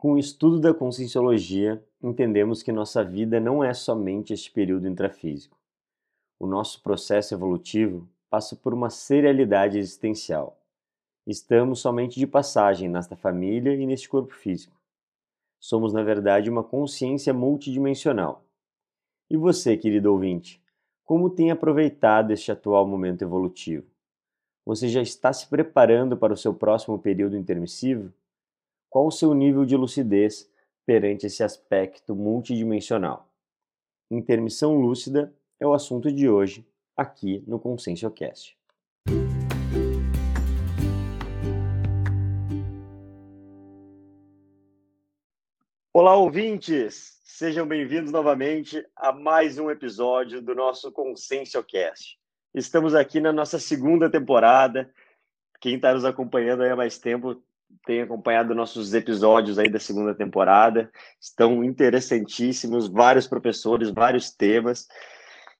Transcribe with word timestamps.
Com 0.00 0.12
o 0.14 0.18
estudo 0.18 0.58
da 0.58 0.72
conscienciologia, 0.72 1.84
entendemos 2.02 2.62
que 2.62 2.72
nossa 2.72 3.04
vida 3.04 3.38
não 3.38 3.62
é 3.62 3.74
somente 3.74 4.32
este 4.32 4.50
período 4.50 4.88
intrafísico. 4.88 5.58
O 6.38 6.46
nosso 6.46 6.82
processo 6.82 7.34
evolutivo 7.34 8.08
passa 8.30 8.56
por 8.56 8.72
uma 8.72 8.88
serialidade 8.88 9.76
existencial. 9.76 10.58
Estamos 11.26 11.80
somente 11.80 12.18
de 12.18 12.26
passagem 12.26 12.88
nesta 12.88 13.14
família 13.14 13.74
e 13.74 13.84
neste 13.84 14.08
corpo 14.08 14.32
físico. 14.32 14.74
Somos, 15.58 15.92
na 15.92 16.02
verdade, 16.02 16.48
uma 16.48 16.64
consciência 16.64 17.34
multidimensional. 17.34 18.42
E 19.28 19.36
você, 19.36 19.76
querido 19.76 20.10
ouvinte, 20.10 20.62
como 21.04 21.28
tem 21.28 21.50
aproveitado 21.50 22.30
este 22.30 22.50
atual 22.50 22.86
momento 22.86 23.20
evolutivo? 23.20 23.86
Você 24.64 24.88
já 24.88 25.02
está 25.02 25.30
se 25.30 25.46
preparando 25.46 26.16
para 26.16 26.32
o 26.32 26.38
seu 26.38 26.54
próximo 26.54 26.98
período 26.98 27.36
intermissivo? 27.36 28.10
Qual 28.90 29.06
o 29.06 29.12
seu 29.12 29.32
nível 29.32 29.64
de 29.64 29.76
lucidez 29.76 30.50
perante 30.84 31.24
esse 31.24 31.44
aspecto 31.44 32.12
multidimensional? 32.16 33.32
Intermissão 34.10 34.74
lúcida 34.74 35.32
é 35.60 35.66
o 35.66 35.72
assunto 35.72 36.10
de 36.10 36.28
hoje, 36.28 36.66
aqui 36.96 37.44
no 37.46 37.60
ConsciencioCast. 37.60 38.58
Olá, 45.92 46.16
ouvintes! 46.16 47.20
Sejam 47.22 47.68
bem-vindos 47.68 48.10
novamente 48.10 48.84
a 48.96 49.12
mais 49.12 49.56
um 49.56 49.70
episódio 49.70 50.42
do 50.42 50.52
nosso 50.52 50.90
ConsciencioCast. 50.90 52.18
Estamos 52.52 52.96
aqui 52.96 53.20
na 53.20 53.32
nossa 53.32 53.60
segunda 53.60 54.10
temporada. 54.10 54.92
Quem 55.60 55.76
está 55.76 55.94
nos 55.94 56.04
acompanhando 56.04 56.64
há 56.64 56.74
mais 56.74 56.98
tempo 56.98 57.40
tem 57.84 58.02
acompanhado 58.02 58.54
nossos 58.54 58.94
episódios 58.94 59.58
aí 59.58 59.68
da 59.68 59.78
segunda 59.78 60.14
temporada. 60.14 60.90
Estão 61.20 61.64
interessantíssimos, 61.64 62.88
vários 62.88 63.26
professores, 63.26 63.90
vários 63.90 64.30
temas. 64.30 64.86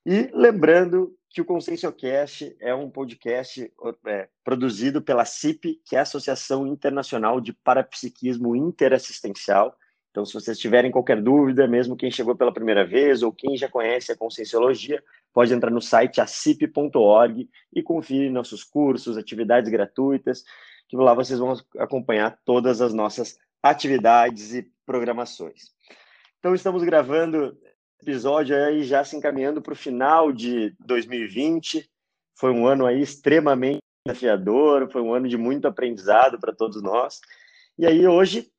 E 0.04 0.30
lembrando 0.32 1.14
que 1.28 1.40
o 1.40 1.44
ConsciencioCast 1.44 2.56
é 2.60 2.74
um 2.74 2.90
podcast 2.90 3.72
é, 4.06 4.28
produzido 4.42 5.00
pela 5.00 5.24
CIP, 5.24 5.80
que 5.84 5.94
é 5.94 6.00
a 6.00 6.02
Associação 6.02 6.66
Internacional 6.66 7.40
de 7.40 7.52
Parapsiquismo 7.52 8.56
Interassistencial. 8.56 9.76
Então, 10.10 10.24
se 10.24 10.34
vocês 10.34 10.58
tiverem 10.58 10.90
qualquer 10.90 11.22
dúvida, 11.22 11.68
mesmo 11.68 11.96
quem 11.96 12.10
chegou 12.10 12.34
pela 12.34 12.52
primeira 12.52 12.84
vez 12.84 13.22
ou 13.22 13.32
quem 13.32 13.56
já 13.56 13.68
conhece 13.68 14.10
a 14.10 14.16
Conscienciologia, 14.16 15.00
pode 15.32 15.54
entrar 15.54 15.70
no 15.70 15.80
site 15.80 16.20
acip.org 16.20 17.48
e 17.72 17.82
conferir 17.82 18.32
nossos 18.32 18.64
cursos, 18.64 19.16
atividades 19.16 19.70
gratuitas 19.70 20.42
que 20.90 20.96
lá 20.96 21.14
vocês 21.14 21.38
vão 21.38 21.54
acompanhar 21.78 22.36
todas 22.44 22.80
as 22.80 22.92
nossas 22.92 23.38
atividades 23.62 24.52
e 24.52 24.68
programações. 24.84 25.70
Então, 26.40 26.52
estamos 26.52 26.82
gravando 26.82 27.56
episódio 28.02 28.56
aí 28.56 28.82
já 28.82 29.04
se 29.04 29.16
encaminhando 29.16 29.62
para 29.62 29.72
o 29.72 29.76
final 29.76 30.32
de 30.32 30.74
2020. 30.80 31.88
Foi 32.36 32.50
um 32.50 32.66
ano 32.66 32.86
aí 32.86 33.00
extremamente 33.00 33.78
desafiador, 34.04 34.90
foi 34.90 35.00
um 35.00 35.14
ano 35.14 35.28
de 35.28 35.36
muito 35.36 35.68
aprendizado 35.68 36.40
para 36.40 36.54
todos 36.54 36.82
nós. 36.82 37.20
E 37.78 37.86
aí 37.86 38.06
hoje 38.08 38.50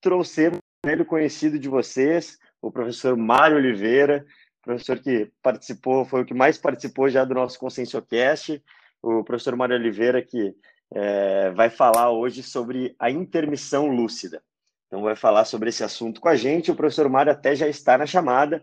trouxemos 0.00 0.58
um 0.58 0.88
velho 0.88 1.04
conhecido 1.04 1.58
de 1.58 1.68
vocês, 1.68 2.38
o 2.62 2.70
professor 2.70 3.14
Mário 3.16 3.58
Oliveira, 3.58 4.24
professor 4.62 4.98
que 4.98 5.30
participou, 5.42 6.06
foi 6.06 6.22
o 6.22 6.24
que 6.24 6.32
mais 6.32 6.56
participou 6.56 7.10
já 7.10 7.24
do 7.24 7.34
nosso 7.34 7.58
ConsciencioCast, 7.58 8.62
o 9.02 9.22
professor 9.22 9.54
Mário 9.54 9.76
Oliveira 9.76 10.22
que 10.22 10.54
é, 10.94 11.50
vai 11.50 11.68
falar 11.68 12.12
hoje 12.12 12.42
sobre 12.42 12.94
a 12.98 13.10
intermissão 13.10 13.88
lúcida. 13.88 14.40
Então, 14.86 15.02
vai 15.02 15.16
falar 15.16 15.44
sobre 15.44 15.68
esse 15.68 15.82
assunto 15.82 16.20
com 16.20 16.28
a 16.28 16.36
gente. 16.36 16.70
O 16.70 16.76
professor 16.76 17.08
Mário 17.08 17.32
até 17.32 17.56
já 17.56 17.66
está 17.66 17.98
na 17.98 18.06
chamada. 18.06 18.62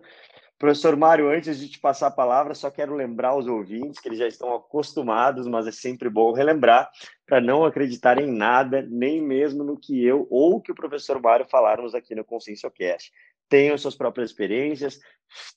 Professor 0.57 0.95
Mário, 0.95 1.29
antes 1.29 1.59
de 1.59 1.67
te 1.67 1.79
passar 1.79 2.07
a 2.07 2.11
palavra, 2.11 2.53
só 2.53 2.69
quero 2.69 2.95
lembrar 2.95 3.29
aos 3.29 3.47
ouvintes 3.47 3.99
que 3.99 4.07
eles 4.07 4.19
já 4.19 4.27
estão 4.27 4.53
acostumados, 4.53 5.47
mas 5.47 5.67
é 5.67 5.71
sempre 5.71 6.07
bom 6.07 6.31
relembrar, 6.31 6.89
para 7.25 7.41
não 7.41 7.65
acreditar 7.65 8.21
em 8.21 8.31
nada, 8.31 8.85
nem 8.89 9.19
mesmo 9.21 9.63
no 9.63 9.75
que 9.75 10.05
eu 10.05 10.27
ou 10.29 10.61
que 10.61 10.71
o 10.71 10.75
professor 10.75 11.19
Mário 11.19 11.47
falarmos 11.49 11.95
aqui 11.95 12.15
no 12.15 12.23
ConsciencioCast. 12.23 13.11
Tenham 13.49 13.77
suas 13.77 13.95
próprias 13.95 14.29
experiências, 14.29 14.99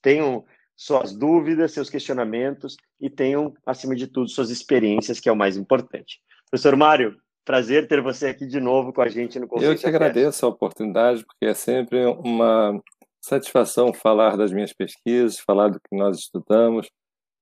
tenham 0.03 0.45
suas 0.75 1.15
dúvidas, 1.15 1.73
seus 1.73 1.89
questionamentos 1.89 2.77
e 2.99 3.09
tenham, 3.09 3.55
acima 3.65 3.95
de 3.95 4.07
tudo, 4.07 4.29
suas 4.29 4.51
experiências, 4.51 5.21
que 5.21 5.29
é 5.29 5.33
o 5.33 5.37
mais 5.37 5.57
importante. 5.57 6.21
Professor 6.55 6.77
Mário, 6.77 7.17
prazer 7.45 7.89
ter 7.89 8.01
você 8.01 8.29
aqui 8.29 8.47
de 8.47 8.61
novo 8.61 8.93
com 8.93 9.03
a 9.03 9.09
gente 9.09 9.41
no 9.41 9.49
Conceito 9.49 9.73
Eu 9.73 9.77
te 9.77 9.89
agradeço 9.89 10.47
a 10.47 10.49
oportunidade, 10.49 11.25
porque 11.25 11.47
é 11.47 11.53
sempre 11.53 12.07
uma 12.07 12.81
satisfação 13.21 13.93
falar 13.93 14.37
das 14.37 14.53
minhas 14.53 14.73
pesquisas, 14.73 15.41
falar 15.41 15.67
do 15.71 15.81
que 15.81 15.97
nós 15.97 16.17
estudamos, 16.17 16.89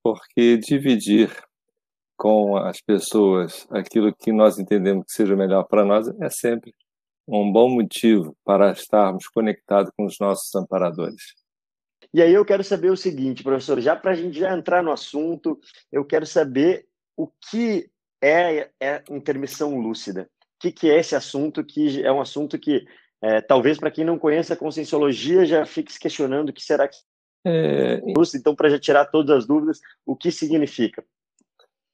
porque 0.03 0.57
dividir 0.57 1.31
com 2.17 2.57
as 2.57 2.81
pessoas 2.81 3.67
aquilo 3.71 4.15
que 4.15 4.33
nós 4.33 4.59
entendemos 4.59 5.05
que 5.05 5.13
seja 5.13 5.37
melhor 5.37 5.65
para 5.65 5.85
nós 5.85 6.09
é 6.19 6.31
sempre 6.31 6.75
um 7.29 7.53
bom 7.53 7.69
motivo 7.69 8.35
para 8.43 8.73
estarmos 8.73 9.29
conectados 9.29 9.93
com 9.95 10.07
os 10.07 10.19
nossos 10.19 10.55
amparadores. 10.55 11.35
E 12.15 12.23
aí 12.23 12.33
eu 12.33 12.47
quero 12.47 12.65
saber 12.65 12.91
o 12.91 12.97
seguinte, 12.97 13.43
professor, 13.43 13.79
já 13.79 13.95
para 13.95 14.13
a 14.13 14.15
gente 14.15 14.39
já 14.39 14.57
entrar 14.57 14.83
no 14.83 14.91
assunto, 14.91 15.61
eu 15.93 16.03
quero 16.03 16.25
saber 16.25 16.87
o 17.15 17.29
que 17.51 17.93
é, 18.23 18.71
é 18.81 19.03
intermissão 19.11 19.79
lúcida. 19.79 20.23
O 20.23 20.61
que, 20.61 20.73
que 20.73 20.91
é 20.91 20.99
esse 20.99 21.17
assunto 21.17 21.65
que 21.65 22.03
é 22.05 22.13
um 22.13 22.21
assunto 22.21 22.59
que 22.59 22.85
é, 23.21 23.41
talvez 23.41 23.79
para 23.79 23.91
quem 23.91 24.05
não 24.05 24.19
conhece 24.19 24.53
a 24.53 24.57
conscienciologia 24.57 25.45
já 25.45 25.67
fique 25.67 25.93
se 25.93 25.99
questionando 25.99 26.51
o 26.51 26.53
que 26.53 26.63
será 26.63 26.89
que 26.89 26.97
é. 27.45 28.01
Então, 28.35 28.55
para 28.55 28.71
já 28.71 28.79
tirar 28.79 29.07
todas 29.07 29.39
as 29.39 29.47
dúvidas, 29.47 29.81
o 30.07 30.15
que 30.15 30.31
significa? 30.31 31.05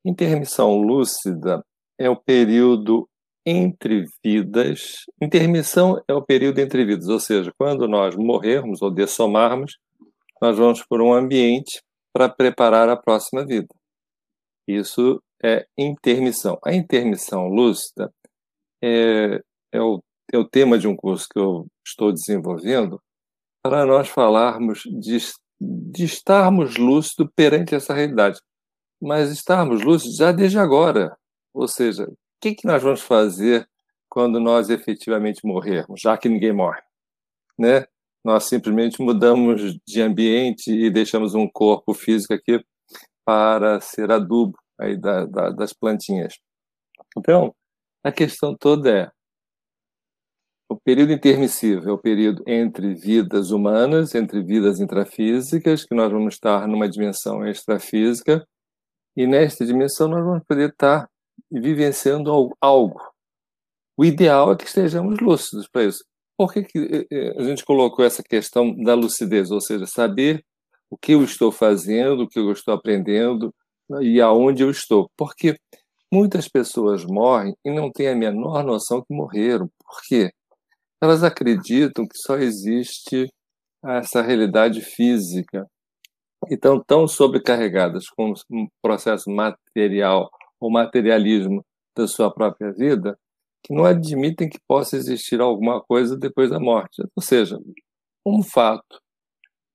Intermissão 0.05 0.77
lúcida 0.77 1.65
é 1.99 2.09
o 2.09 2.17
período 2.17 3.09
entre 3.45 4.05
vidas. 4.23 5.05
Intermissão 5.21 6.03
é 6.07 6.13
o 6.13 6.23
período 6.23 6.59
entre 6.59 6.85
vidas, 6.85 7.09
ou 7.09 7.19
seja, 7.19 7.53
quando 7.59 7.89
nós 7.89 8.15
morrermos 8.15 8.83
ou 8.83 8.91
dessomarmos, 8.91 9.79
nós 10.41 10.57
vamos 10.57 10.85
por 10.85 11.01
um 11.01 11.13
ambiente 11.13 11.83
para 12.13 12.29
preparar 12.29 12.89
a 12.89 12.97
próxima 12.97 13.45
vida. 13.47 13.69
Isso 14.69 15.23
é 15.43 15.67
intermissão. 15.79 16.59
A 16.63 16.75
intermissão 16.75 17.49
lúcida 17.49 18.13
é, 18.85 19.41
é, 19.73 19.81
o, 19.81 20.03
é 20.31 20.37
o 20.37 20.47
tema 20.47 20.79
de 20.79 20.87
um 20.87 20.95
curso 20.95 21.27
que 21.27 21.39
eu 21.39 21.67
estou 21.87 22.13
desenvolvendo 22.13 23.01
para 23.63 23.87
nós 23.87 24.09
falarmos 24.09 24.83
de, 25.01 25.19
de 25.59 26.05
estarmos 26.05 26.77
lúcidos 26.77 27.31
perante 27.35 27.75
essa 27.75 27.95
realidade. 27.95 28.41
Mas 29.01 29.31
estarmos 29.31 29.83
lúcidos 29.83 30.19
já 30.19 30.33
desde 30.33 30.59
agora. 30.59 31.17
Ou 31.55 31.67
seja, 31.67 32.05
o 32.05 32.17
que, 32.39 32.55
que 32.55 32.67
nós 32.67 32.83
vamos 32.83 33.01
fazer 33.01 33.67
quando 34.07 34.39
nós 34.39 34.69
efetivamente 34.69 35.47
morrermos, 35.47 36.01
já 36.01 36.19
que 36.19 36.29
ninguém 36.29 36.53
morre? 36.53 36.83
Né? 37.59 37.87
Nós 38.23 38.45
simplesmente 38.45 39.01
mudamos 39.01 39.79
de 39.87 40.03
ambiente 40.03 40.71
e 40.71 40.91
deixamos 40.91 41.35
um 41.35 41.49
corpo 41.49 41.95
físico 41.95 42.35
aqui 42.35 42.63
para 43.29 43.79
ser 43.79 44.11
adubo 44.11 44.57
aí 44.81 44.97
da, 44.97 45.27
da, 45.27 45.51
das 45.51 45.75
plantinhas. 45.75 46.33
Então, 47.15 47.55
a 48.03 48.11
questão 48.11 48.57
toda 48.57 48.91
é 48.91 49.11
o 50.67 50.81
período 50.81 51.13
intermissivo 51.13 51.91
é 51.91 51.93
o 51.93 51.99
período 51.99 52.43
entre 52.47 52.95
vidas 52.95 53.51
humanas, 53.51 54.15
entre 54.15 54.43
vidas 54.43 54.81
intrafísicas, 54.81 55.85
que 55.85 55.95
nós 55.95 56.11
vamos 56.11 56.35
estar 56.35 56.67
numa 56.67 56.89
dimensão 56.89 57.47
extrafísica, 57.47 58.47
e 59.15 59.27
nesta 59.27 59.67
dimensão 59.67 60.09
nós 60.09 60.25
vamos 60.25 60.45
poder 60.49 60.71
estar 60.71 61.07
vivenciando 61.53 62.57
algo. 62.63 62.99
O 63.95 64.07
ideal 64.07 64.53
é 64.53 64.57
que 64.57 64.65
estejamos 64.65 65.21
lúcidos 65.21 65.69
para 65.69 65.85
isso. 65.85 66.03
Por 66.35 66.51
que, 66.51 66.63
que 66.63 66.79
eh, 66.79 67.07
eh, 67.11 67.35
a 67.39 67.43
gente 67.43 67.63
colocou 67.63 68.03
essa 68.07 68.23
questão 68.23 68.75
da 68.75 68.95
lucidez, 68.95 69.51
ou 69.51 69.61
seja, 69.61 69.87
saber 69.87 70.43
o 70.91 70.97
que 70.97 71.13
eu 71.13 71.23
estou 71.23 71.53
fazendo, 71.53 72.23
o 72.23 72.29
que 72.29 72.39
eu 72.39 72.51
estou 72.53 72.75
aprendendo, 72.75 73.55
e 74.01 74.21
aonde 74.21 74.63
eu 74.63 74.71
estou. 74.71 75.11
Porque 75.17 75.57
muitas 76.13 76.49
pessoas 76.49 77.05
morrem 77.05 77.55
e 77.65 77.71
não 77.71 77.91
têm 77.91 78.09
a 78.09 78.17
menor 78.17 78.65
noção 78.65 79.03
que 79.03 79.15
morreram. 79.15 79.69
Por 79.79 80.03
quê? 80.07 80.31
Elas 81.01 81.23
acreditam 81.23 82.07
que 82.07 82.19
só 82.19 82.37
existe 82.37 83.29
essa 83.85 84.23
realidade 84.23 84.81
física. 84.81 85.67
E 86.49 86.55
estão 86.55 86.83
tão 86.83 87.07
sobrecarregadas 87.07 88.09
com 88.09 88.33
o 88.33 88.69
processo 88.81 89.31
material 89.31 90.31
ou 90.61 90.71
materialismo 90.71 91.65
da 91.97 92.07
sua 92.07 92.33
própria 92.33 92.73
vida 92.73 93.19
que 93.63 93.75
não 93.75 93.85
admitem 93.85 94.49
que 94.49 94.59
possa 94.67 94.97
existir 94.97 95.41
alguma 95.41 95.83
coisa 95.83 96.17
depois 96.17 96.51
da 96.51 96.61
morte. 96.61 97.03
Ou 97.15 97.23
seja, 97.23 97.59
um 98.25 98.43
fato. 98.43 99.01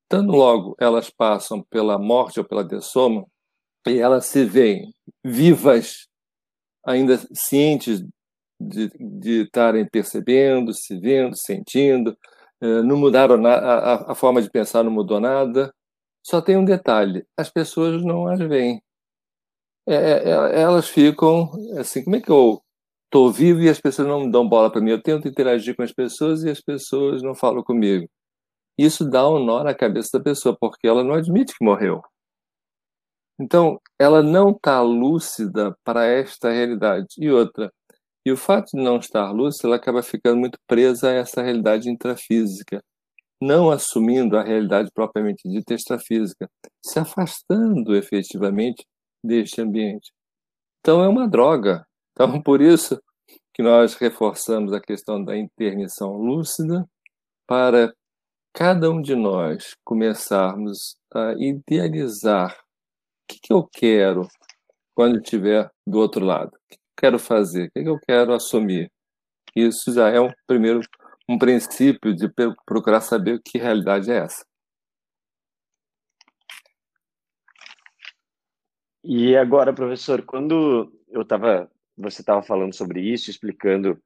Tanto 0.09 0.31
logo 0.31 0.75
elas 0.79 1.09
passam 1.09 1.63
pela 1.69 1.97
morte 1.97 2.39
ou 2.39 2.45
pela 2.45 2.63
dessoma, 2.63 3.25
e 3.87 3.99
elas 3.99 4.25
se 4.25 4.45
veem 4.45 4.93
vivas, 5.23 6.07
ainda 6.85 7.17
cientes 7.33 8.03
de 8.59 9.43
estarem 9.43 9.87
percebendo, 9.87 10.73
se 10.73 10.97
vendo, 10.99 11.35
sentindo, 11.35 12.17
eh, 12.61 12.81
não 12.83 12.97
mudaram 12.97 13.45
a, 13.45 14.11
a 14.11 14.15
forma 14.15 14.41
de 14.41 14.49
pensar 14.49 14.83
não 14.83 14.91
mudou 14.91 15.19
nada. 15.19 15.73
Só 16.25 16.41
tem 16.41 16.57
um 16.57 16.65
detalhe: 16.65 17.25
as 17.37 17.49
pessoas 17.49 18.03
não 18.03 18.27
as 18.27 18.39
veem. 18.39 18.81
É, 19.87 19.95
é, 19.95 20.29
é 20.29 20.61
elas 20.61 20.87
ficam 20.87 21.51
assim, 21.77 22.03
como 22.03 22.15
é 22.15 22.21
que 22.21 22.31
eu 22.31 22.61
estou 23.05 23.31
vivo 23.31 23.61
e 23.61 23.69
as 23.69 23.79
pessoas 23.81 24.07
não 24.07 24.29
dão 24.29 24.47
bola 24.47 24.71
para 24.71 24.81
mim? 24.81 24.91
Eu 24.91 25.01
tento 25.01 25.27
interagir 25.27 25.75
com 25.75 25.83
as 25.83 25.91
pessoas 25.93 26.43
e 26.43 26.49
as 26.49 26.61
pessoas 26.61 27.21
não 27.21 27.35
falam 27.35 27.63
comigo. 27.63 28.07
Isso 28.77 29.09
dá 29.09 29.29
um 29.29 29.43
nó 29.43 29.63
na 29.63 29.73
cabeça 29.73 30.17
da 30.17 30.23
pessoa, 30.23 30.57
porque 30.59 30.87
ela 30.87 31.03
não 31.03 31.13
admite 31.13 31.55
que 31.57 31.63
morreu. 31.63 32.01
Então, 33.39 33.79
ela 33.99 34.21
não 34.21 34.51
está 34.51 34.81
lúcida 34.81 35.75
para 35.83 36.05
esta 36.05 36.51
realidade. 36.51 37.07
E 37.17 37.29
outra, 37.31 37.71
e 38.25 38.31
o 38.31 38.37
fato 38.37 38.71
de 38.75 38.81
não 38.83 38.97
estar 38.97 39.31
lúcida, 39.31 39.67
ela 39.67 39.75
acaba 39.75 40.01
ficando 40.03 40.39
muito 40.39 40.57
presa 40.67 41.09
a 41.09 41.13
essa 41.13 41.41
realidade 41.41 41.89
intrafísica, 41.89 42.81
não 43.41 43.69
assumindo 43.71 44.37
a 44.37 44.43
realidade 44.43 44.89
propriamente 44.93 45.49
dita 45.49 45.73
extrafísica, 45.73 46.49
se 46.85 46.99
afastando 46.99 47.95
efetivamente 47.95 48.85
deste 49.23 49.61
ambiente. 49.61 50.11
Então, 50.79 51.03
é 51.03 51.07
uma 51.07 51.27
droga. 51.27 51.85
Então, 52.13 52.27
por 52.41 52.61
isso 52.61 53.01
que 53.53 53.63
nós 53.63 53.95
reforçamos 53.95 54.73
a 54.73 54.81
questão 54.81 55.23
da 55.23 55.37
intermissão 55.37 56.13
lúcida 56.17 56.87
para 57.47 57.93
cada 58.53 58.89
um 58.89 59.01
de 59.01 59.15
nós 59.15 59.75
começarmos 59.83 60.97
a 61.13 61.33
idealizar 61.37 62.63
que, 63.27 63.39
que 63.41 63.53
eu 63.53 63.67
quero 63.71 64.27
quando 64.95 65.17
estiver 65.17 65.69
do 65.85 65.99
outro 65.99 66.23
lado? 66.23 66.49
O 66.49 66.59
que 66.69 66.75
eu 66.75 66.79
quero 66.97 67.19
fazer? 67.19 67.67
O 67.67 67.71
que 67.71 67.89
eu 67.89 67.99
quero 67.99 68.33
assumir? 68.33 68.91
Isso 69.55 69.93
já 69.93 70.09
é 70.09 70.19
um 70.19 70.29
primeiro 70.47 70.81
um 71.27 71.37
princípio 71.37 72.13
de 72.13 72.29
procurar 72.65 72.99
saber 72.99 73.41
que 73.43 73.57
realidade 73.57 74.11
é 74.11 74.17
essa. 74.17 74.45
E 79.03 79.35
agora, 79.35 79.73
professor, 79.73 80.21
quando 80.23 80.91
eu 81.09 81.21
estava, 81.21 81.69
você 81.97 82.21
estava 82.21 82.43
falando 82.43 82.73
sobre 82.73 83.01
isso, 83.01 83.29
explicando 83.29 84.01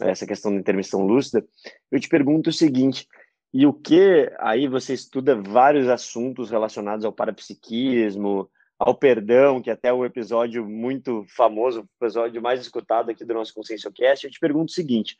essa 0.00 0.26
questão 0.26 0.52
da 0.52 0.58
intermissão 0.58 1.02
lúcida, 1.02 1.46
eu 1.90 2.00
te 2.00 2.08
pergunto 2.08 2.48
o 2.48 2.52
seguinte: 2.52 3.06
e 3.54 3.64
o 3.66 3.72
que 3.72 4.32
aí 4.40 4.66
você 4.66 4.92
estuda 4.94 5.40
vários 5.40 5.88
assuntos 5.88 6.50
relacionados 6.50 7.04
ao 7.04 7.12
parapsiquismo, 7.12 8.50
ao 8.76 8.96
perdão, 8.96 9.62
que 9.62 9.70
é 9.70 9.74
até 9.74 9.92
um 9.92 10.04
episódio 10.04 10.68
muito 10.68 11.24
famoso, 11.28 11.82
o 11.82 12.04
episódio 12.04 12.42
mais 12.42 12.60
escutado 12.60 13.12
aqui 13.12 13.24
do 13.24 13.32
nosso 13.32 13.54
ConsciencioCast, 13.54 14.26
eu 14.26 14.32
te 14.32 14.40
pergunto 14.40 14.72
o 14.72 14.74
seguinte, 14.74 15.16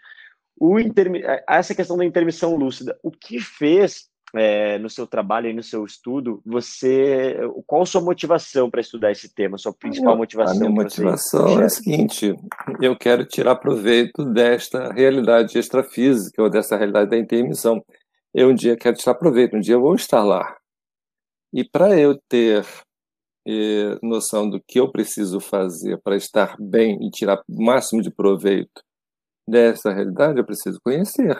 o 0.59 0.75
essa 1.49 1.77
questão 1.77 1.97
da 1.97 2.05
intermissão 2.05 2.57
lúcida, 2.57 2.99
o 3.05 3.11
que 3.13 3.39
fez 3.39 4.09
é, 4.35 4.79
no 4.79 4.91
seu 4.91 5.07
trabalho 5.07 5.49
e 5.49 5.53
no 5.53 5.63
seu 5.63 5.85
estudo, 5.85 6.43
você, 6.45 7.37
qual 7.69 7.83
a 7.83 7.87
sua 7.87 8.01
motivação 8.01 8.69
para 8.69 8.81
estudar 8.81 9.13
esse 9.13 9.33
tema, 9.33 9.57
sua 9.59 9.73
principal 9.73 10.17
motivação? 10.17 10.57
A 10.57 10.59
minha 10.59 10.71
motivação 10.71 11.61
é 11.61 11.67
a 11.67 11.69
seguinte, 11.69 12.35
eu 12.81 12.97
quero 12.97 13.25
tirar 13.25 13.55
proveito 13.55 14.25
desta 14.25 14.93
realidade 14.93 15.57
extrafísica 15.57 16.43
ou 16.43 16.51
dessa 16.51 16.77
realidade 16.77 17.11
da 17.11 17.17
intermissão. 17.17 17.81
Eu 18.35 18.49
um 18.49 18.55
dia 18.55 18.77
quero 18.77 18.97
tirar 18.97 19.15
proveito, 19.15 19.57
um 19.57 19.61
dia 19.61 19.75
eu 19.75 19.81
vou 19.81 19.95
estar 19.95 20.25
lá. 20.25 20.57
E 21.53 21.63
para 21.63 21.97
eu 21.99 22.19
ter 22.29 22.67
e 23.47 23.99
noção 24.03 24.49
do 24.49 24.61
que 24.67 24.81
eu 24.81 24.91
preciso 24.91 25.39
fazer 25.39 26.01
para 26.03 26.17
estar 26.17 26.57
bem 26.59 26.99
e 27.07 27.11
tirar 27.11 27.43
o 27.49 27.63
máximo 27.63 28.03
de 28.03 28.11
proveito 28.11 28.83
dessa 29.49 29.93
realidade, 29.93 30.39
eu 30.39 30.45
preciso 30.45 30.81
conhecer. 30.83 31.39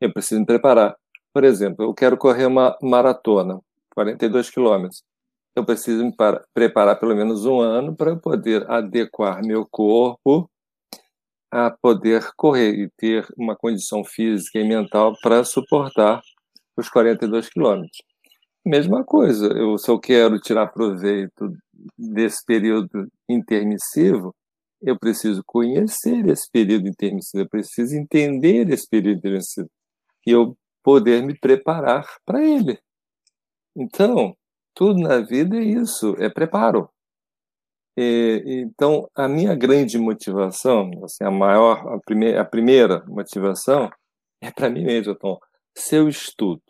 Eu 0.00 0.12
preciso 0.12 0.40
me 0.40 0.46
preparar. 0.46 0.96
Por 1.34 1.44
exemplo, 1.44 1.84
eu 1.84 1.92
quero 1.92 2.16
correr 2.16 2.46
uma 2.46 2.78
maratona, 2.80 3.60
42 3.94 4.48
quilômetros. 4.48 5.02
Eu 5.54 5.66
preciso 5.66 6.04
me 6.04 6.14
preparar 6.54 6.98
pelo 6.98 7.14
menos 7.14 7.44
um 7.44 7.60
ano 7.60 7.94
para 7.94 8.16
poder 8.16 8.70
adequar 8.70 9.42
meu 9.42 9.66
corpo 9.70 10.48
a 11.50 11.70
poder 11.70 12.30
correr 12.36 12.74
e 12.74 12.90
ter 12.96 13.26
uma 13.36 13.56
condição 13.56 14.04
física 14.04 14.58
e 14.58 14.66
mental 14.66 15.14
para 15.22 15.44
suportar 15.44 16.20
os 16.76 16.88
42 16.88 17.48
quilômetros. 17.48 17.98
Mesma 18.64 19.04
coisa, 19.04 19.46
eu, 19.46 19.78
se 19.78 19.88
eu 19.88 19.98
quero 19.98 20.40
tirar 20.40 20.66
proveito 20.66 21.52
desse 21.96 22.44
período 22.44 23.08
intermissivo, 23.28 24.34
eu 24.82 24.98
preciso 24.98 25.42
conhecer 25.46 26.28
esse 26.28 26.50
período 26.50 26.88
intermissivo, 26.88 27.44
eu 27.44 27.48
preciso 27.48 27.96
entender 27.96 28.68
esse 28.70 28.88
período 28.88 29.18
intermissivo 29.18 29.70
e 30.26 30.32
eu 30.32 30.56
poder 30.82 31.22
me 31.22 31.38
preparar 31.38 32.06
para 32.24 32.44
ele. 32.44 32.78
Então, 33.76 34.36
tudo 34.74 35.00
na 35.00 35.18
vida 35.18 35.56
é 35.56 35.62
isso, 35.62 36.14
é 36.18 36.28
preparo. 36.28 36.88
Então, 37.96 39.08
a 39.14 39.26
minha 39.26 39.54
grande 39.54 39.98
motivação, 39.98 40.90
assim, 41.02 41.24
a 41.24 41.30
maior, 41.30 41.78
a, 41.88 42.40
a 42.40 42.44
primeira 42.44 43.02
motivação 43.06 43.90
é 44.40 44.50
para 44.50 44.68
mim 44.68 44.84
mesmo, 44.84 45.14
Tom. 45.14 45.38
Se 45.74 45.96
eu 45.96 46.08
estudo, 46.08 46.62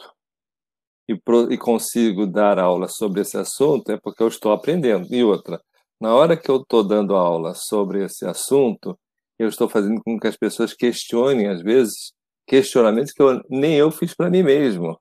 e, 1.09 1.15
e 1.51 1.59
consigo 1.59 2.27
dar 2.27 2.59
aula 2.59 2.89
sobre 2.89 3.21
esse 3.21 3.37
assunto 3.37 3.91
é 3.91 3.99
porque 3.99 4.23
eu 4.23 4.29
estou 4.29 4.53
aprendendo. 4.53 5.07
E 5.15 5.23
outra, 5.23 5.61
na 6.01 6.15
hora 6.15 6.37
que 6.37 6.51
eu 6.51 6.57
estou 6.57 6.83
dando 6.83 7.15
aula 7.15 7.55
sobre 7.55 8.05
esse 8.05 8.27
assunto, 8.27 8.99
eu 9.39 9.49
estou 9.49 9.69
fazendo 9.69 10.01
com 10.03 10.19
que 10.19 10.27
as 10.27 10.37
pessoas 10.37 10.75
questionem, 10.75 11.49
às 11.49 11.63
vezes, 11.63 12.13
questionamentos 12.47 13.13
que 13.13 13.23
eu, 13.23 13.41
nem 13.49 13.75
eu 13.75 13.91
fiz 13.91 14.15
para 14.15 14.31
mim 14.31 14.43
mesmo. 14.43 14.99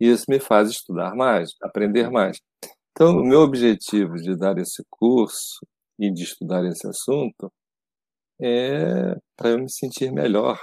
E 0.00 0.08
isso 0.08 0.24
me 0.28 0.38
faz 0.38 0.70
estudar 0.70 1.14
mais, 1.14 1.50
aprender 1.62 2.10
mais. 2.10 2.38
Então, 3.00 3.16
o 3.16 3.24
meu 3.24 3.42
objetivo 3.42 4.16
de 4.16 4.36
dar 4.36 4.58
esse 4.58 4.84
curso 4.90 5.64
e 6.00 6.12
de 6.12 6.24
estudar 6.24 6.64
esse 6.64 6.84
assunto 6.84 7.48
é 8.42 9.14
para 9.36 9.50
eu 9.50 9.58
me 9.60 9.70
sentir 9.70 10.10
melhor, 10.10 10.60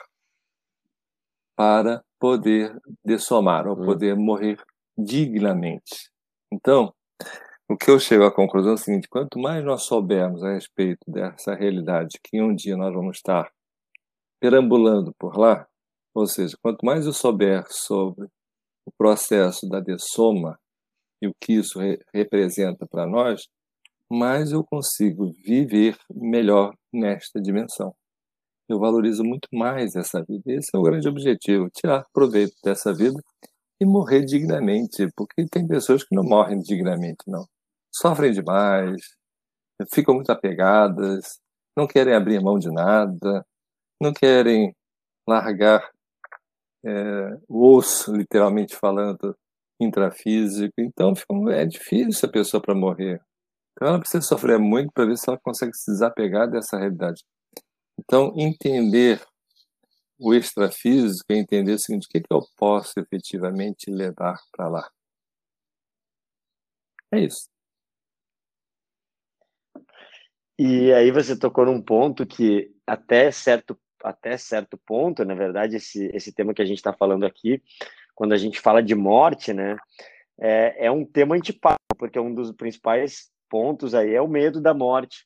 para 1.56 2.04
poder 2.20 2.78
dessomar, 3.06 3.66
ou 3.66 3.80
hum. 3.82 3.86
poder 3.86 4.18
morrer 4.18 4.62
dignamente. 4.98 6.12
Então, 6.52 6.94
o 7.70 7.78
que 7.78 7.90
eu 7.90 7.98
chego 8.02 8.26
à 8.26 8.36
conclusão 8.36 8.72
é 8.72 8.76
o 8.76 8.78
seguinte: 8.78 9.08
quanto 9.08 9.40
mais 9.40 9.64
nós 9.64 9.84
soubermos 9.84 10.44
a 10.44 10.56
respeito 10.56 11.10
dessa 11.10 11.56
realidade, 11.56 12.20
que 12.22 12.42
um 12.42 12.54
dia 12.54 12.76
nós 12.76 12.94
vamos 12.94 13.16
estar 13.16 13.50
perambulando 14.42 15.14
por 15.18 15.38
lá, 15.38 15.66
ou 16.14 16.28
seja, 16.28 16.58
quanto 16.62 16.86
mais 16.86 17.06
eu 17.06 17.14
souber 17.14 17.64
sobre 17.70 18.28
o 18.86 18.92
processo 18.98 19.70
da 19.70 19.80
dessoma 19.80 20.60
e 21.26 21.28
o 21.28 21.36
que 21.42 21.54
isso 21.54 21.80
re 21.80 22.00
representa 22.14 22.88
para 22.88 23.06
nós, 23.06 23.48
mais 24.10 24.52
eu 24.52 24.64
consigo 24.64 25.32
viver 25.44 25.98
melhor 26.10 26.74
nesta 26.94 27.42
dimensão 27.42 27.94
eu 28.68 28.80
valorizo 28.80 29.24
muito 29.24 29.48
mais 29.54 29.96
essa 29.96 30.24
vida. 30.24 30.44
Esse 30.48 30.70
é 30.74 30.78
o 30.78 30.84
grande 30.84 31.08
objetivo, 31.08 31.70
tirar 31.70 32.06
proveito 32.14 32.56
dessa 32.64 32.94
vida 32.94 33.20
e 33.80 33.86
morrer 33.86 34.24
dignamente, 34.24 35.08
porque 35.16 35.46
tem 35.48 35.68
pessoas 35.68 36.04
que 36.04 36.16
não 36.16 36.24
morrem 36.24 36.60
dignamente, 36.60 37.24
não. 37.28 37.46
Sofrem 37.94 38.32
demais, 38.32 39.02
ficam 39.94 40.16
muito 40.16 40.32
apegadas, 40.32 41.40
não 41.78 41.88
querem 41.88 42.14
abrir 42.14 42.42
mão 42.42 42.58
de 42.58 42.72
nada, 42.72 43.46
não 44.02 44.14
querem 44.14 44.74
largar 45.28 45.90
é, 46.86 47.38
o 47.48 47.76
osso, 47.76 48.16
literalmente 48.16 48.76
falando, 48.76 49.36
intrafísico. 49.80 50.74
Então 50.78 51.14
é 51.50 51.66
difícil 51.66 52.28
a 52.28 52.32
pessoa 52.32 52.62
para 52.62 52.76
morrer. 52.76 53.22
Então 53.74 53.90
ela 53.90 54.00
precisa 54.00 54.22
sofrer 54.22 54.58
muito 54.58 54.92
para 54.94 55.06
ver 55.06 55.18
se 55.18 55.30
ela 55.30 55.40
consegue 55.40 55.76
se 55.76 55.92
desapegar 55.92 56.50
dessa 56.50 56.78
realidade. 56.78 57.24
Então, 58.00 58.34
entender 58.38 59.22
o 60.20 60.34
extrafísico 60.34 61.26
é 61.32 61.36
entender 61.36 61.74
o 61.74 61.80
seguinte: 61.80 62.06
o 62.06 62.10
que, 62.10 62.22
que 62.22 62.34
eu 62.34 62.42
posso 62.58 63.00
efetivamente 63.00 63.90
levar 63.90 64.38
para 64.52 64.68
lá? 64.68 64.90
É 67.12 67.20
isso. 67.20 67.50
E 70.58 70.94
aí 70.94 71.12
você 71.12 71.38
tocou 71.38 71.66
num 71.66 71.82
ponto 71.82 72.26
que 72.26 72.72
até 72.88 73.30
certo 73.32 73.78
até 74.04 74.38
certo 74.38 74.78
ponto, 74.78 75.26
na 75.26 75.34
verdade, 75.34 75.78
esse, 75.78 76.06
esse 76.14 76.32
tema 76.32 76.54
que 76.54 76.62
a 76.62 76.66
gente 76.66 76.78
está 76.78 76.94
falando 76.94 77.26
aqui, 77.26 77.60
quando 78.16 78.34
a 78.34 78.38
gente 78.38 78.60
fala 78.60 78.82
de 78.82 78.96
morte, 78.96 79.54
né, 79.54 79.78
é, 80.40 80.88
é 80.88 80.92
um 80.92 81.06
tema 81.06 81.36
antipático, 81.36 81.98
porque 81.98 82.20
um 82.20 82.34
dos 82.34 82.52
principais 82.52 83.30
pontos 83.50 83.94
aí 83.94 84.14
é 84.14 84.22
o 84.22 84.28
medo 84.28 84.60
da 84.60 84.74
morte. 84.74 85.26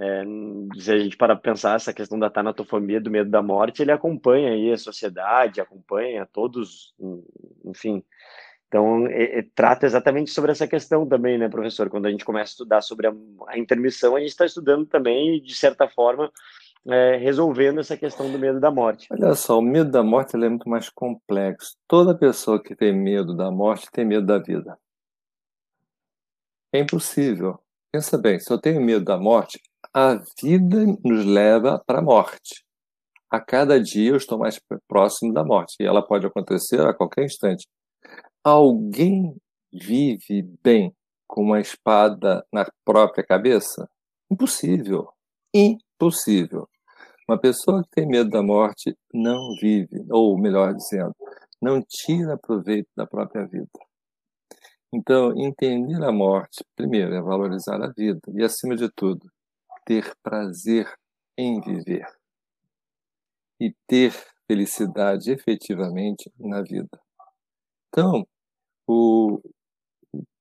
É, 0.00 0.22
se 0.78 0.92
a 0.92 0.98
gente 0.98 1.16
para 1.16 1.34
pensar 1.34 1.74
essa 1.74 1.92
questão 1.92 2.18
da 2.18 2.30
tanatofobia, 2.30 3.00
do 3.00 3.10
medo 3.10 3.28
da 3.30 3.42
morte, 3.42 3.82
ele 3.82 3.90
acompanha 3.90 4.52
aí 4.52 4.72
a 4.72 4.78
sociedade, 4.78 5.60
acompanha 5.60 6.24
todos, 6.32 6.94
enfim. 7.64 8.04
Então, 8.68 9.06
é, 9.08 9.38
é, 9.38 9.46
trata 9.54 9.86
exatamente 9.86 10.30
sobre 10.30 10.52
essa 10.52 10.68
questão 10.68 11.06
também, 11.06 11.38
né, 11.38 11.48
professor? 11.48 11.88
Quando 11.88 12.06
a 12.06 12.10
gente 12.10 12.24
começa 12.24 12.50
a 12.50 12.52
estudar 12.52 12.80
sobre 12.82 13.08
a, 13.08 13.14
a 13.48 13.58
intermissão, 13.58 14.14
a 14.14 14.20
gente 14.20 14.28
está 14.28 14.44
estudando 14.44 14.86
também, 14.86 15.42
de 15.42 15.54
certa 15.54 15.88
forma, 15.88 16.30
é, 16.86 17.16
resolvendo 17.16 17.80
essa 17.80 17.96
questão 17.96 18.30
do 18.30 18.38
medo 18.38 18.60
da 18.60 18.70
morte. 18.70 19.06
Olha 19.10 19.34
só, 19.34 19.58
o 19.58 19.62
medo 19.62 19.90
da 19.90 20.02
morte 20.02 20.36
é 20.36 20.48
muito 20.48 20.68
mais 20.68 20.88
complexo. 20.88 21.76
Toda 21.86 22.16
pessoa 22.16 22.62
que 22.62 22.74
tem 22.74 22.92
medo 22.92 23.36
da 23.36 23.50
morte 23.50 23.90
tem 23.92 24.04
medo 24.04 24.26
da 24.26 24.38
vida. 24.38 24.78
É 26.72 26.80
impossível. 26.80 27.58
Pensa 27.92 28.18
bem, 28.18 28.38
se 28.38 28.52
eu 28.52 28.60
tenho 28.60 28.80
medo 28.80 29.04
da 29.04 29.18
morte, 29.18 29.60
a 29.94 30.20
vida 30.42 30.84
nos 31.02 31.24
leva 31.24 31.82
para 31.86 32.00
a 32.00 32.02
morte. 32.02 32.64
A 33.30 33.40
cada 33.40 33.80
dia 33.80 34.10
eu 34.10 34.16
estou 34.16 34.38
mais 34.38 34.60
próximo 34.86 35.32
da 35.32 35.44
morte 35.44 35.76
e 35.80 35.86
ela 35.86 36.06
pode 36.06 36.26
acontecer 36.26 36.80
a 36.80 36.94
qualquer 36.94 37.24
instante. 37.24 37.66
Alguém 38.42 39.36
vive 39.72 40.42
bem 40.62 40.94
com 41.26 41.42
uma 41.42 41.60
espada 41.60 42.44
na 42.52 42.66
própria 42.84 43.24
cabeça? 43.24 43.88
Impossível. 44.30 45.08
Impossível. 45.54 45.87
Uma 47.28 47.38
pessoa 47.38 47.82
que 47.82 47.90
tem 47.90 48.06
medo 48.06 48.30
da 48.30 48.42
morte 48.42 48.96
não 49.12 49.54
vive, 49.60 50.06
ou 50.10 50.38
melhor 50.38 50.74
dizendo, 50.74 51.14
não 51.60 51.82
tira 51.82 52.38
proveito 52.38 52.88
da 52.96 53.06
própria 53.06 53.46
vida. 53.46 53.68
Então, 54.92 55.38
entender 55.38 56.02
a 56.02 56.10
morte, 56.10 56.64
primeiro, 56.74 57.14
é 57.14 57.20
valorizar 57.20 57.82
a 57.82 57.92
vida 57.92 58.20
e, 58.32 58.42
acima 58.42 58.74
de 58.74 58.88
tudo, 58.90 59.30
ter 59.84 60.14
prazer 60.22 60.90
em 61.36 61.60
viver 61.60 62.06
e 63.60 63.74
ter 63.86 64.12
felicidade 64.46 65.30
efetivamente 65.30 66.32
na 66.38 66.62
vida. 66.62 66.98
Então, 67.88 68.26
o, 68.86 69.40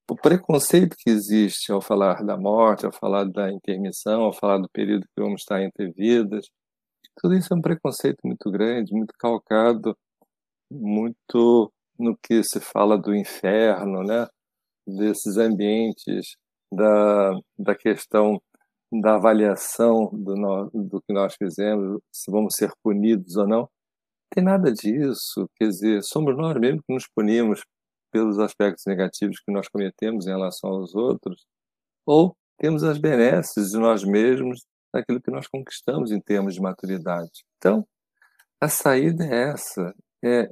o 0.09 0.15
preconceito 0.15 0.95
que 0.97 1.09
existe 1.09 1.71
ao 1.71 1.81
falar 1.81 2.23
da 2.23 2.37
morte, 2.37 2.85
ao 2.85 2.91
falar 2.91 3.25
da 3.25 3.51
intermissão, 3.51 4.21
ao 4.23 4.33
falar 4.33 4.57
do 4.59 4.69
período 4.69 5.03
que 5.03 5.21
vamos 5.21 5.41
estar 5.41 5.61
entre 5.61 5.91
vidas, 5.91 6.47
tudo 7.17 7.35
isso 7.35 7.53
é 7.53 7.57
um 7.57 7.61
preconceito 7.61 8.19
muito 8.23 8.49
grande, 8.51 8.93
muito 8.93 9.13
calcado, 9.17 9.97
muito 10.71 11.71
no 11.99 12.15
que 12.17 12.43
se 12.43 12.59
fala 12.59 12.97
do 12.97 13.15
inferno, 13.15 14.03
né? 14.03 14.27
desses 14.87 15.37
ambientes, 15.37 16.37
da, 16.71 17.33
da 17.57 17.75
questão 17.75 18.41
da 18.91 19.15
avaliação 19.15 20.09
do, 20.13 20.35
no, 20.35 20.69
do 20.73 21.01
que 21.01 21.11
nós 21.11 21.35
fizemos, 21.35 21.99
se 22.11 22.31
vamos 22.31 22.55
ser 22.55 22.71
punidos 22.81 23.35
ou 23.35 23.47
não. 23.47 23.59
Não 23.59 23.69
tem 24.33 24.43
nada 24.43 24.71
disso. 24.71 25.49
Quer 25.57 25.67
dizer, 25.67 26.03
somos 26.03 26.37
nós 26.37 26.57
mesmos 26.57 26.83
que 26.85 26.93
nos 26.93 27.07
punimos 27.13 27.61
pelos 28.17 28.39
aspectos 28.39 28.83
negativos 28.87 29.39
que 29.39 29.51
nós 29.51 29.67
cometemos 29.67 30.25
em 30.25 30.31
relação 30.31 30.71
aos 30.71 30.95
outros, 30.95 31.45
ou 32.03 32.35
temos 32.57 32.83
as 32.83 32.97
benesses 32.97 33.69
de 33.69 33.77
nós 33.77 34.03
mesmos 34.03 34.65
daquilo 34.91 35.21
que 35.21 35.29
nós 35.29 35.47
conquistamos 35.47 36.11
em 36.11 36.19
termos 36.19 36.55
de 36.55 36.61
maturidade. 36.61 37.45
Então, 37.57 37.87
a 38.59 38.67
saída 38.67 39.23
é 39.23 39.51
essa: 39.51 39.93
é 40.25 40.49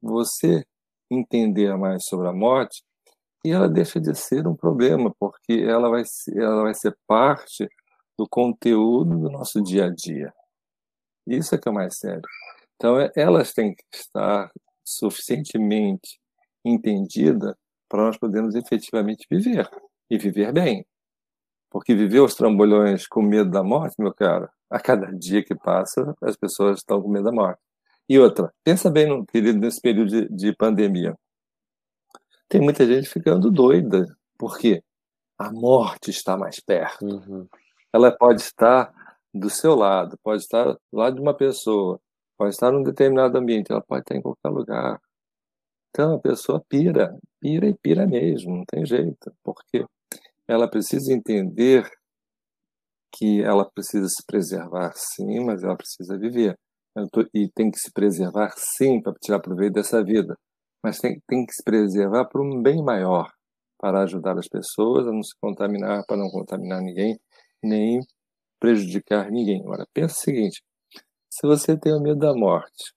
você 0.00 0.64
entender 1.10 1.76
mais 1.76 2.06
sobre 2.06 2.26
a 2.26 2.32
morte 2.32 2.82
e 3.44 3.50
ela 3.50 3.68
deixa 3.68 4.00
de 4.00 4.14
ser 4.14 4.46
um 4.46 4.56
problema, 4.56 5.14
porque 5.20 5.52
ela 5.52 5.90
vai, 5.90 6.04
ser, 6.06 6.38
ela 6.38 6.62
vai 6.62 6.72
ser 6.72 6.96
parte 7.06 7.68
do 8.18 8.26
conteúdo 8.26 9.18
do 9.18 9.30
nosso 9.30 9.62
dia 9.62 9.86
a 9.86 9.90
dia. 9.90 10.32
Isso 11.26 11.54
é 11.54 11.58
que 11.58 11.68
é 11.68 11.72
mais 11.72 11.98
sério. 11.98 12.22
Então, 12.76 12.98
é, 12.98 13.12
elas 13.14 13.52
têm 13.52 13.74
que 13.74 13.84
estar 13.92 14.50
suficientemente 14.82 16.18
entendidas 16.64 17.54
para 17.88 18.04
nós 18.04 18.16
podermos 18.16 18.54
efetivamente 18.54 19.26
viver 19.30 19.68
e 20.10 20.18
viver 20.18 20.52
bem. 20.52 20.86
Porque 21.70 21.94
viver 21.94 22.20
os 22.20 22.34
trambolhões 22.34 23.06
com 23.06 23.22
medo 23.22 23.50
da 23.50 23.62
morte, 23.62 23.96
meu 23.98 24.14
caro, 24.14 24.48
a 24.70 24.80
cada 24.80 25.06
dia 25.12 25.44
que 25.44 25.54
passa, 25.54 26.14
as 26.22 26.36
pessoas 26.36 26.78
estão 26.78 27.02
com 27.02 27.08
medo 27.08 27.24
da 27.24 27.32
morte. 27.32 27.60
E 28.08 28.18
outra, 28.18 28.52
pensa 28.62 28.90
bem 28.90 29.08
no 29.08 29.24
período, 29.24 29.60
nesse 29.60 29.80
período 29.80 30.08
de, 30.08 30.28
de 30.28 30.54
pandemia. 30.54 31.16
Tem 32.48 32.60
muita 32.60 32.86
gente 32.86 33.08
ficando 33.08 33.50
doida. 33.50 34.06
Por 34.38 34.58
quê? 34.58 34.82
A 35.38 35.50
morte 35.50 36.10
está 36.10 36.36
mais 36.36 36.60
perto. 36.60 37.04
Uhum. 37.04 37.48
Ela 37.92 38.12
pode 38.12 38.40
estar 38.42 38.92
do 39.32 39.50
seu 39.50 39.74
lado, 39.74 40.18
pode 40.22 40.42
estar 40.42 40.64
do 40.64 40.78
lado 40.92 41.16
de 41.16 41.22
uma 41.22 41.34
pessoa, 41.34 42.00
pode 42.36 42.54
estar 42.54 42.70
num 42.70 42.82
determinado 42.82 43.36
ambiente, 43.36 43.72
ela 43.72 43.80
pode 43.80 44.02
estar 44.02 44.14
em 44.14 44.22
qualquer 44.22 44.48
lugar. 44.48 45.00
Então 45.94 46.14
a 46.14 46.20
pessoa 46.20 46.60
pira, 46.68 47.16
pira 47.40 47.68
e 47.68 47.74
pira 47.74 48.06
mesmo, 48.06 48.56
não 48.56 48.64
tem 48.66 48.84
jeito, 48.84 49.32
porque 49.44 49.86
ela 50.48 50.68
precisa 50.68 51.12
entender 51.12 51.88
que 53.14 53.42
ela 53.42 53.64
precisa 53.70 54.08
se 54.08 54.24
preservar 54.26 54.92
sim, 54.96 55.44
mas 55.44 55.62
ela 55.62 55.76
precisa 55.76 56.18
viver. 56.18 56.58
Tô, 57.12 57.22
e 57.32 57.48
tem 57.54 57.70
que 57.70 57.78
se 57.78 57.92
preservar 57.92 58.52
sim 58.56 59.00
para 59.00 59.14
tirar 59.20 59.40
proveito 59.40 59.74
dessa 59.74 60.02
vida 60.02 60.36
mas 60.84 60.98
tem, 60.98 61.18
tem 61.26 61.46
que 61.46 61.54
se 61.54 61.62
preservar 61.64 62.26
para 62.26 62.42
um 62.42 62.60
bem 62.62 62.82
maior, 62.84 63.32
para 63.78 64.02
ajudar 64.02 64.38
as 64.38 64.46
pessoas 64.46 65.08
a 65.08 65.12
não 65.12 65.22
se 65.22 65.34
contaminar, 65.40 66.04
para 66.06 66.18
não 66.18 66.28
contaminar 66.28 66.82
ninguém, 66.82 67.18
nem 67.62 68.00
prejudicar 68.60 69.30
ninguém. 69.30 69.62
Agora, 69.62 69.86
pensa 69.94 70.14
o 70.14 70.20
seguinte: 70.20 70.62
se 71.30 71.46
você 71.46 71.74
tem 71.78 71.94
o 71.94 72.02
medo 72.02 72.18
da 72.18 72.34
morte, 72.34 72.92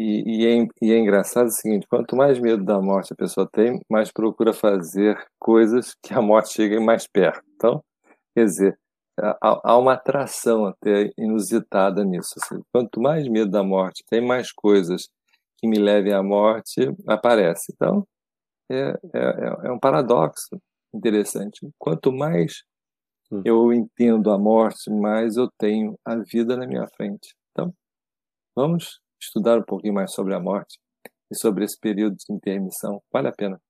e, 0.00 0.22
e, 0.24 0.46
é, 0.46 0.66
e, 0.80 0.92
é, 0.92 0.98
engraçado 0.98 1.48
o 1.48 1.50
seguinte: 1.50 1.86
quanto 1.86 2.16
mais 2.16 2.38
medo 2.40 2.64
da 2.64 2.80
morte 2.80 3.12
a 3.12 3.16
pessoa 3.16 3.46
tem, 3.46 3.80
mais 3.90 4.10
procura 4.10 4.54
fazer 4.54 5.22
coisas 5.38 5.94
que 6.02 6.14
a 6.14 6.22
morte 6.22 6.54
chegue 6.54 6.80
mais 6.80 7.06
perto. 7.06 7.44
Então, 7.54 7.84
quer 8.34 8.44
dizer, 8.46 8.78
há, 9.18 9.60
há 9.62 9.78
uma 9.78 9.92
atração 9.92 10.64
até 10.64 11.12
inusitada 11.18 12.02
nisso. 12.02 12.34
Assim. 12.42 12.62
Quanto 12.72 12.98
mais 12.98 13.28
medo 13.28 13.50
da 13.50 13.62
morte 13.62 14.02
tem, 14.08 14.22
mais 14.26 14.50
coisas 14.50 15.10
que 15.58 15.68
me 15.68 15.78
leve 15.78 16.10
à 16.12 16.22
morte 16.22 16.80
aparece. 17.06 17.70
Então, 17.74 18.06
é, 18.70 18.98
é, 19.14 19.66
é 19.68 19.72
um 19.72 19.78
paradoxo 19.78 20.58
interessante. 20.94 21.68
Quanto 21.78 22.10
mais 22.10 22.62
hum. 23.30 23.42
eu 23.44 23.70
entendo 23.70 24.30
a 24.30 24.38
morte, 24.38 24.90
mais 24.90 25.36
eu 25.36 25.50
tenho 25.58 25.98
a 26.06 26.16
vida 26.16 26.56
na 26.56 26.66
minha 26.66 26.86
frente. 26.96 27.34
Então, 27.52 27.74
vamos 28.56 28.98
estudar 29.20 29.58
um 29.58 29.62
pouquinho 29.62 29.94
mais 29.94 30.12
sobre 30.12 30.34
a 30.34 30.40
morte 30.40 30.78
e 31.30 31.36
sobre 31.36 31.64
esse 31.64 31.78
período 31.78 32.16
de 32.16 32.32
intermissão. 32.32 33.02
Vale 33.12 33.28
a 33.28 33.32
pena. 33.32 33.60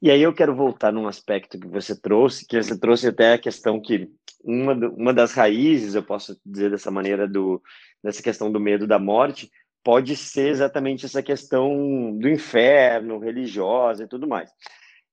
E 0.00 0.10
aí 0.10 0.20
eu 0.20 0.34
quero 0.34 0.54
voltar 0.54 0.92
num 0.92 1.06
aspecto 1.06 1.58
que 1.58 1.68
você 1.68 1.98
trouxe, 1.98 2.44
que 2.44 2.60
você 2.60 2.76
trouxe 2.76 3.06
até 3.06 3.34
a 3.34 3.38
questão 3.38 3.80
que 3.80 4.10
uma, 4.42 4.74
uma 4.88 5.14
das 5.14 5.32
raízes, 5.32 5.94
eu 5.94 6.02
posso 6.02 6.36
dizer 6.44 6.70
dessa 6.72 6.90
maneira, 6.90 7.28
do, 7.28 7.62
dessa 8.02 8.20
questão 8.20 8.50
do 8.50 8.58
medo 8.58 8.84
da 8.84 8.98
morte, 8.98 9.48
pode 9.84 10.16
ser 10.16 10.48
exatamente 10.48 11.06
essa 11.06 11.22
questão 11.22 12.16
do 12.18 12.28
inferno, 12.28 13.20
religiosa 13.20 14.02
e 14.02 14.08
tudo 14.08 14.26
mais. 14.26 14.50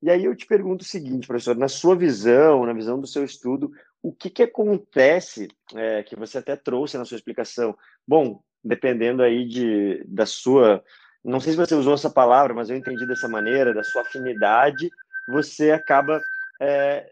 E 0.02 0.10
aí 0.10 0.26
eu 0.26 0.36
te 0.36 0.48
pergunto 0.48 0.84
o 0.84 0.88
seguinte, 0.88 1.28
professor, 1.28 1.56
na 1.56 1.68
sua 1.68 1.96
visão, 1.96 2.66
na 2.66 2.74
visão 2.74 3.00
do 3.00 3.06
seu 3.06 3.24
estudo, 3.24 3.70
o 4.02 4.14
que, 4.14 4.30
que 4.30 4.44
acontece, 4.44 5.48
é, 5.76 6.04
que 6.04 6.16
você 6.16 6.38
até 6.38 6.56
trouxe 6.56 6.98
na 6.98 7.06
sua 7.06 7.16
explicação? 7.16 7.78
Bom, 8.08 8.42
dependendo 8.64 9.22
aí 9.22 9.46
de, 9.46 10.04
da 10.08 10.26
sua, 10.26 10.84
não 11.24 11.40
sei 11.40 11.54
se 11.54 11.58
você 11.58 11.76
usou 11.76 11.94
essa 11.94 12.10
palavra, 12.10 12.54
mas 12.54 12.70
eu 12.70 12.78
entendi 12.78 13.06
dessa 13.06 13.28
maneira, 13.28 13.74
da 13.74 13.84
sua 13.84 14.02
afinidade, 14.02 14.90
você 15.28 15.72
acaba 15.72 16.22
é, 16.62 17.12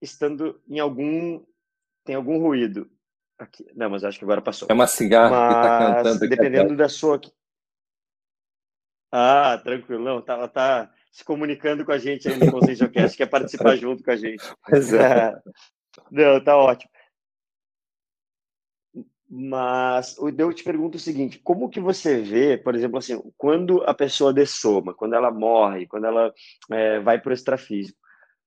estando 0.00 0.60
em 0.68 0.78
algum 0.78 1.44
tem 2.04 2.14
algum 2.14 2.40
ruído. 2.40 2.90
Aqui. 3.38 3.66
Não, 3.76 3.90
mas 3.90 4.02
acho 4.02 4.18
que 4.18 4.24
agora 4.24 4.40
passou. 4.40 4.66
É 4.70 4.72
uma 4.72 4.86
cigarra 4.86 5.30
mas, 5.30 5.52
que 5.52 5.60
está 5.60 5.78
cantando. 5.78 6.28
Dependendo 6.28 6.76
da 6.76 6.88
sua. 6.88 7.20
Ah, 9.12 9.60
tranquilo. 9.62 10.02
Não, 10.02 10.22
tá, 10.22 10.32
ela 10.32 10.48
tá 10.48 10.90
se 11.12 11.22
comunicando 11.22 11.84
com 11.84 11.92
a 11.92 11.98
gente 11.98 12.26
aí 12.26 12.38
no 12.38 12.50
Consciência 12.50 12.88
Cast, 12.88 13.16
quer 13.16 13.26
participar 13.26 13.76
junto 13.76 14.02
com 14.02 14.10
a 14.10 14.16
gente. 14.16 14.42
Pois 14.66 14.92
é. 14.94 15.34
Não, 16.10 16.42
tá 16.42 16.56
ótimo. 16.56 16.90
Mas 19.30 20.16
eu 20.18 20.52
te 20.54 20.64
pergunto 20.64 20.96
o 20.96 21.00
seguinte: 21.00 21.38
como 21.40 21.68
que 21.68 21.80
você 21.80 22.20
vê, 22.20 22.56
por 22.56 22.74
exemplo, 22.74 22.98
assim, 22.98 23.20
quando 23.36 23.82
a 23.84 23.92
pessoa 23.92 24.32
dessoma, 24.32 24.94
quando 24.94 25.14
ela 25.14 25.30
morre, 25.30 25.86
quando 25.86 26.06
ela 26.06 26.32
é, 26.72 26.98
vai 27.00 27.20
para 27.20 27.30
o 27.30 27.34
extrafísico, 27.34 27.98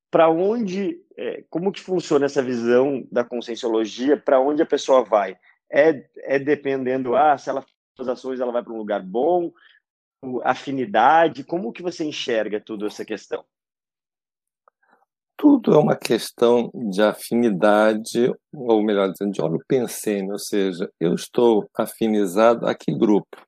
para 0.09 0.29
onde, 0.29 0.99
é, 1.17 1.43
como 1.49 1.71
que 1.71 1.79
funciona 1.81 2.25
essa 2.25 2.41
visão 2.41 3.07
da 3.11 3.23
conscienciologia, 3.23 4.17
para 4.17 4.39
onde 4.41 4.61
a 4.63 4.65
pessoa 4.65 5.03
vai? 5.03 5.37
É, 5.71 6.05
é 6.23 6.39
dependendo, 6.39 7.15
ah, 7.15 7.37
se 7.37 7.49
ela 7.49 7.63
faz 7.95 8.09
ações, 8.09 8.39
ela 8.39 8.51
vai 8.51 8.63
para 8.63 8.73
um 8.73 8.77
lugar 8.77 9.01
bom, 9.03 9.51
afinidade, 10.43 11.43
como 11.43 11.71
que 11.71 11.81
você 11.81 12.03
enxerga 12.03 12.59
tudo 12.59 12.87
essa 12.87 13.05
questão? 13.05 13.45
Tudo 15.41 15.73
é 15.73 15.77
uma 15.79 15.95
questão 15.95 16.69
de 16.91 17.01
afinidade, 17.01 18.31
ou 18.53 18.83
melhor 18.83 19.11
dizendo, 19.11 19.31
de 19.31 19.41
óleo 19.41 19.59
pensene, 19.67 20.31
ou 20.31 20.37
seja, 20.37 20.87
eu 20.99 21.15
estou 21.15 21.67
afinizado 21.75 22.67
a 22.67 22.75
que 22.75 22.95
grupo? 22.95 23.41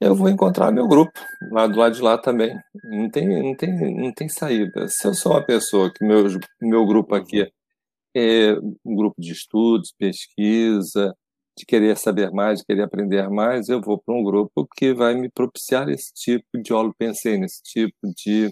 eu 0.00 0.14
vou 0.14 0.28
encontrar 0.28 0.70
meu 0.70 0.86
grupo 0.86 1.12
lá 1.50 1.66
do 1.66 1.78
lado 1.78 1.94
de 1.96 2.00
lá 2.00 2.16
também. 2.16 2.56
Não 2.84 3.10
tem, 3.10 3.26
não 3.42 3.56
tem, 3.56 3.94
não 3.96 4.12
tem 4.12 4.28
saída. 4.28 4.86
Se 4.88 5.08
eu 5.08 5.14
sou 5.14 5.32
uma 5.32 5.44
pessoa 5.44 5.92
que 5.92 6.04
meu, 6.04 6.26
meu 6.60 6.86
grupo 6.86 7.14
aqui 7.16 7.50
é 8.14 8.52
um 8.84 8.94
grupo 8.94 9.20
de 9.20 9.32
estudos, 9.32 9.92
pesquisa, 9.98 11.12
de 11.58 11.66
querer 11.66 11.96
saber 11.96 12.30
mais, 12.30 12.60
de 12.60 12.66
querer 12.66 12.82
aprender 12.82 13.28
mais, 13.28 13.68
eu 13.68 13.80
vou 13.80 13.98
para 14.00 14.14
um 14.14 14.22
grupo 14.22 14.68
que 14.76 14.94
vai 14.94 15.14
me 15.14 15.28
propiciar 15.28 15.88
esse 15.88 16.12
tipo 16.14 16.46
de 16.54 16.72
pensei 16.96 17.36
nesse 17.36 17.62
tipo 17.64 17.96
de 18.16 18.48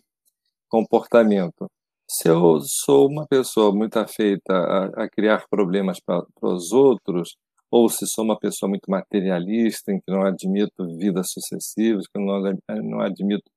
comportamento. 0.68 1.70
Se 2.12 2.28
eu 2.28 2.58
sou 2.60 3.08
uma 3.08 3.24
pessoa 3.24 3.72
muito 3.72 3.96
afeita 3.96 4.52
a, 4.52 5.04
a 5.04 5.08
criar 5.08 5.46
problemas 5.48 6.00
para 6.00 6.26
os 6.42 6.72
outros, 6.72 7.36
ou 7.70 7.88
se 7.88 8.04
sou 8.04 8.24
uma 8.24 8.36
pessoa 8.36 8.68
muito 8.68 8.90
materialista, 8.90 9.92
em 9.92 10.00
que 10.00 10.10
não 10.10 10.24
admito 10.24 10.98
vidas 10.98 11.30
sucessivas, 11.30 12.08
que 12.08 12.20
não, 12.20 12.42
não 12.82 13.00
admito 13.00 13.48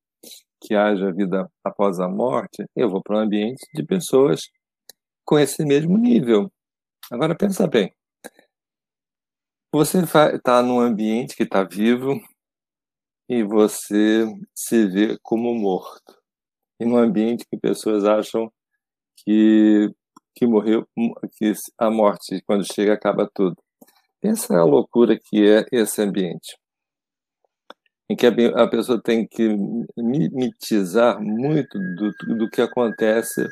que 0.62 0.76
haja 0.76 1.12
vida 1.12 1.50
após 1.64 2.00
a 2.00 2.08
morte, 2.08 2.64
eu 2.76 2.92
vou 2.92 3.02
para 3.02 3.18
um 3.18 3.22
ambiente 3.22 3.66
de 3.74 3.84
pessoas 3.84 4.42
com 5.26 5.40
esse 5.40 5.66
mesmo 5.66 5.98
nível. 5.98 6.48
Agora 7.12 7.36
pensa 7.36 7.66
bem, 7.66 7.92
você 9.74 10.04
está 10.04 10.62
num 10.62 10.80
ambiente 10.80 11.36
que 11.36 11.42
está 11.42 11.64
vivo 11.64 12.22
e 13.28 13.42
você 13.42 14.28
se 14.54 14.86
vê 14.86 15.18
como 15.24 15.56
morto. 15.56 16.23
E 16.84 16.86
num 16.86 16.98
ambiente 16.98 17.46
que 17.50 17.58
pessoas 17.58 18.04
acham 18.04 18.52
que, 19.16 19.90
que 20.36 20.46
morreu, 20.46 20.86
que 21.38 21.54
a 21.78 21.90
morte, 21.90 22.44
quando 22.46 22.66
chega, 22.66 22.94
acaba 22.94 23.30
tudo. 23.34 23.56
Pensa 24.20 24.58
a 24.58 24.66
loucura 24.66 25.18
que 25.18 25.48
é 25.48 25.66
esse 25.72 26.02
ambiente, 26.02 26.58
em 28.10 28.18
que 28.18 28.28
a 28.28 28.68
pessoa 28.68 29.02
tem 29.02 29.26
que 29.26 29.48
mimetizar 29.98 31.22
muito 31.22 31.80
do, 31.80 32.12
do 32.36 32.50
que 32.50 32.62
acontece 32.62 33.48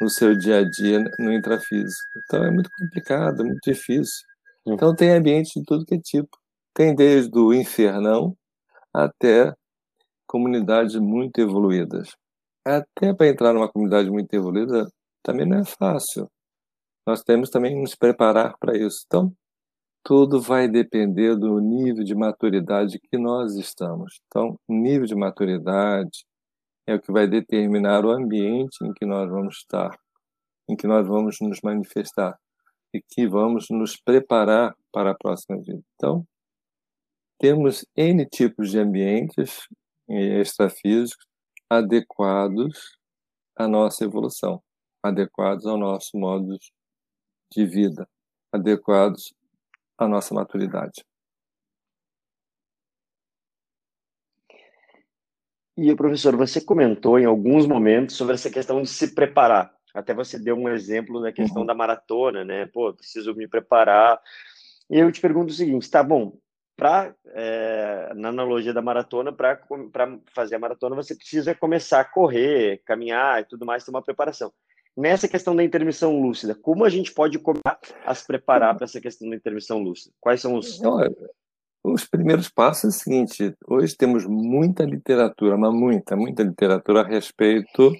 no 0.00 0.10
seu 0.10 0.36
dia 0.36 0.58
a 0.58 0.68
dia 0.68 1.04
no 1.20 1.32
intrafísico. 1.32 2.02
Então 2.24 2.44
é 2.44 2.50
muito 2.50 2.70
complicado, 2.76 3.42
é 3.42 3.44
muito 3.44 3.60
difícil. 3.62 4.26
Então 4.66 4.92
tem 4.92 5.10
ambiente 5.12 5.60
de 5.60 5.64
tudo 5.64 5.86
que 5.86 5.94
é 5.94 6.00
tipo. 6.00 6.36
Tem 6.74 6.96
desde 6.96 7.38
o 7.38 7.54
infernão 7.54 8.36
até 8.92 9.54
comunidades 10.26 10.96
muito 10.96 11.40
evoluídas. 11.40 12.10
Até 12.64 13.12
para 13.12 13.28
entrar 13.28 13.52
numa 13.52 13.68
comunidade 13.68 14.08
muito 14.10 14.32
evoluída 14.32 14.88
também 15.22 15.46
não 15.46 15.58
é 15.58 15.64
fácil. 15.64 16.30
Nós 17.06 17.22
temos 17.22 17.50
também 17.50 17.80
nos 17.80 17.96
preparar 17.96 18.56
para 18.58 18.76
isso. 18.76 19.02
Então, 19.06 19.32
tudo 20.04 20.40
vai 20.40 20.68
depender 20.68 21.36
do 21.36 21.58
nível 21.60 22.04
de 22.04 22.14
maturidade 22.14 23.00
que 23.00 23.18
nós 23.18 23.56
estamos. 23.56 24.20
Então, 24.26 24.56
o 24.68 24.74
nível 24.74 25.06
de 25.06 25.14
maturidade 25.14 26.24
é 26.86 26.94
o 26.94 27.00
que 27.00 27.12
vai 27.12 27.26
determinar 27.26 28.04
o 28.04 28.10
ambiente 28.10 28.84
em 28.84 28.92
que 28.92 29.04
nós 29.06 29.28
vamos 29.28 29.56
estar, 29.58 29.96
em 30.68 30.76
que 30.76 30.86
nós 30.86 31.06
vamos 31.06 31.38
nos 31.40 31.60
manifestar 31.62 32.36
e 32.94 33.00
que 33.00 33.26
vamos 33.26 33.66
nos 33.70 33.96
preparar 33.96 34.74
para 34.92 35.12
a 35.12 35.16
próxima 35.16 35.58
vida. 35.58 35.82
Então, 35.94 36.24
temos 37.38 37.84
N 37.96 38.24
tipos 38.26 38.70
de 38.70 38.78
ambientes 38.78 39.66
extrafísicos 40.08 41.31
adequados 41.78 42.98
à 43.56 43.66
nossa 43.66 44.04
evolução, 44.04 44.62
adequados 45.02 45.64
ao 45.66 45.78
nosso 45.78 46.18
modo 46.18 46.58
de 47.50 47.66
vida, 47.66 48.06
adequados 48.52 49.32
a 49.96 50.06
nossa 50.06 50.34
maturidade. 50.34 51.02
E, 55.74 55.94
professor, 55.96 56.36
você 56.36 56.60
comentou 56.60 57.18
em 57.18 57.24
alguns 57.24 57.66
momentos 57.66 58.16
sobre 58.16 58.34
essa 58.34 58.50
questão 58.50 58.82
de 58.82 58.88
se 58.90 59.14
preparar. 59.14 59.74
Até 59.94 60.12
você 60.12 60.38
deu 60.38 60.54
um 60.54 60.68
exemplo 60.68 61.22
da 61.22 61.32
questão 61.32 61.62
uhum. 61.62 61.66
da 61.66 61.74
maratona, 61.74 62.44
né? 62.44 62.66
Pô, 62.66 62.92
preciso 62.92 63.34
me 63.34 63.48
preparar. 63.48 64.20
E 64.90 64.98
eu 64.98 65.10
te 65.10 65.20
pergunto 65.20 65.50
o 65.50 65.56
seguinte: 65.56 65.90
tá 65.90 66.02
bom, 66.02 66.38
para 66.76 67.14
é, 67.26 68.12
na 68.14 68.28
analogia 68.28 68.72
da 68.72 68.82
maratona, 68.82 69.32
para 69.32 69.60
fazer 70.34 70.56
a 70.56 70.58
maratona, 70.58 70.96
você 70.96 71.14
precisa 71.14 71.54
começar 71.54 72.00
a 72.00 72.04
correr, 72.04 72.82
caminhar 72.84 73.40
e 73.40 73.44
tudo 73.44 73.66
mais, 73.66 73.84
ter 73.84 73.90
uma 73.90 74.02
preparação 74.02 74.52
nessa 74.96 75.28
questão 75.28 75.56
da 75.56 75.64
intermissão 75.64 76.20
lúcida, 76.20 76.54
como 76.54 76.84
a 76.84 76.88
gente 76.88 77.12
pode 77.12 77.38
começar 77.38 77.78
a 78.04 78.14
se 78.14 78.26
preparar 78.26 78.74
para 78.76 78.84
essa 78.84 79.00
questão 79.00 79.28
da 79.28 79.36
intermissão 79.36 79.78
lúcida? 79.78 80.14
Quais 80.20 80.40
são 80.40 80.56
os. 80.56 80.80
Os 81.84 82.04
primeiros 82.04 82.48
passos 82.48 82.84
é 82.84 82.88
o 82.88 82.90
seguinte: 82.92 83.54
hoje 83.66 83.96
temos 83.96 84.24
muita 84.24 84.84
literatura, 84.84 85.56
mas 85.56 85.72
muita, 85.72 86.14
muita 86.14 86.42
literatura 86.42 87.00
a 87.00 87.06
respeito 87.06 87.90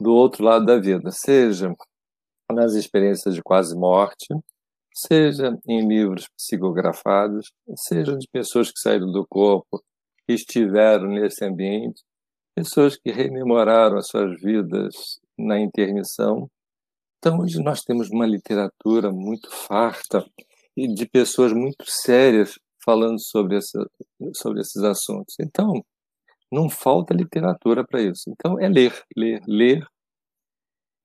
do 0.00 0.12
outro 0.12 0.42
lado 0.42 0.64
da 0.64 0.78
vida, 0.78 1.10
seja 1.12 1.72
nas 2.50 2.74
experiências 2.74 3.34
de 3.36 3.42
quase 3.42 3.76
morte, 3.76 4.26
seja 5.06 5.56
em 5.66 5.86
livros 5.86 6.28
psicografados, 6.36 7.52
seja 7.76 8.16
de 8.16 8.26
pessoas 8.28 8.70
que 8.70 8.78
saíram 8.78 9.10
do 9.10 9.26
corpo, 9.26 9.82
que 10.26 10.34
estiveram 10.34 11.08
nesse 11.08 11.44
ambiente, 11.44 12.02
pessoas 12.54 12.96
que 12.96 13.10
rememoraram 13.10 13.96
as 13.96 14.08
suas 14.08 14.40
vidas 14.40 15.18
na 15.38 15.58
intermissão. 15.58 16.50
Então, 17.18 17.40
hoje 17.40 17.62
nós 17.62 17.82
temos 17.82 18.10
uma 18.10 18.26
literatura 18.26 19.10
muito 19.10 19.50
farta 19.50 20.24
e 20.76 20.86
de 20.92 21.06
pessoas 21.08 21.52
muito 21.52 21.84
sérias 21.86 22.58
falando 22.84 23.20
sobre, 23.20 23.56
essa, 23.56 23.78
sobre 24.34 24.60
esses 24.60 24.82
assuntos. 24.82 25.34
Então, 25.40 25.84
não 26.52 26.68
falta 26.68 27.14
literatura 27.14 27.84
para 27.86 28.02
isso. 28.02 28.24
Então, 28.28 28.58
é 28.58 28.68
ler, 28.68 28.92
ler, 29.16 29.40
ler. 29.46 29.86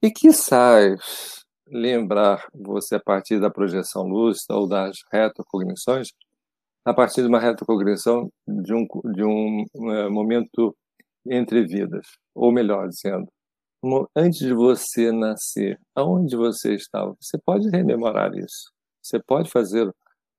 E 0.02 0.12
quizás 0.12 1.45
lembrar 1.68 2.48
você 2.54 2.96
a 2.96 3.00
partir 3.00 3.40
da 3.40 3.50
projeção 3.50 4.04
lúcida 4.04 4.56
ou 4.56 4.68
das 4.68 4.98
retrocognições, 5.12 6.10
a 6.86 6.94
partir 6.94 7.22
de 7.22 7.28
uma 7.28 7.40
retrocognição 7.40 8.30
de 8.48 8.74
um, 8.74 8.86
de 9.14 9.24
um 9.24 9.64
uh, 9.76 10.12
momento 10.12 10.76
entre 11.28 11.66
vidas, 11.66 12.06
ou 12.36 12.52
melhor 12.52 12.88
dizendo, 12.88 13.28
antes 14.16 14.40
de 14.40 14.54
você 14.54 15.12
nascer, 15.12 15.80
aonde 15.96 16.36
você 16.36 16.76
estava, 16.76 17.16
você 17.20 17.38
pode 17.44 17.70
rememorar 17.70 18.34
isso. 18.36 18.72
Você 19.02 19.20
pode 19.20 19.50
fazer 19.52 19.92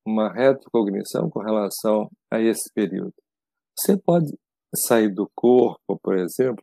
uma 0.05 0.33
retrocognição 0.33 1.29
com 1.29 1.41
relação 1.41 2.09
a 2.31 2.41
esse 2.41 2.73
período. 2.73 3.15
Você 3.79 3.97
pode 3.97 4.33
sair 4.75 5.09
do 5.13 5.31
corpo, 5.35 5.99
por 6.03 6.17
exemplo, 6.17 6.63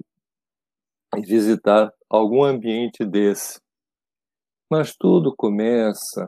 e 1.16 1.22
visitar 1.22 1.92
algum 2.10 2.44
ambiente 2.44 3.06
desse. 3.06 3.60
Mas 4.70 4.94
tudo 4.98 5.34
começa 5.36 6.28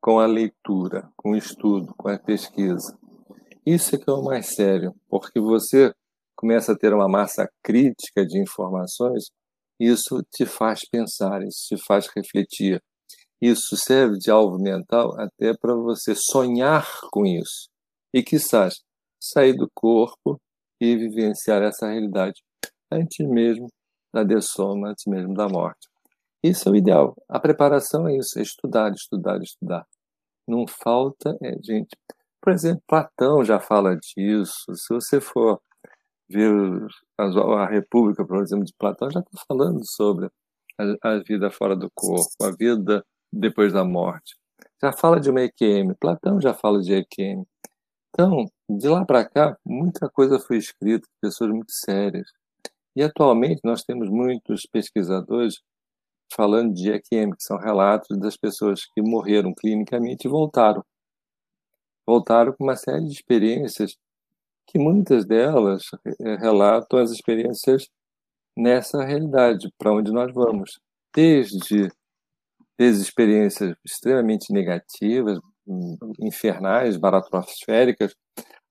com 0.00 0.18
a 0.18 0.26
leitura, 0.26 1.08
com 1.16 1.32
o 1.32 1.36
estudo, 1.36 1.94
com 1.96 2.08
a 2.08 2.18
pesquisa. 2.18 2.96
Isso 3.64 3.94
é 3.94 3.98
que 3.98 4.10
é 4.10 4.12
o 4.12 4.22
mais 4.22 4.54
sério, 4.54 4.94
porque 5.08 5.40
você 5.40 5.92
começa 6.36 6.72
a 6.72 6.78
ter 6.78 6.92
uma 6.92 7.08
massa 7.08 7.48
crítica 7.62 8.26
de 8.26 8.40
informações 8.40 9.24
isso 9.84 10.22
te 10.32 10.46
faz 10.46 10.80
pensar, 10.88 11.42
isso 11.42 11.66
te 11.68 11.84
faz 11.84 12.06
refletir. 12.14 12.80
Isso 13.40 13.76
serve 13.76 14.16
de 14.16 14.30
alvo 14.30 14.56
mental 14.56 15.12
até 15.18 15.52
para 15.60 15.74
você 15.74 16.14
sonhar 16.14 16.86
com 17.10 17.26
isso. 17.26 17.68
E, 18.14 18.22
quizás, 18.22 18.74
sair 19.20 19.54
do 19.54 19.68
corpo 19.74 20.40
e 20.80 20.96
vivenciar 20.96 21.62
essa 21.62 21.88
realidade 21.88 22.40
antes 22.92 23.26
mesmo 23.26 23.66
da 24.14 24.22
dessoma, 24.22 24.90
antes 24.90 25.04
mesmo 25.08 25.34
da 25.34 25.48
morte. 25.48 25.88
Isso 26.42 26.68
é 26.68 26.72
o 26.72 26.76
ideal. 26.76 27.14
A 27.28 27.38
preparação 27.38 28.08
é 28.08 28.16
isso, 28.16 28.38
é 28.38 28.42
estudar, 28.42 28.92
estudar, 28.92 29.40
estudar. 29.40 29.86
Não 30.46 30.66
falta, 30.66 31.36
é, 31.42 31.56
gente. 31.62 31.96
Por 32.40 32.52
exemplo, 32.52 32.82
Platão 32.86 33.44
já 33.44 33.60
fala 33.60 33.96
disso. 33.96 34.74
Se 34.74 34.92
você 34.92 35.20
for 35.20 35.60
ver 36.28 36.52
a, 37.16 37.24
a 37.24 37.66
República, 37.66 38.24
por 38.26 38.42
exemplo, 38.42 38.64
de 38.64 38.74
Platão, 38.76 39.10
já 39.10 39.20
está 39.20 39.44
falando 39.46 39.80
sobre 39.86 40.28
a, 40.78 41.10
a, 41.10 41.18
vida 41.22 41.50
fora 41.50 41.76
do 41.76 41.88
corpo, 41.94 42.30
a 42.42 42.50
vida 42.50 43.04
depois 43.32 43.72
da 43.72 43.84
morte. 43.84 44.36
Já 44.82 44.92
fala 44.92 45.20
de 45.20 45.30
uma 45.30 45.42
EQM, 45.42 45.94
Platão 46.00 46.40
já 46.40 46.52
fala 46.52 46.80
de 46.80 46.92
EQM. 46.92 47.44
Então, 48.08 48.46
de 48.68 48.88
lá 48.88 49.04
para 49.04 49.24
cá, 49.24 49.56
muita 49.64 50.08
coisa 50.10 50.38
foi 50.40 50.56
escrita, 50.56 51.06
pessoas 51.20 51.50
muito 51.50 51.72
sérias. 51.72 52.28
E 52.94 53.02
atualmente 53.02 53.60
nós 53.64 53.84
temos 53.84 54.10
muitos 54.10 54.66
pesquisadores 54.66 55.60
falando 56.34 56.74
de 56.74 56.90
EQM, 56.90 57.32
que 57.36 57.42
são 57.42 57.58
relatos 57.58 58.18
das 58.18 58.36
pessoas 58.36 58.84
que 58.84 59.02
morreram 59.02 59.54
clinicamente 59.54 60.26
e 60.26 60.30
voltaram. 60.30 60.84
Voltaram 62.06 62.52
com 62.52 62.64
uma 62.64 62.76
série 62.76 63.06
de 63.06 63.12
experiências 63.12 63.96
que 64.66 64.78
muitas 64.78 65.26
delas 65.26 65.82
eh, 66.04 66.36
relatam 66.36 66.98
as 66.98 67.10
experiências 67.10 67.88
nessa 68.56 69.04
realidade, 69.04 69.72
para 69.78 69.92
onde 69.92 70.12
nós 70.12 70.32
vamos. 70.32 70.80
Desde, 71.14 71.90
desde 72.78 73.02
experiências 73.02 73.74
extremamente 73.84 74.52
negativas, 74.52 75.38
infernais, 76.20 76.96
baratrosféricas, 76.96 78.14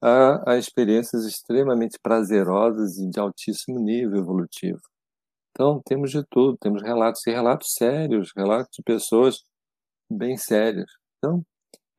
a, 0.01 0.53
a 0.53 0.57
experiências 0.57 1.25
extremamente 1.25 1.97
prazerosas 2.01 2.97
e 2.97 3.09
de 3.09 3.19
altíssimo 3.19 3.79
nível 3.79 4.19
evolutivo. 4.19 4.81
Então, 5.51 5.81
temos 5.85 6.11
de 6.11 6.23
tudo, 6.29 6.57
temos 6.57 6.81
relatos 6.81 7.25
e 7.27 7.31
relatos 7.31 7.73
sérios, 7.73 8.31
relatos 8.35 8.69
de 8.73 8.81
pessoas 8.83 9.43
bem 10.09 10.37
sérias. 10.37 10.89
Então, 11.17 11.43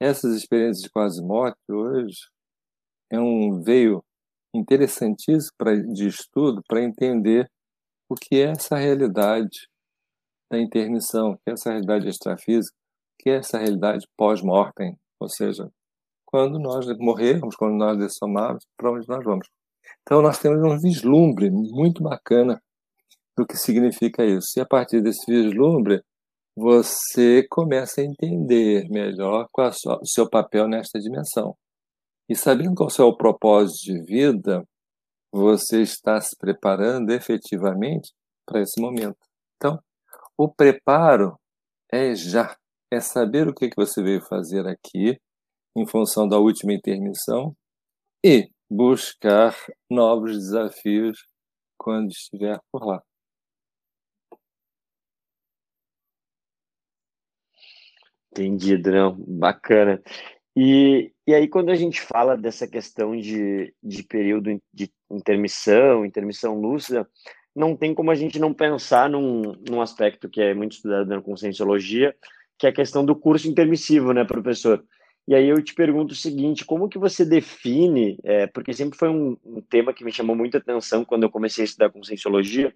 essas 0.00 0.34
experiências 0.34 0.82
de 0.82 0.90
quase 0.90 1.22
morte 1.22 1.60
hoje 1.70 2.28
é 3.10 3.20
um 3.20 3.62
veio 3.62 4.02
interessantíssimo 4.54 5.52
pra, 5.56 5.74
de 5.76 6.08
estudo 6.08 6.62
para 6.66 6.82
entender 6.82 7.50
o 8.08 8.14
que 8.14 8.36
é 8.36 8.50
essa 8.50 8.76
realidade 8.76 9.68
da 10.50 10.58
intermissão, 10.58 11.30
o 11.30 11.36
que 11.36 11.50
é 11.50 11.52
essa 11.52 11.70
realidade 11.70 12.08
extrafísica, 12.08 12.76
o 12.76 13.22
que 13.22 13.30
é 13.30 13.36
essa 13.36 13.58
realidade 13.58 14.06
pós-mortem, 14.16 14.98
ou 15.20 15.28
seja, 15.28 15.70
quando 16.26 16.58
nós 16.58 16.86
morrermos, 16.98 17.54
quando 17.56 17.76
nós 17.76 17.96
dessomarmos, 17.98 18.66
para 18.76 18.90
onde 18.90 19.06
nós 19.08 19.24
vamos. 19.24 19.48
Então, 20.02 20.20
nós 20.20 20.38
temos 20.38 20.62
um 20.62 20.78
vislumbre 20.78 21.50
muito 21.50 22.02
bacana 22.02 22.60
do 23.36 23.46
que 23.46 23.56
significa 23.56 24.24
isso. 24.24 24.52
E 24.56 24.60
a 24.60 24.66
partir 24.66 25.00
desse 25.02 25.24
vislumbre, 25.30 26.02
você 26.56 27.46
começa 27.48 28.00
a 28.00 28.04
entender 28.04 28.88
melhor 28.90 29.48
qual 29.50 29.68
é 29.68 29.70
o 29.70 30.06
seu 30.06 30.28
papel 30.28 30.68
nesta 30.68 30.98
dimensão. 30.98 31.56
E 32.28 32.36
sabendo 32.36 32.74
qual 32.74 32.90
é 32.98 33.02
o 33.02 33.16
propósito 33.16 33.84
de 33.84 34.02
vida, 34.04 34.62
você 35.32 35.80
está 35.80 36.20
se 36.20 36.36
preparando 36.36 37.10
efetivamente 37.10 38.12
para 38.46 38.60
esse 38.60 38.80
momento. 38.80 39.16
Então, 39.56 39.78
o 40.36 40.48
preparo 40.48 41.38
é 41.90 42.14
já, 42.14 42.56
é 42.90 43.00
saber 43.00 43.48
o 43.48 43.54
que 43.54 43.70
você 43.76 44.02
veio 44.02 44.20
fazer 44.22 44.66
aqui, 44.66 45.18
em 45.74 45.86
função 45.86 46.28
da 46.28 46.38
última 46.38 46.74
intermissão, 46.74 47.54
e 48.24 48.50
buscar 48.70 49.56
novos 49.90 50.32
desafios 50.32 51.18
quando 51.78 52.10
estiver 52.10 52.58
por 52.70 52.84
lá. 52.84 53.02
Entendido, 58.32 58.90
não? 58.90 59.14
Bacana. 59.18 60.02
E, 60.56 61.12
e 61.26 61.34
aí, 61.34 61.48
quando 61.48 61.70
a 61.70 61.74
gente 61.74 62.00
fala 62.00 62.36
dessa 62.36 62.66
questão 62.66 63.16
de, 63.16 63.74
de 63.82 64.02
período 64.02 64.60
de 64.72 64.90
intermissão, 65.10 66.04
intermissão 66.04 66.58
lúcida, 66.58 67.06
não 67.54 67.76
tem 67.76 67.94
como 67.94 68.10
a 68.10 68.14
gente 68.14 68.38
não 68.38 68.52
pensar 68.52 69.08
num, 69.10 69.54
num 69.68 69.80
aspecto 69.80 70.28
que 70.28 70.40
é 70.40 70.54
muito 70.54 70.72
estudado 70.72 71.08
na 71.08 71.20
conscienciologia, 71.20 72.14
que 72.58 72.66
é 72.66 72.70
a 72.70 72.74
questão 72.74 73.04
do 73.04 73.14
curso 73.14 73.48
intermissivo, 73.48 74.12
né, 74.12 74.24
professor? 74.24 74.82
E 75.28 75.34
aí 75.34 75.48
eu 75.48 75.62
te 75.62 75.74
pergunto 75.74 76.12
o 76.12 76.16
seguinte, 76.16 76.64
como 76.64 76.88
que 76.88 76.98
você 76.98 77.24
define, 77.24 78.18
é, 78.24 78.46
porque 78.46 78.72
sempre 78.72 78.98
foi 78.98 79.08
um, 79.08 79.36
um, 79.44 79.60
tema 79.60 79.92
que 79.92 80.04
me 80.04 80.12
chamou 80.12 80.34
muita 80.34 80.58
atenção 80.58 81.04
quando 81.04 81.22
eu 81.22 81.30
comecei 81.30 81.62
a 81.62 81.66
estudar 81.66 81.90
conscienciologia, 81.90 82.74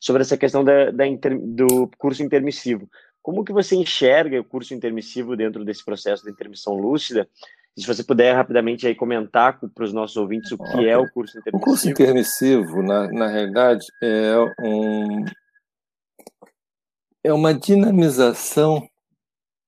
sobre 0.00 0.22
essa 0.22 0.36
questão 0.36 0.62
da, 0.62 0.92
da 0.92 1.06
inter, 1.06 1.36
do 1.36 1.90
curso 1.98 2.22
intermissivo. 2.22 2.88
Como 3.28 3.44
que 3.44 3.52
você 3.52 3.76
enxerga 3.76 4.40
o 4.40 4.44
curso 4.44 4.72
intermissivo 4.72 5.36
dentro 5.36 5.62
desse 5.62 5.84
processo 5.84 6.24
de 6.24 6.30
intermissão 6.30 6.72
lúcida? 6.72 7.28
Se 7.76 7.86
você 7.86 8.02
puder 8.02 8.34
rapidamente 8.34 8.86
aí 8.86 8.94
comentar 8.94 9.60
para 9.60 9.84
os 9.84 9.92
nossos 9.92 10.16
ouvintes 10.16 10.50
o 10.50 10.56
que 10.56 10.64
okay. 10.64 10.88
é 10.88 10.96
o 10.96 11.06
curso 11.10 11.38
intermissivo. 11.38 11.58
O 11.58 11.60
curso 11.60 11.90
intermissivo, 11.90 12.82
na, 12.82 13.06
na 13.12 13.26
realidade, 13.26 13.84
é, 14.02 14.34
um, 14.64 15.24
é 17.22 17.30
uma 17.30 17.52
dinamização 17.52 18.88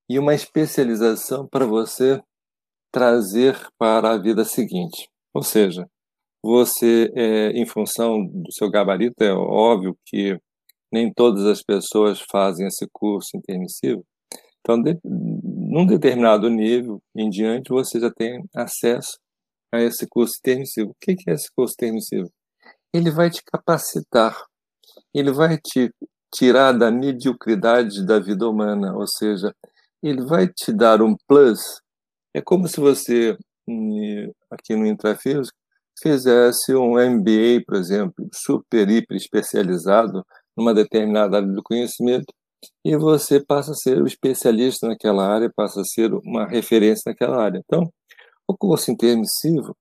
e 0.08 0.18
uma 0.18 0.34
especialização 0.34 1.46
para 1.46 1.66
você 1.66 2.18
trazer 2.90 3.58
para 3.76 4.12
a 4.12 4.18
vida 4.18 4.42
seguinte. 4.42 5.10
Ou 5.34 5.42
seja, 5.42 5.86
você, 6.42 7.12
é, 7.14 7.48
em 7.50 7.66
função 7.66 8.24
do 8.24 8.50
seu 8.50 8.70
gabarito, 8.70 9.22
é 9.22 9.34
óbvio 9.34 9.94
que 10.06 10.40
nem 10.92 11.12
todas 11.12 11.44
as 11.46 11.62
pessoas 11.62 12.20
fazem 12.30 12.66
esse 12.66 12.86
curso 12.92 13.36
intermissivo. 13.36 14.04
Então, 14.60 14.80
de, 14.80 14.98
num 15.04 15.86
determinado 15.86 16.48
nível 16.50 17.02
em 17.14 17.30
diante, 17.30 17.70
você 17.70 17.98
já 17.98 18.10
tem 18.10 18.44
acesso 18.54 19.18
a 19.72 19.80
esse 19.80 20.06
curso 20.08 20.34
intermissivo. 20.38 20.90
O 20.90 20.96
que 21.00 21.16
é 21.28 21.32
esse 21.32 21.48
curso 21.54 21.74
intermissivo? 21.74 22.30
Ele 22.92 23.10
vai 23.10 23.30
te 23.30 23.42
capacitar, 23.44 24.36
ele 25.14 25.32
vai 25.32 25.58
te 25.58 25.92
tirar 26.32 26.72
da 26.72 26.90
mediocridade 26.90 28.04
da 28.04 28.18
vida 28.18 28.48
humana, 28.48 28.94
ou 28.96 29.06
seja, 29.06 29.54
ele 30.02 30.24
vai 30.24 30.48
te 30.48 30.72
dar 30.72 31.02
um 31.02 31.16
plus. 31.26 31.80
É 32.34 32.40
como 32.40 32.68
se 32.68 32.80
você, 32.80 33.36
aqui 34.50 34.74
no 34.76 34.86
Intrafísico, 34.86 35.56
fizesse 36.00 36.74
um 36.74 36.94
MBA, 36.94 37.62
por 37.66 37.76
exemplo, 37.76 38.28
super, 38.32 38.88
hiper 38.88 39.16
especializado 39.16 40.24
numa 40.60 40.74
determinada 40.74 41.38
área 41.38 41.48
do 41.48 41.62
conhecimento 41.62 42.32
e 42.84 42.96
você 42.96 43.42
passa 43.42 43.72
a 43.72 43.74
ser 43.74 44.02
o 44.02 44.06
especialista 44.06 44.86
naquela 44.86 45.26
área, 45.26 45.50
passa 45.54 45.80
a 45.80 45.84
ser 45.84 46.12
uma 46.12 46.46
referência 46.46 47.10
naquela 47.10 47.42
área. 47.42 47.58
Então, 47.64 47.90
o 48.46 48.56
curso 48.56 48.90
intermissivo, 48.90 49.74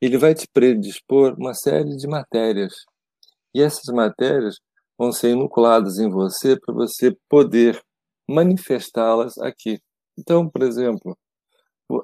ele 0.00 0.16
vai 0.16 0.34
te 0.34 0.46
predispor 0.52 1.34
uma 1.38 1.52
série 1.52 1.94
de 1.96 2.08
matérias. 2.08 2.72
E 3.54 3.60
essas 3.60 3.94
matérias 3.94 4.56
vão 4.98 5.12
ser 5.12 5.30
inoculadas 5.30 5.98
em 5.98 6.08
você 6.08 6.58
para 6.58 6.74
você 6.74 7.14
poder 7.28 7.80
manifestá-las 8.28 9.36
aqui. 9.38 9.78
Então, 10.18 10.48
por 10.48 10.62
exemplo, 10.62 11.16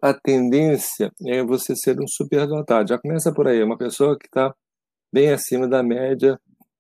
a 0.03 0.13
tendência 0.13 1.11
é 1.27 1.43
você 1.43 1.75
ser 1.75 1.99
um 1.99 2.07
superdotado. 2.07 2.91
Já 2.91 2.99
começa 2.99 3.33
por 3.33 3.49
aí, 3.49 3.63
uma 3.63 3.79
pessoa 3.79 4.19
que 4.19 4.27
está 4.27 4.55
bem 5.11 5.31
acima 5.31 5.67
da 5.67 5.83
média 5.83 6.39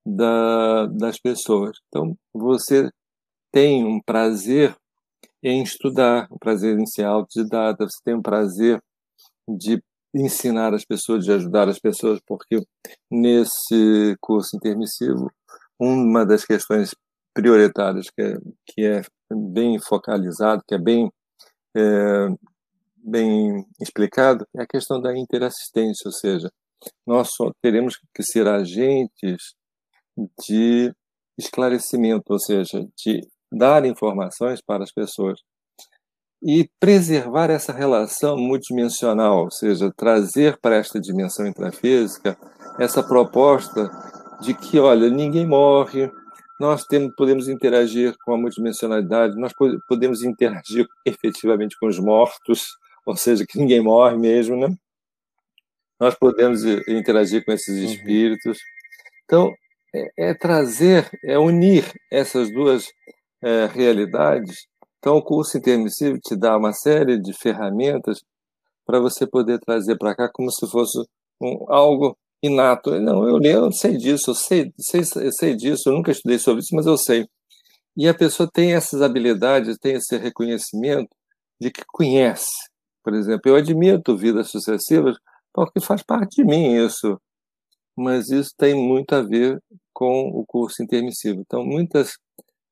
da, 0.08 0.86
das 0.86 1.18
pessoas. 1.18 1.76
Então, 1.88 2.16
você 2.32 2.90
tem 3.52 3.84
um 3.84 4.00
prazer 4.00 4.74
em 5.42 5.62
estudar, 5.62 6.26
um 6.30 6.38
prazer 6.38 6.78
em 6.78 6.86
ser 6.86 7.04
autodidata, 7.04 7.84
você 7.84 7.98
tem 8.04 8.14
um 8.14 8.22
prazer 8.22 8.82
de 9.48 9.82
ensinar 10.14 10.74
as 10.74 10.84
pessoas, 10.84 11.24
de 11.24 11.32
ajudar 11.32 11.68
as 11.68 11.78
pessoas, 11.78 12.18
porque 12.26 12.60
nesse 13.10 14.16
curso 14.20 14.56
intermissivo, 14.56 15.30
uma 15.78 16.24
das 16.24 16.44
questões 16.44 16.94
prioritárias 17.34 18.06
que 18.10 18.22
é, 18.22 18.34
que 18.66 18.84
é 18.84 19.02
bem 19.30 19.78
focalizado, 19.78 20.62
que 20.66 20.74
é 20.74 20.78
bem, 20.78 21.10
é, 21.76 22.26
bem 22.96 23.64
explicado, 23.80 24.46
é 24.56 24.62
a 24.62 24.66
questão 24.66 25.00
da 25.00 25.16
interassistência, 25.16 26.06
ou 26.06 26.12
seja, 26.12 26.50
nós 27.06 27.30
só 27.34 27.52
teremos 27.62 27.96
que 28.14 28.22
ser 28.22 28.48
agentes 28.48 29.54
de 30.44 30.92
esclarecimento, 31.38 32.32
ou 32.32 32.38
seja, 32.38 32.86
de 32.96 33.20
dar 33.50 33.84
informações 33.84 34.60
para 34.60 34.84
as 34.84 34.92
pessoas 34.92 35.40
e 36.42 36.68
preservar 36.78 37.50
essa 37.50 37.72
relação 37.72 38.36
multidimensional, 38.36 39.44
ou 39.44 39.50
seja, 39.50 39.92
trazer 39.96 40.58
para 40.60 40.76
esta 40.76 41.00
dimensão 41.00 41.46
intrafísica 41.46 42.38
essa 42.78 43.02
proposta 43.02 43.90
de 44.40 44.54
que, 44.54 44.78
olha, 44.78 45.10
ninguém 45.10 45.46
morre, 45.46 46.08
nós 46.60 46.84
temos, 46.84 47.12
podemos 47.16 47.48
interagir 47.48 48.14
com 48.24 48.34
a 48.34 48.38
multidimensionalidade, 48.38 49.36
nós 49.36 49.52
podemos 49.88 50.22
interagir 50.22 50.86
efetivamente 51.04 51.76
com 51.78 51.86
os 51.86 51.98
mortos, 51.98 52.66
ou 53.04 53.16
seja, 53.16 53.44
que 53.48 53.58
ninguém 53.58 53.80
morre 53.80 54.16
mesmo, 54.16 54.56
né? 54.56 54.68
Nós 56.00 56.14
podemos 56.14 56.64
interagir 56.86 57.44
com 57.44 57.52
esses 57.52 57.76
uhum. 57.76 57.92
espíritos. 57.92 58.58
Então, 59.24 59.52
é, 59.94 60.30
é 60.30 60.34
trazer, 60.34 61.08
é 61.24 61.38
unir 61.38 61.84
essas 62.10 62.52
duas 62.52 62.86
é, 63.42 63.66
realidades. 63.66 64.66
Então, 64.98 65.16
o 65.16 65.22
curso 65.22 65.58
intermissivo 65.58 66.18
te 66.18 66.36
dá 66.36 66.56
uma 66.56 66.72
série 66.72 67.20
de 67.20 67.32
ferramentas 67.32 68.20
para 68.84 69.00
você 69.00 69.26
poder 69.26 69.58
trazer 69.60 69.96
para 69.96 70.14
cá 70.14 70.30
como 70.32 70.50
se 70.50 70.66
fosse 70.68 70.98
um, 71.40 71.72
algo 71.72 72.16
inato. 72.42 72.98
Não, 73.00 73.28
eu, 73.28 73.40
eu 73.42 73.72
sei 73.72 73.96
disso, 73.96 74.30
eu 74.30 74.34
sei, 74.34 74.72
sei, 74.78 75.02
eu 75.16 75.32
sei 75.32 75.54
disso, 75.54 75.88
eu 75.88 75.94
nunca 75.94 76.10
estudei 76.10 76.38
sobre 76.38 76.60
isso, 76.62 76.74
mas 76.74 76.86
eu 76.86 76.96
sei. 76.96 77.26
E 77.96 78.08
a 78.08 78.14
pessoa 78.14 78.48
tem 78.52 78.74
essas 78.74 79.02
habilidades, 79.02 79.78
tem 79.78 79.94
esse 79.94 80.16
reconhecimento 80.16 81.10
de 81.60 81.70
que 81.70 81.82
conhece. 81.88 82.52
Por 83.02 83.14
exemplo, 83.14 83.42
eu 83.50 83.56
admito 83.56 84.16
vidas 84.16 84.50
sucessivas 84.50 85.16
porque 85.52 85.80
faz 85.80 86.02
parte 86.02 86.36
de 86.36 86.44
mim 86.44 86.74
isso 86.84 87.20
mas 87.98 88.30
isso 88.30 88.52
tem 88.56 88.74
muito 88.74 89.12
a 89.14 89.22
ver 89.22 89.60
com 89.92 90.28
o 90.28 90.44
curso 90.46 90.82
intermissivo. 90.82 91.40
Então, 91.40 91.64
muitas 91.64 92.16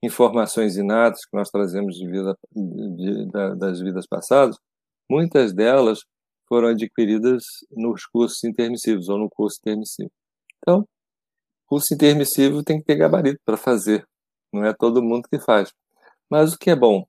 informações 0.02 0.76
inatas 0.76 1.24
que 1.24 1.36
nós 1.36 1.50
trazemos 1.50 1.96
de 1.96 2.08
vida, 2.08 2.36
de, 2.54 3.26
de, 3.26 3.56
das 3.58 3.80
vidas 3.80 4.06
passadas, 4.06 4.56
muitas 5.10 5.52
delas 5.52 6.00
foram 6.48 6.68
adquiridas 6.68 7.42
nos 7.72 8.06
cursos 8.06 8.44
intermissivos 8.44 9.08
ou 9.08 9.18
no 9.18 9.28
curso 9.28 9.58
intermissivo. 9.60 10.10
Então, 10.58 10.86
curso 11.66 11.92
intermissivo 11.94 12.62
tem 12.62 12.78
que 12.78 12.84
ter 12.84 12.96
gabarito 12.96 13.40
para 13.44 13.56
fazer, 13.56 14.06
não 14.52 14.64
é 14.64 14.72
todo 14.72 15.02
mundo 15.02 15.28
que 15.28 15.40
faz. 15.40 15.72
Mas 16.30 16.54
o 16.54 16.58
que 16.58 16.70
é 16.70 16.76
bom? 16.76 17.04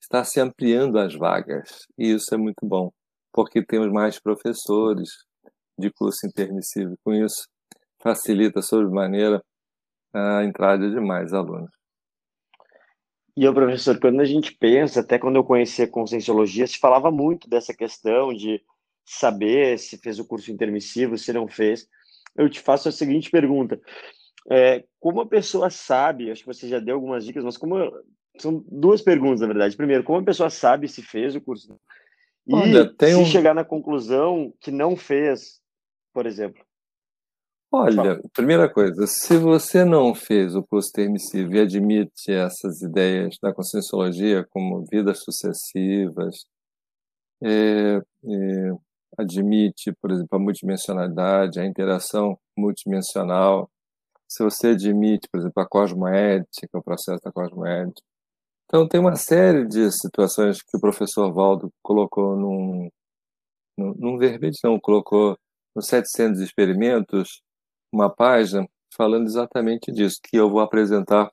Está 0.00 0.24
se 0.24 0.40
ampliando 0.40 0.98
as 0.98 1.14
vagas, 1.14 1.86
e 1.98 2.12
isso 2.12 2.34
é 2.34 2.38
muito 2.38 2.66
bom. 2.66 2.90
porque 3.32 3.64
temos 3.64 3.92
mais 3.92 4.18
professores 4.18 5.10
de 5.78 5.90
curso 5.90 6.26
intermissivo. 6.26 6.94
Com 7.04 7.14
isso, 7.14 7.48
facilita 8.02 8.62
sobremaneira 8.62 9.42
a 10.12 10.44
entrada 10.44 10.88
de 10.90 11.00
mais 11.00 11.32
alunos. 11.32 11.70
E 13.36 13.46
o 13.46 13.54
professor, 13.54 14.00
quando 14.00 14.20
a 14.20 14.24
gente 14.24 14.52
pensa, 14.52 15.00
até 15.00 15.18
quando 15.18 15.36
eu 15.36 15.44
conheci 15.44 15.82
a 15.82 15.88
Conscienciologia, 15.88 16.66
se 16.66 16.78
falava 16.78 17.10
muito 17.10 17.48
dessa 17.48 17.72
questão 17.72 18.34
de 18.34 18.60
saber 19.04 19.78
se 19.78 19.96
fez 19.96 20.18
o 20.18 20.26
curso 20.26 20.50
intermissivo, 20.50 21.16
se 21.16 21.32
não 21.32 21.46
fez. 21.46 21.86
Eu 22.36 22.50
te 22.50 22.60
faço 22.60 22.88
a 22.88 22.92
seguinte 22.92 23.30
pergunta: 23.30 23.80
é, 24.50 24.84
como 24.98 25.20
a 25.20 25.26
pessoa 25.26 25.70
sabe? 25.70 26.30
Acho 26.30 26.42
que 26.42 26.52
você 26.52 26.68
já 26.68 26.80
deu 26.80 26.96
algumas 26.96 27.24
dicas, 27.24 27.44
mas 27.44 27.56
como 27.56 27.76
são 28.38 28.64
duas 28.68 29.02
perguntas 29.02 29.40
na 29.40 29.46
verdade. 29.46 29.76
Primeiro, 29.76 30.02
como 30.02 30.18
a 30.18 30.24
pessoa 30.24 30.50
sabe 30.50 30.88
se 30.88 31.02
fez 31.02 31.34
o 31.34 31.40
curso? 31.40 31.78
E 32.46 32.54
Olha, 32.54 32.92
se 32.98 33.14
um... 33.14 33.24
chegar 33.24 33.54
na 33.54 33.64
conclusão 33.64 34.52
que 34.60 34.70
não 34.70 34.96
fez, 34.96 35.60
por 36.18 36.26
exemplo. 36.26 36.60
Olha, 37.70 38.20
primeira 38.32 38.68
coisa, 38.68 39.06
se 39.06 39.38
você 39.38 39.84
não 39.84 40.12
fez 40.16 40.56
o 40.56 40.64
curso 40.64 40.90
permissivo 40.92 41.54
e 41.54 41.60
admite 41.60 42.32
essas 42.32 42.82
ideias 42.82 43.36
da 43.40 43.54
conscienciologia 43.54 44.44
como 44.50 44.84
vidas 44.90 45.22
sucessivas, 45.22 46.34
é, 47.40 47.98
é, 47.98 48.70
admite, 49.16 49.92
por 50.02 50.10
exemplo, 50.10 50.36
a 50.36 50.40
multidimensionalidade, 50.40 51.60
a 51.60 51.64
interação 51.64 52.36
multidimensional, 52.58 53.70
se 54.28 54.42
você 54.42 54.70
admite, 54.70 55.28
por 55.30 55.38
exemplo, 55.38 55.62
a 55.62 55.68
cosmoética, 55.68 56.78
o 56.78 56.82
processo 56.82 57.20
da 57.22 57.30
cosmoética. 57.30 58.02
Então, 58.64 58.88
tem 58.88 58.98
uma 58.98 59.14
série 59.14 59.68
de 59.68 59.92
situações 59.92 60.60
que 60.62 60.76
o 60.76 60.80
professor 60.80 61.32
Valdo 61.32 61.70
colocou 61.80 62.36
num, 62.36 62.88
num, 63.78 63.94
num 63.96 64.18
verbete, 64.18 64.58
não, 64.64 64.80
colocou 64.80 65.38
nos 65.78 65.86
700 65.86 66.40
experimentos, 66.40 67.40
uma 67.92 68.12
página 68.12 68.66
falando 68.96 69.26
exatamente 69.26 69.92
disso, 69.92 70.18
que 70.22 70.36
eu 70.36 70.50
vou 70.50 70.60
apresentar 70.60 71.30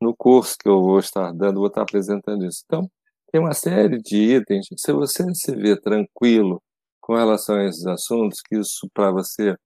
no 0.00 0.14
curso 0.16 0.56
que 0.58 0.68
eu 0.68 0.80
vou 0.80 0.98
estar 1.00 1.32
dando, 1.32 1.58
vou 1.58 1.66
estar 1.66 1.82
apresentando 1.82 2.46
isso. 2.46 2.62
Então, 2.64 2.88
tem 3.30 3.40
uma 3.40 3.52
série 3.52 4.00
de 4.00 4.16
itens. 4.36 4.66
Se 4.76 4.92
você 4.92 5.24
se 5.34 5.54
vê 5.56 5.78
tranquilo 5.78 6.62
com 7.00 7.14
relação 7.16 7.56
a 7.56 7.64
esses 7.64 7.84
assuntos, 7.86 8.40
que 8.40 8.56
isso 8.56 8.88
para 8.94 9.10
você 9.10 9.56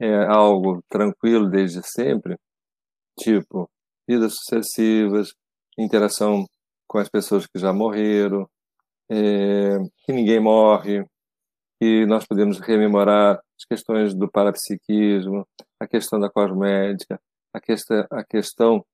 é 0.00 0.24
algo 0.26 0.82
tranquilo 0.88 1.48
desde 1.48 1.82
sempre, 1.86 2.36
tipo 3.18 3.68
vidas 4.08 4.36
sucessivas, 4.36 5.32
interação 5.78 6.46
com 6.88 6.98
as 6.98 7.08
pessoas 7.08 7.46
que 7.46 7.58
já 7.58 7.72
morreram, 7.72 8.48
é, 9.10 9.78
que 10.04 10.12
ninguém 10.12 10.40
morre, 10.40 11.04
que 11.80 12.06
nós 12.06 12.26
podemos 12.26 12.58
rememorar 12.60 13.40
as 13.58 13.64
questões 13.64 14.14
do 14.14 14.30
parapsiquismo, 14.30 15.46
a 15.80 15.86
questão 15.86 16.18
da 16.20 16.30
cosmética, 16.30 17.20
a 17.52 17.60
questão, 17.60 18.06
a 18.10 18.24
questão 18.24 18.84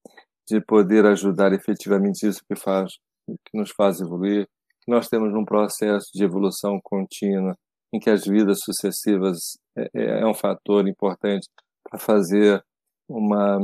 de 0.49 0.61
poder 0.61 1.07
ajudar 1.07 1.53
efetivamente 1.53 2.27
isso 2.27 2.43
que 2.49 2.57
faz, 2.57 2.93
que 3.27 3.57
nos 3.57 3.71
faz 3.71 4.01
evoluir, 4.01 4.49
nós 4.87 5.09
temos 5.09 5.33
um 5.35 5.45
processo 5.45 6.11
de 6.13 6.25
evolução 6.25 6.81
contínua, 6.83 7.57
em 7.93 8.01
que 8.01 8.11
as 8.11 8.25
vidas 8.25 8.61
sucessivas 8.61 9.59
é, 9.77 9.89
é, 9.95 10.21
é 10.21 10.27
um 10.27 10.35
fator 10.35 10.89
importante 10.89 11.49
para 11.89 11.99
fazer 11.99 12.63
uma, 13.09 13.59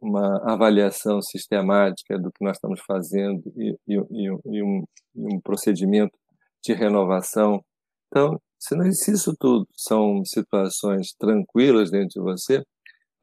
uma 0.00 0.52
avaliação 0.52 1.20
sistemática 1.20 2.18
do 2.18 2.32
que 2.32 2.44
nós 2.44 2.56
estamos 2.56 2.80
fazendo 2.80 3.42
e, 3.56 3.76
e, 3.86 3.94
e, 3.94 4.38
e 4.46 4.62
um, 4.62 4.84
um 5.14 5.40
procedimento 5.40 6.16
de 6.64 6.72
renovação. 6.72 7.62
Então, 8.08 8.40
se, 8.66 8.74
não, 8.74 8.92
se 8.92 9.12
isso 9.12 9.34
tudo 9.38 9.68
são 9.76 10.24
situações 10.24 11.14
tranquilas 11.14 11.90
dentro 11.90 12.08
de 12.08 12.20
você, 12.20 12.64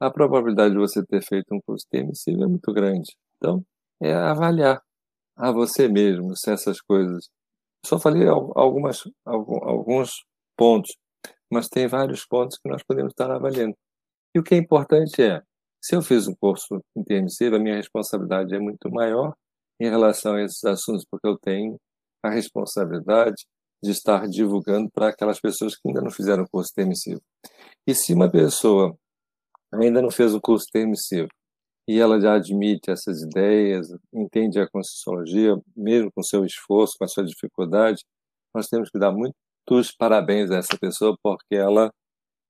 a 0.00 0.10
probabilidade 0.10 0.72
de 0.72 0.80
você 0.80 1.04
ter 1.04 1.22
feito 1.22 1.54
um 1.54 1.60
curso 1.60 1.86
permissivo 1.90 2.44
é 2.44 2.46
muito 2.46 2.72
grande. 2.72 3.14
Então, 3.36 3.64
é 4.00 4.14
avaliar 4.14 4.82
a 5.36 5.52
você 5.52 5.86
mesmo 5.86 6.34
se 6.34 6.50
essas 6.50 6.80
coisas. 6.80 7.28
Só 7.84 7.98
falei 7.98 8.26
algumas, 8.26 9.02
alguns 9.26 10.24
pontos, 10.56 10.96
mas 11.50 11.68
tem 11.68 11.86
vários 11.86 12.24
pontos 12.24 12.58
que 12.58 12.68
nós 12.68 12.82
podemos 12.82 13.12
estar 13.12 13.30
avaliando. 13.30 13.76
E 14.34 14.38
o 14.38 14.42
que 14.42 14.54
é 14.54 14.58
importante 14.58 15.22
é, 15.22 15.42
se 15.78 15.94
eu 15.94 16.00
fiz 16.00 16.26
um 16.26 16.34
curso 16.34 16.82
intermissivo, 16.96 17.56
a 17.56 17.58
minha 17.58 17.76
responsabilidade 17.76 18.54
é 18.54 18.58
muito 18.58 18.90
maior 18.90 19.34
em 19.78 19.90
relação 19.90 20.36
a 20.36 20.42
esses 20.42 20.64
assuntos, 20.64 21.04
porque 21.10 21.28
eu 21.28 21.36
tenho 21.38 21.78
a 22.22 22.30
responsabilidade 22.30 23.44
de 23.84 23.90
estar 23.90 24.26
divulgando 24.28 24.90
para 24.90 25.08
aquelas 25.08 25.38
pessoas 25.38 25.76
que 25.76 25.86
ainda 25.86 26.00
não 26.00 26.10
fizeram 26.10 26.46
curso 26.50 26.72
permissivo. 26.74 27.20
E 27.86 27.94
se 27.94 28.14
uma 28.14 28.30
pessoa 28.30 28.96
ainda 29.72 30.00
não 30.00 30.10
fez 30.10 30.34
o 30.34 30.40
curso 30.40 30.66
permissivo 30.72 31.28
e 31.86 32.00
ela 32.00 32.18
já 32.18 32.34
admite 32.34 32.90
essas 32.90 33.22
ideias, 33.22 33.88
entende 34.12 34.58
a 34.58 34.68
Conscienciologia, 34.68 35.54
mesmo 35.76 36.10
com 36.12 36.22
seu 36.22 36.44
esforço, 36.44 36.94
com 36.98 37.04
a 37.04 37.08
sua 37.08 37.24
dificuldade, 37.24 38.02
nós 38.54 38.68
temos 38.68 38.88
que 38.88 38.98
dar 38.98 39.12
muitos 39.12 39.92
parabéns 39.98 40.50
a 40.50 40.56
essa 40.56 40.78
pessoa, 40.78 41.14
porque 41.22 41.54
ela 41.54 41.92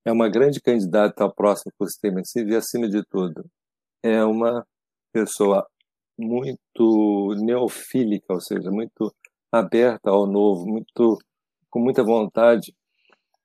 é 0.06 0.12
uma 0.12 0.28
grande 0.28 0.60
candidata 0.60 1.24
ao 1.24 1.34
próximo 1.34 1.72
curso 1.76 1.98
permissivo 2.00 2.50
e, 2.50 2.56
acima 2.56 2.88
de 2.88 3.02
tudo, 3.10 3.44
é 4.04 4.22
uma 4.24 4.64
pessoa 5.12 5.66
muito 6.16 7.34
neofílica, 7.38 8.32
ou 8.34 8.40
seja, 8.40 8.70
muito 8.70 9.12
aberta 9.58 10.10
ao 10.10 10.26
novo, 10.26 10.66
muito 10.66 11.18
com 11.70 11.80
muita 11.80 12.02
vontade 12.02 12.74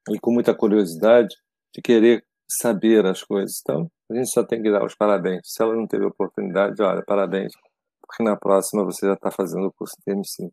e 0.09 0.19
com 0.19 0.31
muita 0.31 0.53
curiosidade 0.53 1.35
de 1.73 1.81
querer 1.81 2.25
saber 2.47 3.05
as 3.05 3.23
coisas. 3.23 3.59
Então, 3.61 3.89
a 4.09 4.15
gente 4.15 4.29
só 4.31 4.43
tem 4.43 4.61
que 4.61 4.71
dar 4.71 4.83
os 4.83 4.95
parabéns. 4.95 5.41
Se 5.45 5.61
ela 5.61 5.75
não 5.75 5.87
teve 5.87 6.05
oportunidade, 6.05 6.81
olha, 6.81 7.03
parabéns, 7.03 7.53
porque 8.01 8.23
na 8.23 8.35
próxima 8.35 8.83
você 8.83 9.05
já 9.05 9.13
está 9.13 9.31
fazendo 9.31 9.67
o 9.67 9.71
curso 9.71 9.95
de 9.97 10.13
TM5. 10.13 10.51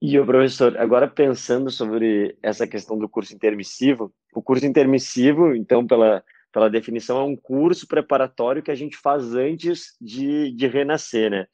E 0.00 0.18
o 0.18 0.24
professor, 0.24 0.78
agora 0.78 1.08
pensando 1.08 1.70
sobre 1.70 2.38
essa 2.40 2.68
questão 2.68 2.96
do 2.96 3.08
curso 3.08 3.34
intermissivo, 3.34 4.14
o 4.32 4.40
curso 4.40 4.64
intermissivo, 4.64 5.56
então, 5.56 5.84
pela, 5.84 6.22
pela 6.52 6.70
definição, 6.70 7.18
é 7.18 7.24
um 7.24 7.36
curso 7.36 7.86
preparatório 7.88 8.62
que 8.62 8.70
a 8.70 8.76
gente 8.76 8.96
faz 8.96 9.34
antes 9.34 9.96
de, 10.00 10.52
de 10.52 10.68
renascer, 10.68 11.28
né? 11.30 11.46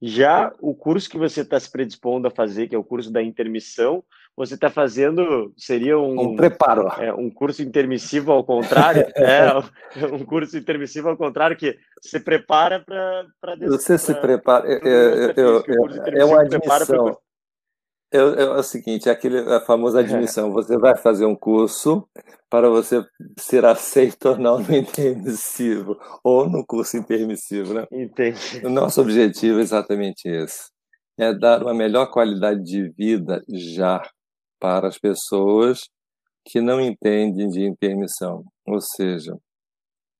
Já 0.00 0.52
o 0.60 0.74
curso 0.74 1.10
que 1.10 1.18
você 1.18 1.40
está 1.40 1.58
se 1.58 1.70
predispondo 1.70 2.28
a 2.28 2.30
fazer, 2.30 2.68
que 2.68 2.74
é 2.74 2.78
o 2.78 2.84
curso 2.84 3.12
da 3.12 3.22
intermissão, 3.22 4.04
você 4.36 4.54
está 4.54 4.70
fazendo, 4.70 5.52
seria 5.56 5.98
um, 5.98 6.20
um 6.20 6.36
preparo. 6.36 6.86
É, 7.02 7.12
um 7.12 7.28
curso 7.28 7.60
intermissivo 7.60 8.30
ao 8.30 8.44
contrário? 8.44 9.04
é, 9.16 9.52
um 10.12 10.24
curso 10.24 10.56
intermissivo 10.56 11.08
ao 11.08 11.16
contrário, 11.16 11.56
que 11.56 11.76
se 12.00 12.20
prepara 12.20 12.78
para... 12.78 13.56
Você 13.66 13.98
se 13.98 14.14
prepara... 14.14 14.68
É, 14.68 14.74
é, 14.74 16.16
é, 16.16 16.20
é 16.20 16.24
uma 16.24 16.42
admissão. 16.42 17.18
É, 18.10 18.18
é, 18.18 18.50
o 18.50 18.62
seguinte, 18.62 19.08
é 19.08 19.12
aquele, 19.12 19.38
a 19.40 19.60
famosa 19.60 20.00
admissão. 20.00 20.50
Você 20.52 20.78
vai 20.78 20.96
fazer 20.96 21.26
um 21.26 21.36
curso 21.36 22.08
para 22.48 22.70
você 22.70 23.04
ser 23.38 23.64
aceito 23.66 24.30
ou 24.30 24.38
não 24.38 24.58
no 24.58 24.74
intermissivo, 24.74 25.98
ou 26.24 26.48
no 26.48 26.64
curso 26.64 26.96
intermissivo, 26.96 27.74
né? 27.74 27.86
Entendi. 27.92 28.64
O 28.64 28.70
nosso 28.70 29.00
objetivo 29.02 29.58
é 29.58 29.62
exatamente 29.62 30.26
esse. 30.26 30.70
É 31.18 31.34
dar 31.34 31.62
uma 31.62 31.74
melhor 31.74 32.10
qualidade 32.10 32.62
de 32.62 32.88
vida 32.90 33.42
já 33.48 34.00
para 34.58 34.88
as 34.88 34.98
pessoas 34.98 35.80
que 36.46 36.60
não 36.60 36.80
entendem 36.80 37.48
de 37.48 37.62
intermissão. 37.64 38.42
Ou 38.66 38.80
seja, 38.80 39.36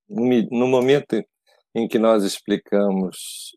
no 0.09 0.67
momento 0.67 1.23
em 1.75 1.87
que 1.87 1.99
nós 1.99 2.25
explicamos 2.25 3.17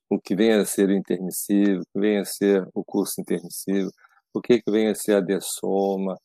o 0.09 0.19
que 0.19 0.35
vem 0.35 0.53
a 0.53 0.65
ser 0.65 0.89
o 0.89 0.93
intermissivo, 0.93 1.81
o 1.81 1.85
que 1.93 1.99
vem 1.99 2.19
a 2.19 2.25
ser 2.25 2.65
o 2.73 2.83
curso 2.83 3.19
intermissivo, 3.19 3.89
o 4.33 4.41
que, 4.41 4.61
que 4.61 4.71
vem 4.71 4.87
a 4.87 4.95
ser 4.95 5.15
a 5.15 5.21
dessoma, 5.21 6.17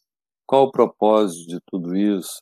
qual 0.47 0.64
o 0.64 0.71
propósito 0.71 1.49
de 1.49 1.59
tudo 1.66 1.97
isso, 1.97 2.40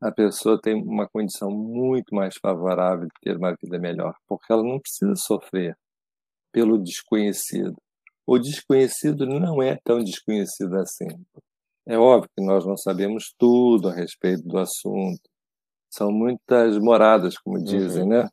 a 0.00 0.10
pessoa 0.10 0.60
tem 0.60 0.74
uma 0.74 1.08
condição 1.08 1.50
muito 1.50 2.14
mais 2.14 2.34
favorável 2.40 3.04
de 3.06 3.20
ter 3.20 3.36
uma 3.36 3.54
vida 3.62 3.78
melhor, 3.78 4.14
porque 4.26 4.52
ela 4.52 4.62
não 4.62 4.80
precisa 4.80 5.14
sofrer 5.16 5.76
pelo 6.52 6.78
desconhecido. 6.78 7.76
O 8.26 8.38
desconhecido 8.38 9.26
não 9.26 9.62
é 9.62 9.78
tão 9.84 10.02
desconhecido 10.02 10.76
assim. 10.76 11.08
É 11.86 11.98
óbvio 11.98 12.30
que 12.36 12.44
nós 12.44 12.64
não 12.64 12.76
sabemos 12.76 13.32
tudo 13.38 13.88
a 13.88 13.94
respeito 13.94 14.42
do 14.42 14.58
assunto. 14.58 15.20
São 15.90 16.10
muitas 16.10 16.78
moradas, 16.78 17.36
como 17.38 17.62
dizem, 17.62 18.02
uhum. 18.04 18.08
né? 18.08 18.28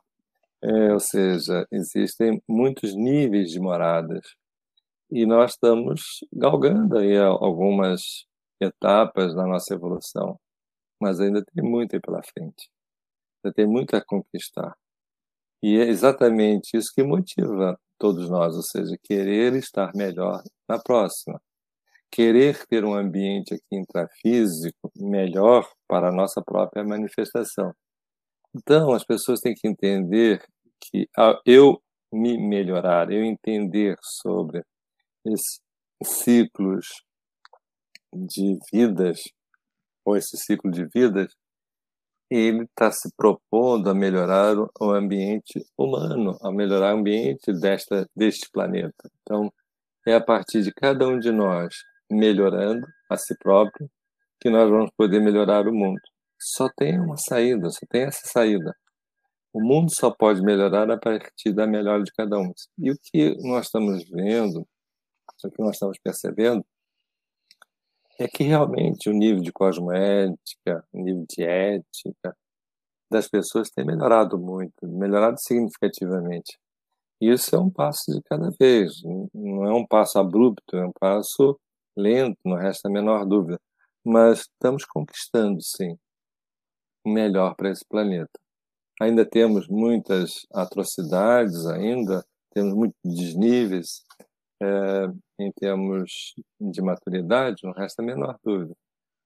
É, 0.61 0.93
ou 0.93 0.99
seja, 0.99 1.65
existem 1.71 2.41
muitos 2.47 2.95
níveis 2.95 3.49
de 3.49 3.59
moradas 3.59 4.21
e 5.11 5.25
nós 5.25 5.51
estamos 5.51 6.01
galgando 6.31 6.97
aí 6.97 7.17
algumas 7.17 8.25
etapas 8.61 9.35
na 9.35 9.47
nossa 9.47 9.73
evolução, 9.73 10.39
mas 11.01 11.19
ainda 11.19 11.43
tem 11.43 11.63
muito 11.63 11.99
pela 12.01 12.21
frente, 12.23 12.69
ainda 13.43 13.53
tem 13.53 13.67
muito 13.67 13.95
a 13.95 14.03
conquistar. 14.05 14.75
E 15.63 15.77
é 15.77 15.85
exatamente 15.85 16.77
isso 16.77 16.91
que 16.93 17.03
motiva 17.03 17.77
todos 17.97 18.29
nós, 18.29 18.55
ou 18.55 18.63
seja, 18.63 18.97
querer 19.03 19.53
estar 19.55 19.91
melhor 19.95 20.41
na 20.67 20.79
próxima. 20.79 21.41
Querer 22.11 22.65
ter 22.67 22.85
um 22.85 22.95
ambiente 22.95 23.53
aqui 23.53 23.75
intrafísico 23.75 24.91
melhor 24.95 25.69
para 25.87 26.09
a 26.09 26.11
nossa 26.11 26.41
própria 26.41 26.83
manifestação. 26.83 27.73
Então, 28.55 28.93
as 28.93 29.03
pessoas 29.03 29.41
têm 29.41 29.53
que 29.53 29.67
entender 29.67 30.43
que 30.81 31.07
eu 31.45 31.81
me 32.11 32.37
melhorar, 32.37 33.11
eu 33.11 33.23
entender 33.23 33.95
sobre 34.01 34.63
esses 35.33 35.61
ciclos 36.03 36.85
de 38.13 38.57
vidas, 38.71 39.21
ou 40.05 40.17
esse 40.17 40.37
ciclo 40.37 40.71
de 40.71 40.85
vidas, 40.85 41.33
ele 42.29 42.63
está 42.63 42.91
se 42.91 43.09
propondo 43.15 43.89
a 43.89 43.93
melhorar 43.93 44.55
o 44.57 44.91
ambiente 44.91 45.65
humano, 45.77 46.37
a 46.41 46.51
melhorar 46.51 46.93
o 46.95 46.99
ambiente 46.99 47.51
desta, 47.59 48.07
deste 48.15 48.49
planeta. 48.51 49.09
Então, 49.21 49.51
é 50.07 50.13
a 50.13 50.21
partir 50.21 50.61
de 50.61 50.71
cada 50.71 51.07
um 51.07 51.19
de 51.19 51.31
nós 51.31 51.75
melhorando 52.09 52.85
a 53.09 53.17
si 53.17 53.35
próprio 53.37 53.89
que 54.39 54.49
nós 54.49 54.69
vamos 54.69 54.91
poder 54.95 55.19
melhorar 55.19 55.67
o 55.67 55.73
mundo. 55.73 56.01
Só 56.39 56.69
tem 56.77 56.99
uma 56.99 57.17
saída, 57.17 57.69
só 57.69 57.85
tem 57.89 58.03
essa 58.03 58.25
saída. 58.25 58.73
O 59.51 59.61
mundo 59.61 59.93
só 59.93 60.11
pode 60.11 60.41
melhorar 60.41 60.89
a 60.89 60.97
partir 60.97 61.51
da 61.51 61.67
melhora 61.67 62.03
de 62.03 62.11
cada 62.13 62.37
um. 62.37 62.53
E 62.77 62.91
o 62.91 62.95
que 63.01 63.35
nós 63.41 63.65
estamos 63.65 64.07
vendo, 64.09 64.65
o 65.47 65.51
que 65.51 65.61
nós 65.61 65.75
estamos 65.75 65.97
percebendo, 66.03 66.65
é 68.19 68.27
que 68.27 68.43
realmente 68.43 69.09
o 69.09 69.13
nível 69.13 69.41
de 69.41 69.51
cosmoética, 69.51 70.85
o 70.91 71.01
nível 71.01 71.25
de 71.29 71.43
ética 71.43 72.35
das 73.09 73.27
pessoas 73.27 73.69
tem 73.69 73.85
melhorado 73.85 74.37
muito, 74.37 74.85
melhorado 74.87 75.39
significativamente. 75.39 76.59
E 77.21 77.31
isso 77.31 77.55
é 77.55 77.59
um 77.59 77.69
passo 77.69 78.11
de 78.11 78.21
cada 78.23 78.49
vez, 78.59 79.01
não 79.33 79.65
é 79.65 79.73
um 79.73 79.85
passo 79.85 80.19
abrupto, 80.19 80.77
é 80.77 80.85
um 80.85 80.91
passo 80.91 81.59
lento, 81.97 82.37
não 82.45 82.55
resta 82.55 82.87
a 82.87 82.91
menor 82.91 83.25
dúvida. 83.25 83.59
Mas 84.03 84.41
estamos 84.41 84.85
conquistando, 84.85 85.61
sim, 85.61 85.97
o 87.03 87.09
melhor 87.09 87.55
para 87.55 87.71
esse 87.71 87.85
planeta. 87.85 88.39
Ainda 89.01 89.25
temos 89.25 89.67
muitas 89.67 90.45
atrocidades, 90.53 91.65
ainda 91.65 92.25
temos 92.51 92.73
muitos 92.73 92.99
desníveis, 93.03 94.03
é, 94.61 95.07
em 95.39 95.51
termos 95.53 96.35
de 96.59 96.81
maturidade, 96.81 97.63
não 97.63 97.71
resta 97.71 98.01
a 98.01 98.05
menor 98.05 98.37
dúvida. 98.43 98.75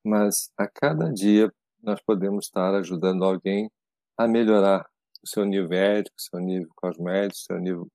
Mas 0.03 0.51
a 0.57 0.67
cada 0.67 1.11
dia 1.11 1.51
nós 1.81 1.99
podemos 2.01 2.45
estar 2.45 2.73
ajudando 2.75 3.23
alguém 3.23 3.69
a 4.17 4.27
melhorar 4.27 4.85
o 5.23 5.27
seu 5.27 5.45
nível 5.45 5.73
ético, 5.73 6.15
seu 6.19 6.39
nível 6.39 6.69
cosmético, 6.75 7.37
seu 7.37 7.59
nível 7.59 7.87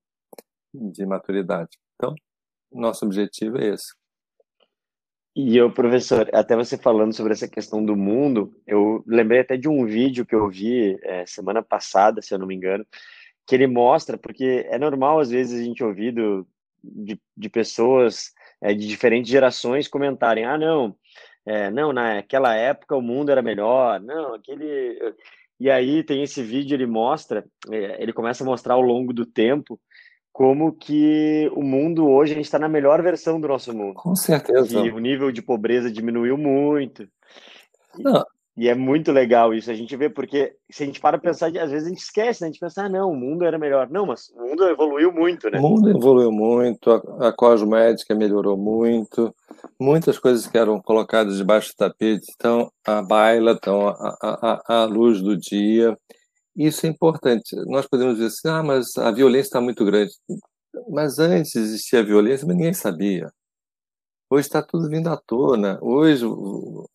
de 0.73 1.05
maturidade. 1.05 1.77
Então, 1.95 2.13
nosso 2.71 3.05
objetivo 3.05 3.57
é 3.57 3.69
esse. 3.69 3.93
E 5.35 5.55
eu, 5.55 5.71
professor, 5.71 6.29
até 6.33 6.55
você 6.55 6.77
falando 6.77 7.13
sobre 7.13 7.33
essa 7.33 7.47
questão 7.47 7.83
do 7.83 7.95
mundo, 7.95 8.53
eu 8.67 9.03
lembrei 9.07 9.39
até 9.39 9.55
de 9.55 9.69
um 9.69 9.85
vídeo 9.85 10.25
que 10.25 10.35
eu 10.35 10.49
vi 10.49 10.97
é, 11.03 11.25
semana 11.25 11.63
passada, 11.63 12.21
se 12.21 12.33
eu 12.33 12.39
não 12.39 12.47
me 12.47 12.55
engano, 12.55 12.85
que 13.47 13.55
ele 13.55 13.67
mostra, 13.67 14.17
porque 14.17 14.65
é 14.69 14.77
normal 14.77 15.19
às 15.19 15.29
vezes 15.29 15.59
a 15.59 15.63
gente 15.63 15.83
ouvir 15.83 16.11
do, 16.11 16.47
de, 16.83 17.19
de 17.35 17.49
pessoas 17.49 18.31
é, 18.61 18.73
de 18.73 18.87
diferentes 18.87 19.29
gerações 19.29 19.87
comentarem: 19.87 20.45
ah, 20.45 20.57
não, 20.57 20.95
é, 21.45 21.69
não, 21.71 21.91
naquela 21.91 22.55
época 22.55 22.95
o 22.95 23.01
mundo 23.01 23.31
era 23.31 23.41
melhor, 23.41 23.99
não, 23.99 24.33
aquele. 24.33 25.15
E 25.59 25.69
aí 25.69 26.03
tem 26.03 26.23
esse 26.23 26.41
vídeo, 26.41 26.75
ele 26.75 26.85
mostra, 26.85 27.45
é, 27.69 28.01
ele 28.01 28.13
começa 28.13 28.43
a 28.43 28.47
mostrar 28.47 28.75
ao 28.75 28.81
longo 28.81 29.11
do 29.11 29.25
tempo 29.25 29.79
como 30.31 30.71
que 30.71 31.51
o 31.53 31.61
mundo 31.61 32.07
hoje 32.07 32.31
a 32.31 32.35
gente 32.35 32.45
está 32.45 32.57
na 32.57 32.69
melhor 32.69 33.01
versão 33.01 33.41
do 33.41 33.47
nosso 33.47 33.73
mundo. 33.75 33.95
Com 33.95 34.15
certeza. 34.15 34.81
Que 34.81 34.89
o 34.89 34.99
nível 34.99 35.31
de 35.31 35.41
pobreza 35.41 35.91
diminuiu 35.91 36.37
muito. 36.37 37.09
Não, 37.97 38.23
e 38.59 38.67
é 38.67 38.75
muito 38.75 39.13
legal 39.13 39.53
isso, 39.53 39.71
a 39.71 39.73
gente 39.73 39.95
vê, 39.95 40.09
porque 40.09 40.53
se 40.69 40.83
a 40.83 40.85
gente 40.85 40.99
para 40.99 41.17
pensar, 41.17 41.47
às 41.47 41.71
vezes 41.71 41.85
a 41.85 41.89
gente 41.89 42.01
esquece, 42.01 42.41
né? 42.41 42.47
A 42.47 42.51
gente 42.51 42.59
pensa, 42.59 42.83
ah, 42.83 42.89
não, 42.89 43.09
o 43.09 43.15
mundo 43.15 43.45
era 43.45 43.57
melhor. 43.57 43.89
Não, 43.89 44.05
mas 44.05 44.29
o 44.31 44.49
mundo 44.49 44.67
evoluiu 44.67 45.13
muito, 45.13 45.49
né? 45.49 45.57
O 45.57 45.61
mundo 45.61 45.89
evoluiu 45.89 46.29
muito, 46.29 46.91
a, 46.91 47.29
a 47.29 47.31
cosmética 47.31 48.13
melhorou 48.13 48.57
muito, 48.57 49.33
muitas 49.79 50.19
coisas 50.19 50.45
que 50.45 50.57
eram 50.57 50.81
colocadas 50.81 51.37
debaixo 51.37 51.69
do 51.69 51.77
tapete 51.77 52.29
estão 52.29 52.69
à 52.85 53.01
baila, 53.01 53.53
estão 53.53 53.87
à, 53.87 54.83
luz 54.83 55.21
do 55.21 55.37
dia. 55.37 55.97
Isso 56.53 56.85
é 56.85 56.89
importante. 56.89 57.55
Nós 57.65 57.87
podemos 57.87 58.15
dizer 58.15 58.27
assim, 58.27 58.49
ah, 58.49 58.61
mas 58.61 58.97
a 58.97 59.09
violência 59.09 59.47
está 59.47 59.61
muito 59.61 59.85
grande. 59.85 60.11
Mas 60.89 61.17
antes 61.17 61.55
existia 61.55 62.03
violência, 62.03 62.45
mas 62.45 62.57
ninguém 62.57 62.73
sabia. 62.73 63.31
Hoje 64.29 64.47
está 64.47 64.61
tudo 64.61 64.89
vindo 64.89 65.07
à 65.07 65.15
tona. 65.15 65.79
Hoje 65.81 66.25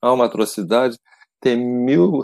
há 0.02 0.12
uma 0.12 0.26
atrocidade 0.26 0.98
tem 1.44 1.58
mil, 1.58 2.22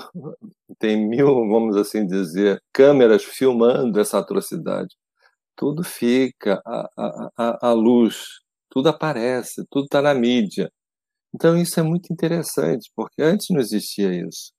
tem 0.78 0.96
mil, 1.06 1.26
vamos 1.26 1.76
assim 1.76 2.06
dizer, 2.06 2.58
câmeras 2.72 3.22
filmando 3.22 4.00
essa 4.00 4.18
atrocidade. 4.18 4.96
Tudo 5.54 5.84
fica 5.84 6.62
à, 7.36 7.72
luz, 7.72 8.40
tudo 8.70 8.88
aparece, 8.88 9.62
tudo 9.70 9.84
está 9.84 10.00
na 10.00 10.14
mídia. 10.14 10.72
Então 11.34 11.54
isso 11.58 11.78
é 11.78 11.82
muito 11.82 12.10
interessante, 12.10 12.90
porque 12.96 13.22
antes 13.22 13.48
não 13.50 13.60
existia 13.60 14.10
isso. 14.26 14.52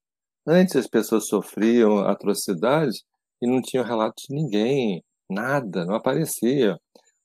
Antes 0.48 0.76
as 0.76 0.88
pessoas 0.88 1.28
sofriam 1.28 2.00
atrocidades 2.00 3.04
e 3.42 3.48
não 3.48 3.64
tinham 3.64 3.84
relato 3.84 4.22
de 4.30 4.36
ninguém, 4.36 5.04
nada, 5.30 5.86
não 5.86 5.96
aparecia. 5.96 6.78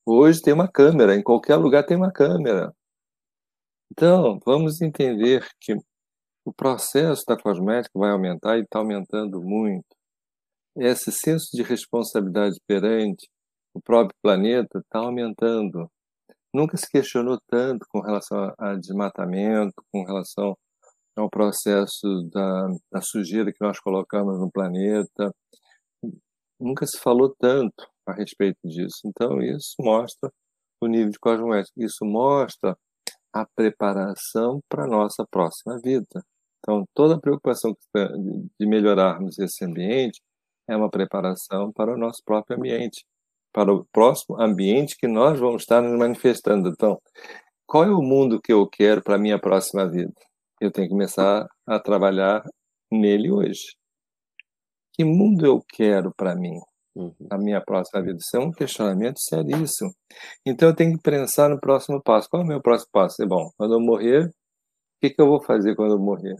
Hoje 0.07 0.41
tem 0.41 0.55
uma 0.55 0.69
câmera, 0.69 1.15
em 1.15 1.23
qualquer 1.23 1.57
lugar 1.57 1.85
tem 1.85 1.99
uma 1.99 2.13
câmera. 2.13 2.73
Então, 3.93 4.39
vamos 4.45 4.81
entender 4.81 5.47
que 5.61 5.77
o 6.47 6.53
processo 6.55 7.25
da 7.27 7.37
cosmética 7.37 7.99
vai 7.99 8.13
aumentar 8.13 8.57
e 8.57 8.63
está 8.63 8.79
aumentando 8.79 9.43
muito. 9.43 9.85
Esse 10.77 11.11
senso 11.11 11.49
de 11.53 11.63
responsabilidade 11.65 12.61
perante 12.69 13.29
o 13.75 13.83
próprio 13.83 14.17
planeta 14.23 14.79
está 14.79 15.01
aumentando. 15.01 15.91
Nunca 16.55 16.77
se 16.77 16.89
questionou 16.89 17.39
tanto 17.49 17.85
com 17.91 18.01
relação 18.01 18.55
a 18.59 18.75
desmatamento, 18.77 19.75
com 19.93 20.05
relação 20.05 20.57
ao 21.17 21.29
processo 21.29 22.07
da, 22.33 22.69
da 22.93 23.01
sujeira 23.03 23.53
que 23.53 23.65
nós 23.65 23.81
colocamos 23.81 24.39
no 24.39 24.49
planeta. 24.49 25.35
Nunca 26.61 26.87
se 26.87 26.99
falou 26.99 27.35
tanto 27.41 27.89
a 28.07 28.13
respeito 28.13 28.59
disso. 28.65 29.01
Então, 29.05 29.43
isso 29.43 29.75
mostra 29.81 30.31
o 30.81 30.87
nível 30.87 31.11
de 31.11 31.19
cosmética. 31.19 31.73
Isso 31.77 32.05
mostra 32.05 32.79
a 33.35 33.45
preparação 33.57 34.61
para 34.69 34.85
a 34.85 34.89
nossa 34.89 35.27
próxima 35.29 35.77
vida. 35.83 36.23
Então, 36.67 36.85
toda 36.93 37.15
a 37.15 37.21
preocupação 37.21 37.77
de 38.59 38.67
melhorarmos 38.67 39.39
esse 39.39 39.65
ambiente 39.65 40.21
é 40.69 40.77
uma 40.77 40.91
preparação 40.91 41.71
para 41.73 41.95
o 41.95 41.97
nosso 41.97 42.21
próprio 42.25 42.59
ambiente, 42.59 43.07
para 43.53 43.73
o 43.73 43.87
próximo 43.93 44.41
ambiente 44.41 44.97
que 44.99 45.07
nós 45.07 45.39
vamos 45.39 45.63
estar 45.63 45.81
nos 45.81 45.97
manifestando. 45.97 46.69
Então, 46.69 47.01
qual 47.69 47.85
é 47.85 47.91
o 47.91 48.03
mundo 48.03 48.41
que 48.43 48.53
eu 48.53 48.67
quero 48.69 49.01
para 49.01 49.15
a 49.15 49.19
minha 49.19 49.39
próxima 49.39 49.89
vida? 49.89 50.13
Eu 50.61 50.73
tenho 50.73 50.89
que 50.89 50.93
começar 50.93 51.47
a 51.65 51.79
trabalhar 51.79 52.43
nele 52.91 53.31
hoje. 53.31 53.77
Que 54.93 55.05
mundo 55.05 55.47
eu 55.47 55.63
quero 55.69 56.13
para 56.17 56.35
mim, 56.35 56.59
uhum. 56.97 57.15
a 57.31 57.39
minha 57.39 57.61
próxima 57.61 58.03
vida? 58.03 58.19
Isso 58.19 58.37
é 58.37 58.41
um 58.41 58.51
questionamento 58.51 59.21
seríssimo. 59.21 59.93
Então, 60.45 60.71
eu 60.71 60.75
tenho 60.75 60.97
que 60.97 61.03
pensar 61.03 61.49
no 61.49 61.61
próximo 61.61 62.03
passo. 62.03 62.29
Qual 62.29 62.43
é 62.43 62.45
o 62.45 62.49
meu 62.49 62.61
próximo 62.61 62.91
passo? 62.91 63.23
É 63.23 63.27
bom, 63.27 63.51
quando 63.57 63.75
eu 63.75 63.81
morrer, 63.81 64.27
o 64.27 64.33
que, 65.01 65.11
que 65.11 65.23
eu 65.23 65.29
vou 65.29 65.41
fazer 65.41 65.77
quando 65.77 65.93
eu 65.93 65.99
morrer? 66.01 66.35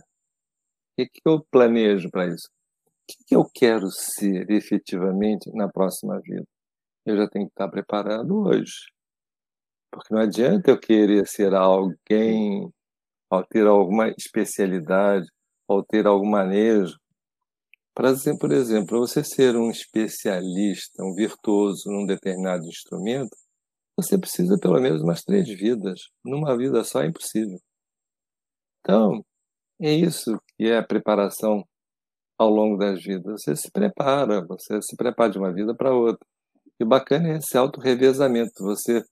O 0.99 1.05
que, 1.05 1.21
eu 1.25 1.45
planejo 1.51 2.09
para 2.09 2.25
isso? 2.25 2.47
O 2.47 3.25
que, 3.27 3.35
eu 3.35 3.45
quero 3.53 3.91
ser 3.91 4.49
efetivamente 4.49 5.51
na 5.53 5.69
próxima 5.69 6.19
vida? 6.19 6.45
Eu 7.05 7.17
já 7.17 7.29
tenho 7.29 7.45
que 7.45 7.51
estar 7.51 7.69
preparado 7.69 8.35
hoje. 8.35 8.73
Porque 9.91 10.13
não 10.13 10.21
adianta 10.21 10.71
eu 10.71 10.79
querer 10.79 11.27
ser 11.27 11.53
alguém, 11.53 12.67
ao 13.29 13.45
ter 13.45 13.67
alguma 13.67 14.09
especialidade, 14.17 15.27
ao 15.67 15.83
ter 15.83 16.07
algum 16.07 16.29
manejo. 16.29 16.97
Para 17.93 18.11
dizer, 18.13 18.37
por 18.39 18.51
exemplo, 18.51 18.99
você 18.99 19.23
ser 19.23 19.55
um 19.55 19.69
especialista, 19.69 21.03
um 21.03 21.13
virtuoso 21.13 21.91
num 21.91 22.07
determinado 22.07 22.65
instrumento, 22.65 23.35
você 23.95 24.17
precisa 24.17 24.57
pelo 24.59 24.79
menos 24.81 25.03
umas 25.03 25.23
três 25.23 25.47
vidas. 25.47 25.99
Numa 26.25 26.57
vida 26.57 26.83
só 26.83 27.01
é 27.03 27.07
impossível. 27.07 27.59
Então, 28.81 29.23
é 29.81 29.93
isso 29.93 30.39
que 30.57 30.65
é 30.65 30.77
a 30.77 30.83
preparação 30.83 31.63
ao 32.37 32.49
longo 32.49 32.77
das 32.77 33.03
vidas. 33.03 33.41
Você 33.41 33.55
se 33.55 33.71
prepara, 33.71 34.45
você 34.45 34.81
se 34.81 34.95
prepara 34.95 35.31
de 35.31 35.37
uma 35.37 35.53
vida 35.53 35.75
para 35.75 35.93
outra. 35.93 36.25
E 36.79 36.83
o 36.83 36.87
bacana 36.87 37.29
é 37.29 37.37
esse 37.37 37.57
auto-revezamento. 37.57 38.63
Você 38.63 39.03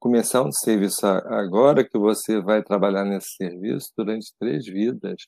começar 0.00 0.42
um 0.42 0.52
serviço 0.52 1.06
agora 1.06 1.84
que 1.88 1.98
você 1.98 2.40
vai 2.40 2.62
trabalhar 2.62 3.04
nesse 3.04 3.34
serviço 3.36 3.88
durante 3.96 4.32
três 4.38 4.64
vidas, 4.66 5.26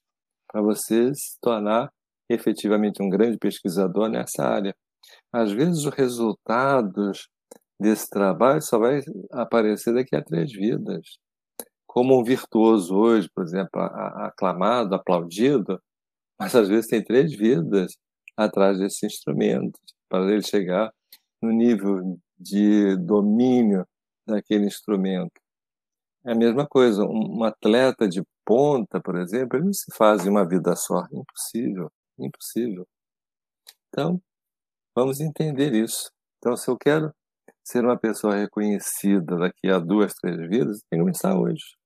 para 0.49 0.63
você 0.63 1.13
se 1.15 1.39
tornar 1.41 1.91
efetivamente 2.29 3.03
um 3.03 3.09
grande 3.09 3.37
pesquisador 3.39 4.09
nessa 4.09 4.45
área. 4.45 4.75
Às 5.33 5.53
vezes 5.53 5.85
os 5.85 5.95
resultados 5.95 7.29
desse 7.81 8.09
trabalho 8.09 8.63
só 8.63 8.79
vai 8.79 9.01
aparecer 9.33 9.95
daqui 9.95 10.15
a 10.15 10.23
três 10.23 10.53
vidas. 10.53 11.19
Como 11.93 12.21
um 12.21 12.23
virtuoso 12.23 12.97
hoje, 12.97 13.29
por 13.35 13.43
exemplo, 13.43 13.83
aclamado, 13.83 14.95
aplaudido, 14.95 15.83
mas 16.39 16.55
às 16.55 16.69
vezes 16.69 16.87
tem 16.89 17.03
três 17.03 17.35
vidas 17.35 17.97
atrás 18.37 18.79
desse 18.79 19.05
instrumento, 19.05 19.77
para 20.09 20.31
ele 20.31 20.41
chegar 20.41 20.93
no 21.43 21.51
nível 21.51 22.17
de 22.39 22.97
domínio 22.97 23.85
daquele 24.25 24.67
instrumento. 24.67 25.33
É 26.25 26.31
a 26.31 26.37
mesma 26.37 26.65
coisa, 26.65 27.03
um 27.05 27.43
atleta 27.43 28.09
de 28.09 28.23
ponta, 28.45 29.01
por 29.01 29.17
exemplo, 29.17 29.59
ele 29.59 29.67
não 29.67 29.73
se 29.73 29.93
faz 29.93 30.25
em 30.25 30.31
uma 30.31 30.47
vida 30.49 30.77
só. 30.77 31.05
Impossível, 31.13 31.91
impossível. 32.17 32.87
Então, 33.89 34.23
vamos 34.95 35.19
entender 35.19 35.75
isso. 35.75 36.13
Então, 36.39 36.57
se 36.57 36.71
eu 36.71 36.79
quero 36.79 37.13
ser 37.65 37.85
uma 37.85 37.99
pessoa 37.99 38.37
reconhecida 38.37 39.37
daqui 39.37 39.69
a 39.69 39.81
duas, 39.81 40.15
três 40.15 40.39
vidas, 40.49 40.85
tem 40.89 41.01
que 41.01 41.05
começar 41.05 41.37
hoje. 41.37 41.80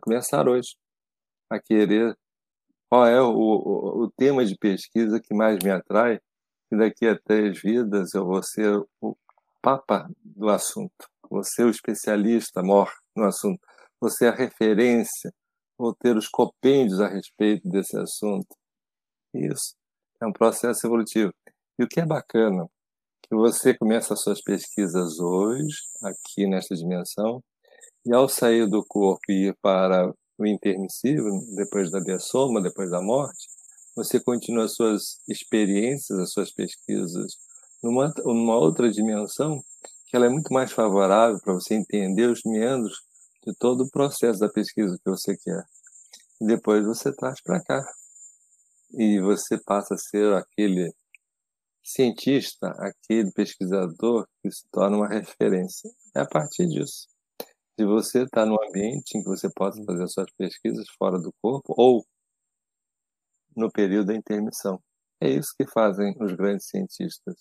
Começar 0.00 0.48
hoje 0.48 0.76
a 1.48 1.60
querer 1.60 2.18
qual 2.90 3.06
é 3.06 3.22
o, 3.22 3.30
o, 3.30 4.02
o 4.02 4.10
tema 4.10 4.44
de 4.44 4.56
pesquisa 4.56 5.20
que 5.20 5.32
mais 5.32 5.62
me 5.62 5.70
atrai, 5.70 6.20
e 6.70 6.76
daqui 6.76 7.06
a 7.06 7.16
três 7.16 7.60
vidas 7.62 8.12
eu 8.12 8.26
vou 8.26 8.42
ser 8.42 8.84
o 9.00 9.16
papa 9.62 10.10
do 10.20 10.48
assunto, 10.48 11.08
vou 11.30 11.44
ser 11.44 11.64
o 11.64 11.70
especialista 11.70 12.60
maior 12.60 12.92
no 13.14 13.24
assunto, 13.24 13.60
vou 14.00 14.10
ser 14.10 14.32
a 14.32 14.36
referência, 14.36 15.32
vou 15.78 15.94
ter 15.94 16.16
os 16.16 16.28
compêndios 16.28 17.00
a 17.00 17.06
respeito 17.06 17.68
desse 17.68 17.96
assunto. 17.96 18.56
Isso 19.32 19.76
é 20.20 20.26
um 20.26 20.32
processo 20.32 20.86
evolutivo. 20.86 21.32
E 21.78 21.84
o 21.84 21.88
que 21.88 22.00
é 22.00 22.04
bacana, 22.04 22.66
que 23.22 23.34
você 23.34 23.72
começa 23.76 24.14
as 24.14 24.22
suas 24.22 24.42
pesquisas 24.42 25.20
hoje, 25.20 25.76
aqui 26.02 26.48
nesta 26.48 26.74
dimensão, 26.74 27.42
e 28.08 28.14
ao 28.14 28.26
sair 28.26 28.66
do 28.66 28.82
corpo 28.82 29.20
e 29.28 29.48
ir 29.48 29.56
para 29.60 30.10
o 30.38 30.46
intermissivo, 30.46 31.28
depois 31.54 31.90
da 31.90 32.00
dessoma, 32.00 32.62
depois 32.62 32.90
da 32.90 33.02
morte, 33.02 33.46
você 33.94 34.18
continua 34.18 34.64
as 34.64 34.74
suas 34.74 35.20
experiências, 35.28 36.18
as 36.18 36.32
suas 36.32 36.50
pesquisas 36.50 37.36
numa, 37.82 38.10
numa 38.24 38.56
outra 38.56 38.90
dimensão 38.90 39.62
que 40.06 40.16
ela 40.16 40.24
é 40.24 40.30
muito 40.30 40.54
mais 40.54 40.72
favorável 40.72 41.38
para 41.40 41.52
você 41.52 41.74
entender 41.74 42.30
os 42.30 42.40
meandros 42.46 42.96
de 43.46 43.54
todo 43.58 43.84
o 43.84 43.90
processo 43.90 44.40
da 44.40 44.48
pesquisa 44.48 44.96
que 44.96 45.10
você 45.10 45.36
quer. 45.36 45.62
E 46.40 46.46
depois 46.46 46.86
você 46.86 47.12
traz 47.14 47.42
para 47.42 47.62
cá. 47.62 47.86
E 48.94 49.20
você 49.20 49.58
passa 49.58 49.96
a 49.96 49.98
ser 49.98 50.32
aquele 50.32 50.94
cientista, 51.84 52.68
aquele 52.78 53.30
pesquisador 53.32 54.26
que 54.42 54.50
se 54.50 54.66
torna 54.72 54.96
uma 54.96 55.08
referência. 55.08 55.90
É 56.16 56.20
a 56.20 56.26
partir 56.26 56.66
disso. 56.68 57.17
Se 57.78 57.84
você 57.84 58.24
está 58.24 58.44
num 58.44 58.60
ambiente 58.60 59.16
em 59.16 59.22
que 59.22 59.28
você 59.28 59.48
possa 59.48 59.80
fazer 59.84 60.08
suas 60.08 60.28
pesquisas 60.32 60.88
fora 60.98 61.16
do 61.16 61.32
corpo 61.40 61.72
ou 61.76 62.04
no 63.54 63.70
período 63.70 64.08
da 64.08 64.16
intermissão. 64.16 64.82
É 65.20 65.28
isso 65.28 65.54
que 65.56 65.64
fazem 65.64 66.12
os 66.20 66.32
grandes 66.32 66.66
cientistas. 66.66 67.36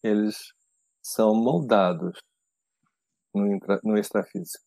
Eles 0.00 0.36
são 1.02 1.34
moldados 1.34 2.22
no, 3.34 3.52
intra, 3.52 3.80
no 3.82 3.98
extrafísico. 3.98 4.64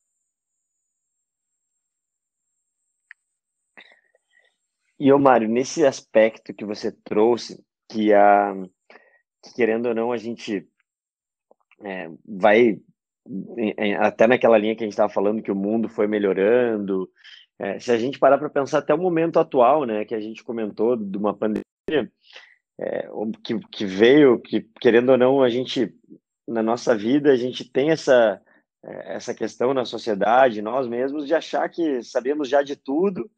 E, 5.00 5.14
ô 5.14 5.18
Mário, 5.18 5.48
nesse 5.48 5.86
aspecto 5.86 6.54
que 6.54 6.66
você 6.66 6.92
trouxe, 6.92 7.64
que, 7.90 8.14
a, 8.14 8.54
que 9.42 9.54
querendo 9.56 9.86
ou 9.86 9.96
não, 9.96 10.12
a 10.12 10.18
gente 10.18 10.68
é, 11.86 12.10
vai 12.26 12.82
até 14.00 14.28
naquela 14.28 14.58
linha 14.58 14.76
que 14.76 14.84
a 14.84 14.86
gente 14.86 14.94
estava 14.94 15.12
falando 15.12 15.42
que 15.42 15.52
o 15.52 15.56
mundo 15.56 15.90
foi 15.90 16.08
melhorando. 16.08 17.10
É, 17.58 17.80
se 17.80 17.92
a 17.92 17.98
gente 17.98 18.20
parar 18.20 18.38
para 18.38 18.50
pensar 18.50 18.80
até 18.80 18.94
o 18.94 18.98
momento 18.98 19.40
atual, 19.40 19.86
né, 19.86 20.06
que 20.06 20.14
a 20.14 20.20
gente 20.20 20.44
comentou 20.44 20.96
de 20.98 21.18
uma 21.18 21.34
pandemia 21.34 21.64
é, 22.80 23.08
que, 23.44 23.60
que 23.72 23.86
veio, 23.86 24.40
que 24.40 24.68
querendo 24.82 25.10
ou 25.10 25.18
não, 25.18 25.42
a 25.42 25.50
gente 25.50 25.94
na 26.48 26.62
nossa 26.62 26.96
vida 26.96 27.32
a 27.32 27.36
gente 27.36 27.64
tem 27.72 27.90
essa 27.90 28.42
é, 28.86 29.16
essa 29.16 29.34
questão 29.34 29.74
na 29.74 29.86
sociedade, 29.86 30.62
nós 30.62 30.88
mesmos, 30.88 31.26
de 31.26 31.34
achar 31.34 31.68
que 31.70 32.04
sabemos 32.04 32.48
já 32.48 32.62
de 32.62 32.76
tudo 32.76 33.30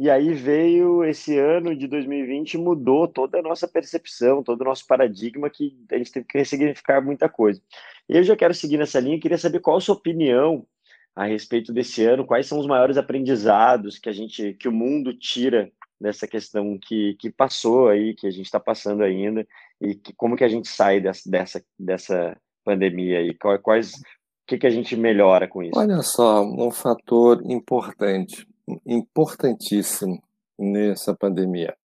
e 0.00 0.08
aí 0.08 0.32
veio 0.32 1.04
esse 1.04 1.38
ano 1.38 1.76
de 1.76 1.86
2020 1.86 2.56
mudou 2.56 3.06
toda 3.06 3.38
a 3.38 3.42
nossa 3.42 3.68
percepção, 3.68 4.42
todo 4.42 4.62
o 4.62 4.64
nosso 4.64 4.86
paradigma, 4.86 5.50
que 5.50 5.76
a 5.92 5.98
gente 5.98 6.10
teve 6.10 6.24
que 6.24 6.38
ressignificar 6.38 7.02
muita 7.02 7.28
coisa. 7.28 7.60
E 8.08 8.16
eu 8.16 8.22
já 8.22 8.34
quero 8.34 8.54
seguir 8.54 8.78
nessa 8.78 8.98
linha, 8.98 9.20
queria 9.20 9.36
saber 9.36 9.60
qual 9.60 9.76
a 9.76 9.80
sua 9.80 9.94
opinião 9.94 10.66
a 11.14 11.26
respeito 11.26 11.70
desse 11.70 12.02
ano, 12.02 12.24
quais 12.24 12.46
são 12.46 12.58
os 12.58 12.66
maiores 12.66 12.96
aprendizados 12.96 13.98
que 13.98 14.08
a 14.08 14.12
gente, 14.12 14.54
que 14.54 14.68
o 14.68 14.72
mundo 14.72 15.12
tira 15.12 15.70
dessa 16.00 16.26
questão 16.26 16.78
que, 16.80 17.14
que 17.18 17.30
passou 17.30 17.88
aí, 17.88 18.14
que 18.14 18.26
a 18.26 18.30
gente 18.30 18.46
está 18.46 18.58
passando 18.58 19.02
ainda, 19.02 19.46
e 19.78 19.94
que, 19.94 20.14
como 20.14 20.34
que 20.34 20.44
a 20.44 20.48
gente 20.48 20.66
sai 20.66 20.98
dessa, 20.98 21.28
dessa, 21.28 21.62
dessa 21.78 22.40
pandemia 22.64 23.18
aí, 23.18 23.34
quais, 23.34 23.92
o 23.92 24.02
que, 24.46 24.56
que 24.56 24.66
a 24.66 24.70
gente 24.70 24.96
melhora 24.96 25.46
com 25.46 25.62
isso? 25.62 25.78
Olha 25.78 26.00
só, 26.00 26.42
um 26.42 26.70
fator 26.70 27.42
importante 27.44 28.48
importantíssimo 28.86 30.22
nessa 30.58 31.16
pandemia. 31.16 31.76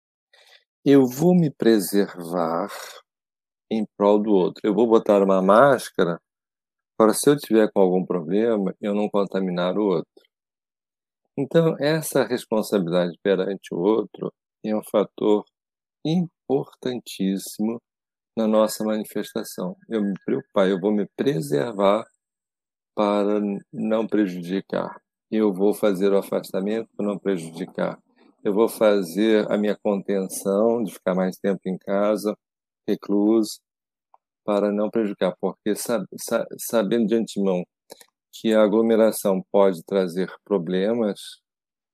Eu 0.85 1.07
vou 1.07 1.35
me 1.35 1.51
preservar 1.51 2.69
em 3.71 3.87
prol 3.97 4.23
do 4.23 4.31
outro. 4.33 4.61
Eu 4.65 4.75
vou 4.75 4.87
botar 4.87 5.23
uma 5.23 5.41
máscara 5.41 6.21
para, 6.97 7.15
se 7.15 7.29
eu 7.29 7.37
tiver 7.37 7.71
com 7.73 7.81
algum 7.81 8.05
problema, 8.05 8.75
eu 8.81 8.95
não 8.95 9.09
contaminar 9.09 9.77
o 9.79 9.85
outro. 9.85 10.23
Então, 11.37 11.77
essa 11.81 12.25
responsabilidade 12.25 13.19
perante 13.23 13.75
o 13.75 13.79
outro 13.79 14.33
é 14.65 14.75
um 14.77 14.83
fator 14.85 15.45
importantíssimo 16.05 17.81
na 18.37 18.47
nossa 18.47 18.85
manifestação. 18.85 19.77
Eu 19.89 20.03
me 20.03 20.15
preocupar, 20.25 20.69
eu 20.69 20.81
vou 20.81 20.93
me 20.93 21.07
preservar 21.17 22.05
para 22.95 23.41
não 23.73 24.07
prejudicar 24.07 25.04
eu 25.31 25.53
vou 25.53 25.75
fazer 25.75 26.13
o 26.13 26.19
afastamento 26.19 26.89
para 26.97 27.07
não 27.07 27.19
prejudicar. 27.19 27.99
Eu 28.43 28.53
vou 28.53 28.69
fazer 28.69 29.51
a 29.51 29.57
minha 29.57 29.77
contenção 29.77 30.83
de 30.83 30.93
ficar 30.93 31.15
mais 31.15 31.37
tempo 31.37 31.61
em 31.67 31.79
casa, 31.79 32.37
recluso, 32.87 33.61
para 34.45 34.71
não 34.71 34.91
prejudicar, 34.91 35.35
porque 35.41 35.75
sabendo 36.59 37.07
de 37.07 37.15
antemão 37.15 37.65
que 38.33 38.53
a 38.53 38.63
aglomeração 38.63 39.43
pode 39.51 39.83
trazer 39.85 40.31
problemas, 40.45 41.21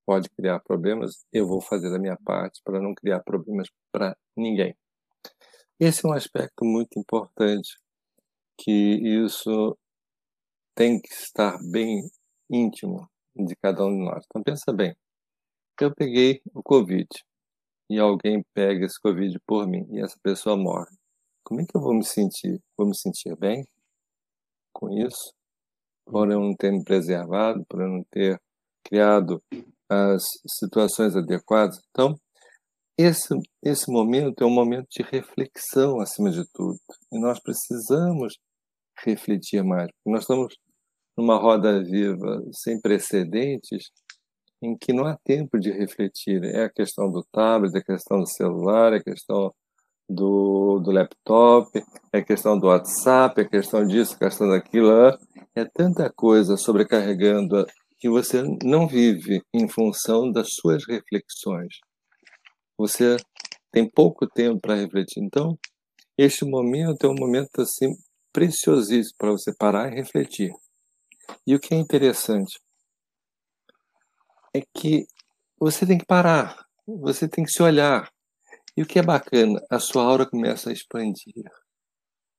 pode 0.05 0.29
criar 0.31 0.59
problemas, 0.61 1.25
eu 1.33 1.47
vou 1.47 1.61
fazer 1.61 1.95
a 1.95 1.99
minha 1.99 2.17
parte 2.25 2.61
para 2.65 2.81
não 2.81 2.95
criar 2.95 3.21
problemas 3.21 3.69
para 3.93 4.17
ninguém. 4.37 4.75
Esse 5.79 6.05
é 6.05 6.09
um 6.09 6.13
aspecto 6.13 6.65
muito 6.65 6.99
importante, 6.99 7.79
que 8.59 8.71
isso 9.25 9.79
tem 10.75 11.01
que 11.01 11.13
estar 11.13 11.57
bem 11.71 12.03
íntimo 12.51 13.09
de 13.45 13.57
cada 13.57 13.85
um 13.85 13.91
de 13.91 14.05
nós. 14.05 14.25
Então 14.27 14.43
pensa 14.43 14.73
bem, 14.73 14.95
eu 15.81 15.95
peguei 15.95 16.41
o 16.55 16.63
Covid 16.63 17.09
e 17.89 17.99
alguém 17.99 18.45
pega 18.55 18.85
esse 18.85 19.01
Covid 19.01 19.39
por 19.47 19.67
mim 19.67 19.87
e 19.91 20.01
essa 20.01 20.17
pessoa 20.23 20.57
morre. 20.57 20.95
Como 21.43 21.61
é 21.61 21.65
que 21.65 21.77
eu 21.77 21.81
vou 21.81 21.95
me 21.95 22.05
sentir? 22.05 22.61
Vou 22.77 22.87
me 22.87 22.97
sentir 22.97 23.35
bem 23.37 23.65
com 24.73 24.91
isso? 24.91 25.33
Por 26.05 26.31
eu 26.31 26.41
não 26.41 26.55
ter 26.55 26.71
me 26.71 26.85
preservado, 26.85 27.65
por 27.69 27.81
eu 27.81 27.89
não 27.89 28.05
ter 28.11 28.41
criado 28.85 29.43
as 29.89 30.23
situações 30.59 31.17
adequadas? 31.17 31.81
Então, 31.91 32.15
esse, 32.99 33.35
esse 33.63 33.91
momento 33.91 34.45
é 34.45 34.47
um 34.47 34.55
momento 34.55 34.87
de 34.91 35.03
reflexão 35.03 36.01
acima 36.01 36.31
de 36.31 36.45
tudo. 36.53 36.79
E 37.11 37.19
nós 37.19 37.41
precisamos 37.41 38.39
refletir 39.05 39.65
mais. 39.65 39.89
Nós 40.05 40.23
estamos 40.23 40.55
numa 41.21 41.37
roda 41.37 41.83
viva 41.83 42.43
sem 42.53 42.81
precedentes, 42.81 43.91
em 44.63 44.77
que 44.77 44.93
não 44.93 45.07
há 45.07 45.17
tempo 45.25 45.59
de 45.59 45.71
refletir. 45.71 46.43
É 46.45 46.65
a 46.65 46.71
questão 46.71 47.11
do 47.11 47.25
tablet, 47.31 47.75
é 47.75 47.79
a 47.79 47.85
questão 47.85 48.21
do 48.21 48.29
celular, 48.29 48.93
é 48.93 48.97
a 48.97 49.03
questão 49.03 49.53
do, 50.09 50.81
do 50.81 50.91
laptop, 50.91 51.71
é 52.13 52.19
a 52.19 52.25
questão 52.25 52.59
do 52.59 52.67
WhatsApp, 52.67 53.41
é 53.41 53.45
a 53.45 53.49
questão 53.49 53.87
disso, 53.87 54.15
a 54.15 54.19
questão 54.19 54.49
daquilo. 54.49 54.91
É 55.55 55.65
tanta 55.65 56.11
coisa 56.11 56.57
sobrecarregando 56.57 57.67
que 57.99 58.09
você 58.09 58.43
não 58.65 58.89
vive 58.89 59.43
em 59.53 59.69
função 59.69 60.33
das 60.33 60.55
suas 60.55 60.85
reflexões. 60.87 61.75
Você 62.79 63.17
tem 63.71 63.89
pouco 63.89 64.27
tempo 64.27 64.59
para 64.61 64.75
refletir. 64.75 65.23
Então, 65.23 65.57
este 66.19 66.45
momento 66.45 67.07
é 67.07 67.09
um 67.09 67.15
momento 67.15 67.61
assim 67.61 67.95
preciosíssimo 68.33 69.15
para 69.19 69.33
você 69.33 69.55
parar 69.55 69.93
e 69.93 69.97
refletir. 69.97 70.51
E 71.47 71.55
o 71.55 71.61
que 71.61 71.75
é 71.75 71.77
interessante 71.77 72.59
é 74.55 74.63
que 74.75 75.07
você 75.59 75.87
tem 75.87 75.99
que 75.99 76.07
parar, 76.07 76.65
você 76.87 77.29
tem 77.29 77.45
que 77.45 77.53
se 77.53 77.63
olhar. 77.63 78.11
E 78.77 78.83
o 78.83 78.87
que 78.87 78.99
é 78.99 79.03
bacana, 79.03 79.61
a 79.71 79.79
sua 79.79 80.05
aura 80.05 80.27
começa 80.29 80.71
a 80.71 80.73
expandir. 80.73 81.45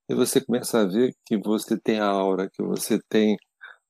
e 0.10 0.16
você 0.16 0.44
começa 0.44 0.82
a 0.82 0.86
ver 0.86 1.14
que 1.26 1.38
você 1.38 1.80
tem 1.80 2.00
aura, 2.00 2.50
que 2.50 2.62
você 2.64 3.00
tem 3.10 3.38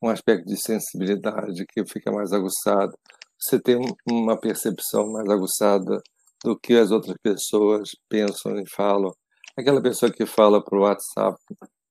um 0.02 0.10
aspecto 0.10 0.46
de 0.48 0.58
sensibilidade 0.58 1.66
que 1.68 1.86
fica 1.86 2.12
mais 2.12 2.32
aguçado, 2.34 2.94
você 3.40 3.60
tem 3.60 3.78
uma 4.10 4.40
percepção 4.40 5.12
mais 5.12 5.30
aguçada 5.30 6.02
do 6.44 6.60
que 6.60 6.74
as 6.74 6.92
outras 6.92 7.16
pessoas 7.24 7.90
pensam 8.10 8.60
e 8.60 8.70
falam. 8.70 9.12
Aquela 9.58 9.82
pessoa 9.82 10.12
que 10.12 10.26
fala 10.26 10.64
para 10.64 10.78
o 10.78 10.82
WhatsApp 10.82 11.38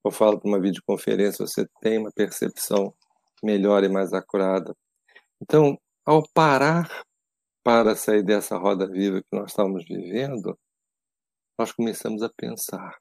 ou 0.03 0.11
fala 0.11 0.39
para 0.39 0.49
uma 0.49 0.61
videoconferência, 0.61 1.47
você 1.47 1.67
tem 1.81 1.99
uma 1.99 2.11
percepção 2.13 2.95
melhor 3.43 3.85
e 3.85 3.89
mais 3.89 4.13
acurada. 4.13 4.75
Então, 5.41 5.79
ao 6.05 6.23
parar 6.35 7.05
para 7.63 7.95
sair 7.95 8.23
dessa 8.23 8.57
roda 8.57 8.87
viva 8.87 9.21
que 9.21 9.39
nós 9.39 9.51
estamos 9.51 9.85
vivendo, 9.85 10.59
nós 11.59 11.73
começamos 11.73 12.23
a 12.23 12.31
pensar. 12.37 12.99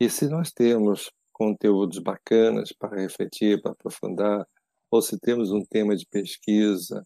E 0.00 0.10
se 0.10 0.28
nós 0.28 0.50
temos 0.50 1.10
conteúdos 1.32 1.98
bacanas 1.98 2.72
para 2.72 3.00
refletir, 3.00 3.60
para 3.60 3.72
aprofundar, 3.72 4.46
ou 4.90 5.02
se 5.02 5.18
temos 5.18 5.50
um 5.50 5.62
tema 5.64 5.94
de 5.96 6.06
pesquisa, 6.06 7.04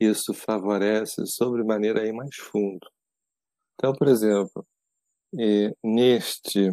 isso 0.00 0.34
favorece 0.34 1.26
sobremaneira 1.26 2.06
ir 2.06 2.12
mais 2.12 2.36
fundo. 2.36 2.86
Então, 3.74 3.92
por 3.94 4.08
exemplo, 4.08 4.66
neste, 5.82 6.70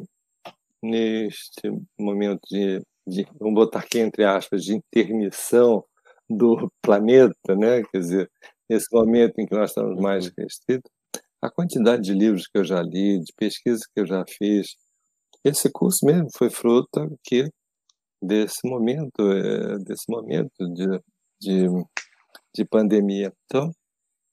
neste 0.84 1.70
momento 1.98 2.42
de, 2.50 2.82
de, 3.10 3.28
vamos 3.40 3.56
botar 3.56 3.80
aqui 3.80 4.00
entre 4.00 4.24
aspas, 4.24 4.64
de 4.64 4.76
intermissão 4.76 5.84
do 6.30 6.72
planeta, 6.82 7.56
né? 7.58 7.84
quer 7.92 8.00
dizer, 8.00 8.32
nesse 8.70 8.88
momento 8.94 9.40
em 9.40 9.46
que 9.46 9.56
nós 9.56 9.72
estamos 9.72 10.00
mais 10.00 10.28
uhum. 10.28 10.34
restritos, 10.38 10.92
a 11.42 11.50
quantidade 11.50 12.04
de 12.04 12.14
livros 12.14 12.48
que 12.48 12.58
eu 12.58 12.64
já 12.64 12.82
li, 12.82 13.20
de 13.20 13.34
pesquisas 13.36 13.86
que 13.86 14.02
eu 14.02 14.06
já 14.06 14.24
fiz, 14.28 14.76
esse 15.44 15.72
curso 15.72 16.06
mesmo 16.06 16.28
foi 16.38 16.50
fruto 16.50 17.18
que 17.24 17.50
desse 18.22 18.68
momento, 18.68 19.32
é, 19.32 19.80
desse 19.80 20.04
momento 20.10 20.52
de, 20.74 21.02
de, 21.42 21.68
de 22.54 22.66
pandemia. 22.66 23.32
Então, 23.46 23.72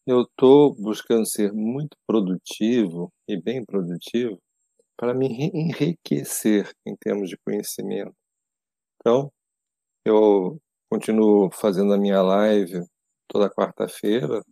eu 0.06 0.22
estou 0.22 0.74
buscando 0.74 1.26
ser 1.26 1.52
muito 1.52 1.96
produtivo 2.06 3.12
e 3.28 3.40
bem 3.40 3.64
produtivo 3.64 4.38
para 4.96 5.14
me 5.14 5.26
enriquecer 5.28 6.70
em 6.86 6.96
termos 6.96 7.28
de 7.28 7.36
conhecimento. 7.44 8.14
Então, 9.06 9.30
eu 10.04 10.60
continuo 10.90 11.48
fazendo 11.52 11.94
a 11.94 11.96
minha 11.96 12.20
live 12.22 12.84
toda 13.28 13.48
quarta-feira 13.48 14.42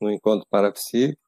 no 0.00 0.10
Encontro 0.10 0.44
Parapsíquico, 0.50 1.22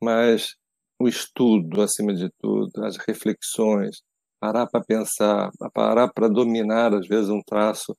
mas 0.00 0.54
o 1.00 1.08
estudo, 1.08 1.82
acima 1.82 2.14
de 2.14 2.30
tudo, 2.38 2.84
as 2.84 2.96
reflexões, 2.96 4.02
parar 4.38 4.68
para 4.68 4.84
pensar, 4.84 5.50
parar 5.74 6.12
para 6.12 6.28
dominar, 6.28 6.94
às 6.94 7.08
vezes, 7.08 7.28
um 7.28 7.42
traço 7.44 7.96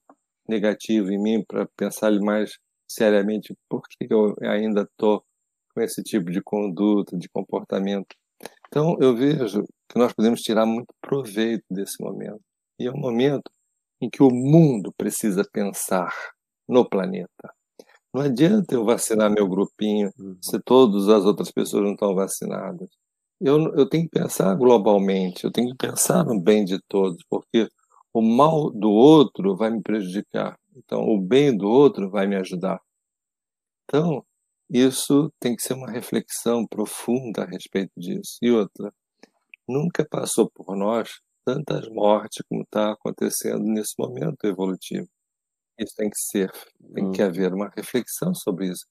negativo 0.48 1.12
em 1.12 1.22
mim, 1.22 1.44
para 1.46 1.68
pensar 1.76 2.14
mais 2.22 2.58
seriamente 2.90 3.54
por 3.68 3.82
que 3.90 4.08
eu 4.10 4.34
ainda 4.42 4.84
estou 4.84 5.22
com 5.76 5.82
esse 5.82 6.02
tipo 6.02 6.32
de 6.32 6.42
conduta, 6.42 7.18
de 7.18 7.28
comportamento. 7.28 8.16
Então, 8.70 8.96
eu 9.02 9.14
vejo 9.18 9.66
que 9.90 10.00
nós 10.00 10.14
podemos 10.14 10.40
tirar 10.40 10.66
muito 10.66 10.96
proveito 11.02 11.66
desse 11.70 12.02
momento. 12.02 12.40
E 12.80 12.88
é 12.88 12.90
um 12.90 12.98
momento 12.98 13.52
em 14.02 14.10
que 14.10 14.24
o 14.24 14.30
mundo 14.30 14.92
precisa 14.98 15.48
pensar 15.52 16.14
no 16.68 16.88
planeta. 16.88 17.54
Não 18.14 18.22
adianta 18.22 18.74
eu 18.76 18.84
vacinar 18.84 19.32
meu 19.32 19.48
grupinho 19.48 20.12
uhum. 20.20 20.38
se 20.42 20.60
todas 20.60 21.08
as 21.08 21.24
outras 21.24 21.52
pessoas 21.52 21.84
não 21.84 21.94
estão 21.94 22.14
vacinadas. 22.14 22.90
Eu, 23.40 23.74
eu 23.76 23.88
tenho 23.88 24.04
que 24.04 24.20
pensar 24.20 24.54
globalmente, 24.56 25.44
eu 25.44 25.52
tenho 25.52 25.70
que 25.70 25.88
pensar 25.88 26.26
no 26.26 26.40
bem 26.40 26.66
de 26.66 26.80
todos, 26.88 27.24
porque 27.30 27.70
o 28.14 28.22
mal 28.22 28.70
do 28.72 28.90
outro 28.90 29.56
vai 29.56 29.72
me 29.72 29.82
prejudicar. 29.82 30.58
Então, 30.76 31.02
o 31.02 31.20
bem 31.20 31.56
do 31.56 31.68
outro 31.68 32.10
vai 32.10 32.28
me 32.28 32.36
ajudar. 32.36 32.80
Então, 33.84 34.24
isso 34.70 35.32
tem 35.40 35.56
que 35.56 35.64
ser 35.64 35.74
uma 35.74 35.90
reflexão 35.90 36.66
profunda 36.68 37.44
a 37.44 37.46
respeito 37.46 37.92
disso. 37.98 38.38
E 38.42 38.52
outra, 38.52 38.94
nunca 39.68 40.06
passou 40.10 40.50
por 40.50 40.76
nós 40.76 41.10
tantas 41.46 41.88
mortes 41.90 42.44
como 42.48 42.64
está 42.64 42.92
acontecendo 42.94 43.64
nesse 43.64 43.94
momento 43.98 44.46
evolutivo. 44.46 45.08
Isso 45.80 45.96
tem 45.96 46.10
que 46.10 46.20
ser, 46.20 46.52
tem 46.94 47.06
hum. 47.06 47.12
que 47.12 47.22
haver 47.22 47.54
uma 47.54 47.70
reflexão 47.76 48.34
sobre 48.34 48.68
isso. 48.68 48.86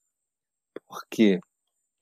Por 0.88 1.00
que 1.10 1.38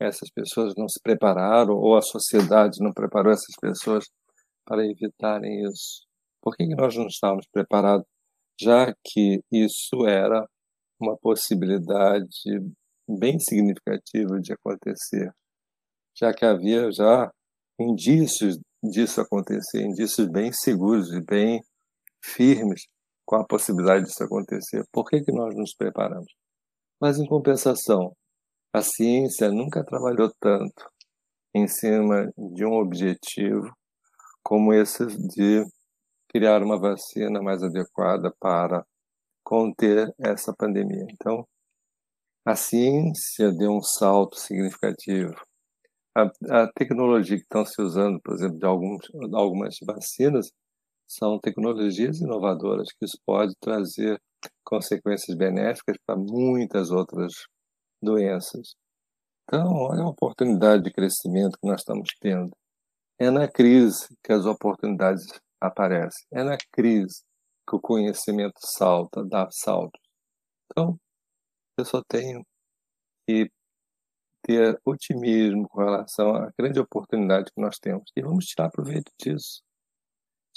essas 0.01 0.31
pessoas 0.31 0.75
não 0.77 0.89
se 0.89 1.01
prepararam, 1.03 1.75
ou 1.75 1.97
a 1.97 2.03
sociedade 2.03 2.79
não 2.81 2.93
preparou 2.93 3.33
essas 3.33 3.55
pessoas 3.61 4.05
para 4.65 4.87
evitarem 4.87 5.65
isso? 5.65 6.07
Por 6.41 6.57
que, 6.57 6.67
que 6.67 6.75
nós 6.75 6.97
não 6.97 7.07
estávamos 7.07 7.47
preparados, 7.53 8.07
já 8.61 8.95
que 9.05 9.41
isso 9.51 10.07
era 10.07 10.47
uma 11.01 11.17
possibilidade 11.17 12.29
bem 13.09 13.39
significativa 13.39 14.41
de 14.41 14.53
acontecer, 14.53 15.33
já 16.17 16.33
que 16.33 16.45
havia 16.45 16.91
já 16.93 17.31
indícios 17.79 18.59
disso 18.83 19.21
acontecer, 19.21 19.83
indícios 19.83 20.29
bem 20.29 20.53
seguros 20.53 21.13
e 21.13 21.21
bem 21.21 21.61
firmes 22.23 22.83
com 23.25 23.37
a 23.37 23.47
possibilidade 23.47 24.05
disso 24.05 24.25
acontecer. 24.25 24.85
Por 24.93 25.05
que, 25.05 25.21
que 25.21 25.33
nós 25.33 25.55
nos 25.55 25.75
preparamos? 25.75 26.33
Mas, 27.01 27.19
em 27.19 27.27
compensação, 27.27 28.13
a 28.73 28.83
ciência 28.83 29.51
nunca 29.51 29.85
trabalhou 29.85 30.33
tanto 30.41 30.91
em 31.55 31.67
cima 31.67 32.31
de 32.55 32.65
um 32.65 32.75
objetivo 32.75 33.73
como 34.43 34.73
esse 34.73 35.07
de 35.07 35.65
criar 36.29 36.63
uma 36.63 36.79
vacina 36.79 37.41
mais 37.43 37.63
adequada 37.63 38.33
para 38.41 38.85
conter 39.45 40.13
essa 40.19 40.55
pandemia. 40.57 41.07
Então, 41.11 41.47
a 42.47 42.55
ciência 42.55 43.53
deu 43.53 43.73
um 43.73 43.83
salto 43.83 44.37
significativo. 44.37 45.35
A, 46.19 46.63
a 46.63 46.73
tecnologia 46.73 47.37
que 47.37 47.45
estão 47.45 47.65
se 47.65 47.81
usando, 47.81 48.21
por 48.21 48.35
exemplo, 48.35 48.59
de 48.59 48.67
alguns, 48.67 49.07
algumas 49.33 49.77
vacinas, 49.87 50.51
são 51.07 51.39
tecnologias 51.39 52.21
inovadoras, 52.21 52.89
que 52.93 53.05
isso 53.05 53.19
pode 53.25 53.55
trazer 53.61 54.21
consequências 54.65 55.37
benéficas 55.37 55.97
para 56.05 56.17
muitas 56.17 56.91
outras 56.91 57.33
doenças. 58.03 58.75
Então, 59.45 59.95
é 59.95 60.01
uma 60.01 60.11
oportunidade 60.11 60.83
de 60.83 60.93
crescimento 60.93 61.59
que 61.61 61.69
nós 61.69 61.81
estamos 61.81 62.11
tendo. 62.21 62.51
É 63.19 63.31
na 63.31 63.49
crise 63.49 64.09
que 64.25 64.33
as 64.33 64.47
oportunidades 64.47 65.27
aparecem. 65.61 66.27
É 66.33 66.43
na 66.43 66.57
crise 66.73 67.23
que 67.69 67.77
o 67.77 67.81
conhecimento 67.81 68.59
salta, 68.61 69.25
dá 69.25 69.49
saltos. 69.51 70.01
Então, 70.71 70.99
eu 71.79 71.85
só 71.85 72.03
tenho 72.09 72.45
que 73.27 73.51
ter 74.49 74.81
otimismo 74.83 75.69
com 75.69 75.85
relação 75.85 76.35
à 76.35 76.51
grande 76.59 76.81
oportunidade 76.81 77.53
que 77.55 77.61
nós 77.61 77.79
temos. 77.79 78.11
E 78.17 78.23
vamos 78.23 78.47
tirar 78.47 78.71
proveito 78.71 79.13
disso. 79.21 79.63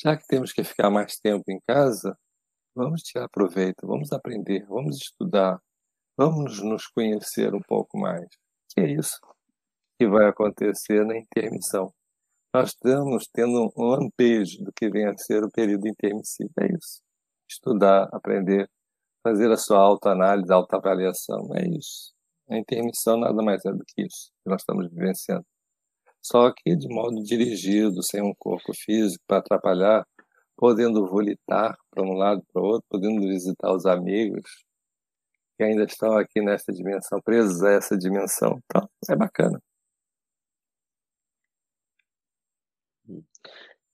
Já 0.02 0.16
que 0.16 0.26
temos 0.28 0.54
que 0.54 0.64
ficar 0.64 0.90
mais 0.90 1.18
tempo 1.18 1.44
em 1.50 1.60
casa, 1.68 2.18
vamos 2.74 3.02
tirar 3.02 3.28
proveito, 3.28 3.86
vamos 3.86 4.14
aprender, 4.14 4.66
vamos 4.66 4.96
estudar, 4.96 5.60
vamos 6.18 6.64
nos 6.64 6.88
conhecer 6.88 7.54
um 7.54 7.60
pouco 7.68 7.98
mais. 7.98 8.26
Que 8.74 8.80
é 8.80 8.94
isso 8.94 9.20
que 10.00 10.08
vai 10.08 10.26
acontecer 10.30 11.06
na 11.06 11.18
intermissão. 11.18 11.94
Nós 12.54 12.70
estamos 12.70 13.28
tendo 13.34 13.72
um 13.78 13.86
lampejo 13.86 14.64
do 14.64 14.72
que 14.74 14.90
vem 14.90 15.06
a 15.06 15.18
ser 15.18 15.44
o 15.44 15.52
período 15.52 15.86
intermissivo. 15.86 16.50
É 16.62 16.68
isso. 16.68 17.02
Estudar, 17.50 18.08
aprender, 18.14 18.70
fazer 19.22 19.52
a 19.52 19.58
sua 19.58 19.80
autoanálise, 19.80 20.52
autoavaliação. 20.52 21.50
É 21.56 21.68
isso. 21.68 22.14
A 22.52 22.58
intermissão 22.58 23.18
nada 23.18 23.42
mais 23.42 23.66
é 23.66 23.72
do 23.72 23.84
que 23.88 24.04
isso 24.04 24.32
que 24.44 24.50
nós 24.50 24.62
estamos 24.62 24.88
vivenciando 24.90 25.46
só 26.22 26.52
que 26.52 26.76
de 26.76 26.88
modo 26.88 27.24
dirigido, 27.24 28.04
sem 28.04 28.22
um 28.22 28.34
corpo 28.36 28.74
físico 28.74 29.24
para 29.28 29.40
atrapalhar, 29.40 30.06
podendo 30.56 31.06
volitar 31.08 31.76
para 31.90 32.04
um 32.04 32.14
lado 32.14 32.44
para 32.54 32.62
o 32.62 32.66
outro, 32.66 32.86
podendo 32.90 33.22
visitar 33.22 33.74
os 33.74 33.86
amigos 33.86 34.44
que 35.58 35.64
ainda 35.64 35.84
estão 35.84 36.18
aqui 36.18 36.42
nessa 36.42 36.72
dimensão, 36.72 37.22
presos 37.22 37.64
a 37.64 37.72
essa 37.72 37.98
dimensão. 37.98 38.62
Então, 38.66 38.90
é 39.10 39.16
bacana. 39.16 39.62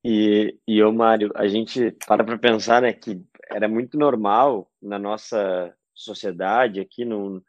E, 0.03 0.57
e 0.67 0.77
eu, 0.77 0.91
Mário, 0.93 1.31
a 1.35 1.47
gente 1.47 1.91
para 2.07 2.23
para 2.23 2.37
pensar 2.37 2.81
né, 2.81 2.93
que 2.93 3.21
era 3.49 3.67
muito 3.67 3.97
normal 3.97 4.69
na 4.81 4.99
nossa 4.99 5.73
sociedade 5.93 6.79
aqui, 6.79 7.03
no, 7.03 7.43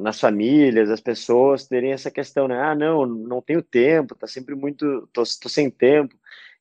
nas 0.00 0.20
famílias, 0.20 0.90
as 0.90 1.00
pessoas 1.00 1.66
terem 1.66 1.92
essa 1.92 2.10
questão, 2.10 2.46
né? 2.46 2.60
Ah, 2.60 2.74
não, 2.74 3.06
não 3.06 3.40
tenho 3.40 3.62
tempo, 3.62 4.14
tá 4.14 4.26
sempre 4.26 4.54
muito, 4.54 5.08
tô, 5.12 5.22
tô 5.40 5.48
sem 5.48 5.70
tempo. 5.70 6.14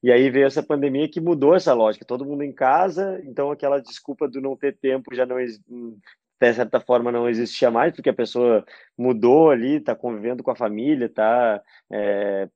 E 0.03 0.12
aí 0.12 0.30
veio 0.30 0.47
essa 0.47 0.64
pandemia 0.64 1.09
que 1.09 1.22
mudou 1.22 1.55
essa 1.55 1.74
lógica, 1.74 2.05
todo 2.05 2.26
mundo 2.26 2.43
em 2.43 2.51
casa, 2.51 3.22
então 3.24 3.51
aquela 3.51 3.80
desculpa 3.80 4.28
do 4.28 4.41
não 4.41 4.55
ter 4.55 4.76
tempo 4.78 5.14
já 5.14 5.26
não 5.26 5.38
de 5.38 6.53
certa 6.55 6.80
forma 6.80 7.12
não 7.12 7.30
existia 7.30 7.70
mais, 7.70 7.93
porque 7.93 8.09
a 8.09 8.14
pessoa 8.14 8.66
mudou 8.97 9.51
ali, 9.51 9.76
está 9.76 9.95
convivendo 9.95 10.41
com 10.41 10.49
a 10.49 10.55
família, 10.55 11.05
está 11.05 11.62
é, 11.91 12.49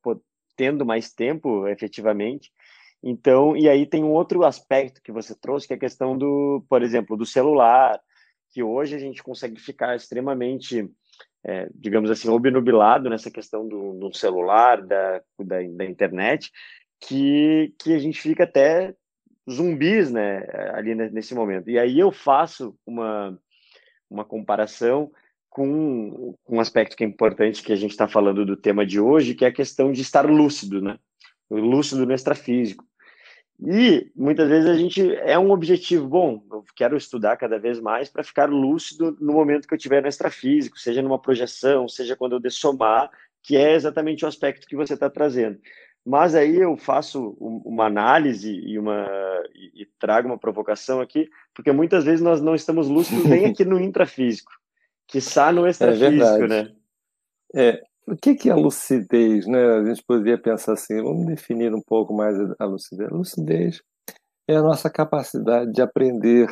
tendo 0.55 0.83
mais 0.85 1.13
tempo 1.13 1.67
efetivamente. 1.67 2.51
Então, 3.03 3.55
e 3.55 3.69
aí 3.69 3.85
tem 3.85 4.03
um 4.03 4.11
outro 4.11 4.43
aspecto 4.43 5.01
que 5.03 5.11
você 5.11 5.35
trouxe, 5.35 5.67
que 5.67 5.73
é 5.73 5.75
a 5.75 5.79
questão 5.79 6.17
do, 6.17 6.65
por 6.67 6.81
exemplo, 6.81 7.15
do 7.15 7.25
celular, 7.25 8.01
que 8.55 8.63
hoje 8.63 8.95
a 8.95 8.97
gente 8.97 9.21
consegue 9.21 9.59
ficar 9.59 9.97
extremamente, 9.97 10.89
é, 11.43 11.67
digamos 11.75 12.09
assim, 12.09 12.29
obnubilado 12.29 13.09
nessa 13.09 13.29
questão 13.29 13.67
do, 13.67 13.99
do 13.99 14.13
celular, 14.13 14.81
da, 14.81 15.21
da, 15.37 15.57
da, 15.75 15.83
internet, 15.83 16.53
que, 17.01 17.73
que 17.77 17.93
a 17.93 17.99
gente 17.99 18.17
fica 18.21 18.45
até 18.45 18.95
zumbis, 19.51 20.09
né, 20.09 20.47
ali 20.71 20.95
nesse 20.95 21.35
momento. 21.35 21.69
E 21.69 21.77
aí 21.77 21.99
eu 21.99 22.13
faço 22.13 22.73
uma, 22.87 23.37
uma 24.09 24.23
comparação 24.23 25.11
com 25.49 26.33
um 26.47 26.61
aspecto 26.61 26.95
que 26.95 27.03
é 27.03 27.07
importante 27.07 27.61
que 27.61 27.73
a 27.73 27.75
gente 27.75 27.91
está 27.91 28.07
falando 28.07 28.45
do 28.45 28.55
tema 28.55 28.85
de 28.85 29.01
hoje, 29.01 29.35
que 29.35 29.43
é 29.43 29.49
a 29.49 29.53
questão 29.53 29.91
de 29.91 30.01
estar 30.01 30.25
lúcido, 30.25 30.81
né? 30.81 30.97
Lúcido 31.51 32.05
no 32.05 32.13
extrafísico. 32.13 32.85
E 33.59 34.11
muitas 34.15 34.49
vezes 34.49 34.69
a 34.69 34.75
gente 34.75 35.15
é 35.15 35.39
um 35.39 35.51
objetivo 35.51 36.07
bom, 36.07 36.43
eu 36.51 36.65
quero 36.75 36.97
estudar 36.97 37.37
cada 37.37 37.57
vez 37.57 37.79
mais 37.79 38.09
para 38.09 38.23
ficar 38.23 38.49
lúcido 38.49 39.15
no 39.19 39.33
momento 39.33 39.67
que 39.67 39.73
eu 39.73 39.77
tiver 39.77 40.01
no 40.01 40.09
extrafísico, 40.09 40.77
seja 40.77 41.01
numa 41.01 41.19
projeção, 41.19 41.87
seja 41.87 42.17
quando 42.17 42.33
eu 42.33 42.39
dessomar, 42.39 43.09
que 43.41 43.55
é 43.55 43.73
exatamente 43.73 44.25
o 44.25 44.27
aspecto 44.27 44.67
que 44.67 44.75
você 44.75 44.95
está 44.95 45.09
trazendo. 45.09 45.57
Mas 46.05 46.35
aí 46.35 46.57
eu 46.57 46.75
faço 46.77 47.35
uma 47.39 47.85
análise 47.85 48.51
e, 48.51 48.77
uma, 48.77 49.07
e, 49.55 49.87
trago 49.97 50.27
uma 50.27 50.37
provocação 50.37 51.01
aqui, 51.01 51.29
porque 51.53 51.71
muitas 51.71 52.03
vezes 52.03 52.21
nós 52.21 52.41
não 52.41 52.53
estamos 52.53 52.87
lúcidos 52.87 53.25
nem 53.25 53.45
aqui 53.47 53.65
no 53.65 53.79
intrafísico, 53.79 54.51
que 55.07 55.17
está 55.17 55.51
no 55.51 55.65
é 55.65 55.71
extrafísico, 55.71 56.43
é 56.43 56.47
né? 56.47 56.71
É, 57.55 57.83
o 58.07 58.15
que, 58.15 58.35
que 58.35 58.49
é 58.49 58.51
a 58.51 58.55
lucidez? 58.55 59.47
Né? 59.47 59.59
A 59.59 59.83
gente 59.83 60.03
poderia 60.03 60.39
pensar 60.39 60.73
assim, 60.73 61.01
vamos 61.01 61.25
definir 61.25 61.73
um 61.73 61.81
pouco 61.81 62.13
mais 62.13 62.37
a 62.59 62.65
lucidez. 62.65 63.11
A 63.11 63.15
lucidez 63.15 63.81
é 64.47 64.55
a 64.55 64.61
nossa 64.61 64.89
capacidade 64.89 65.71
de 65.71 65.81
aprender, 65.81 66.47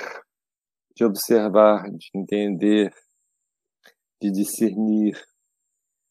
de 0.96 1.06
observar, 1.06 1.90
de 1.92 2.10
entender, 2.16 2.92
de 4.22 4.32
discernir. 4.32 5.22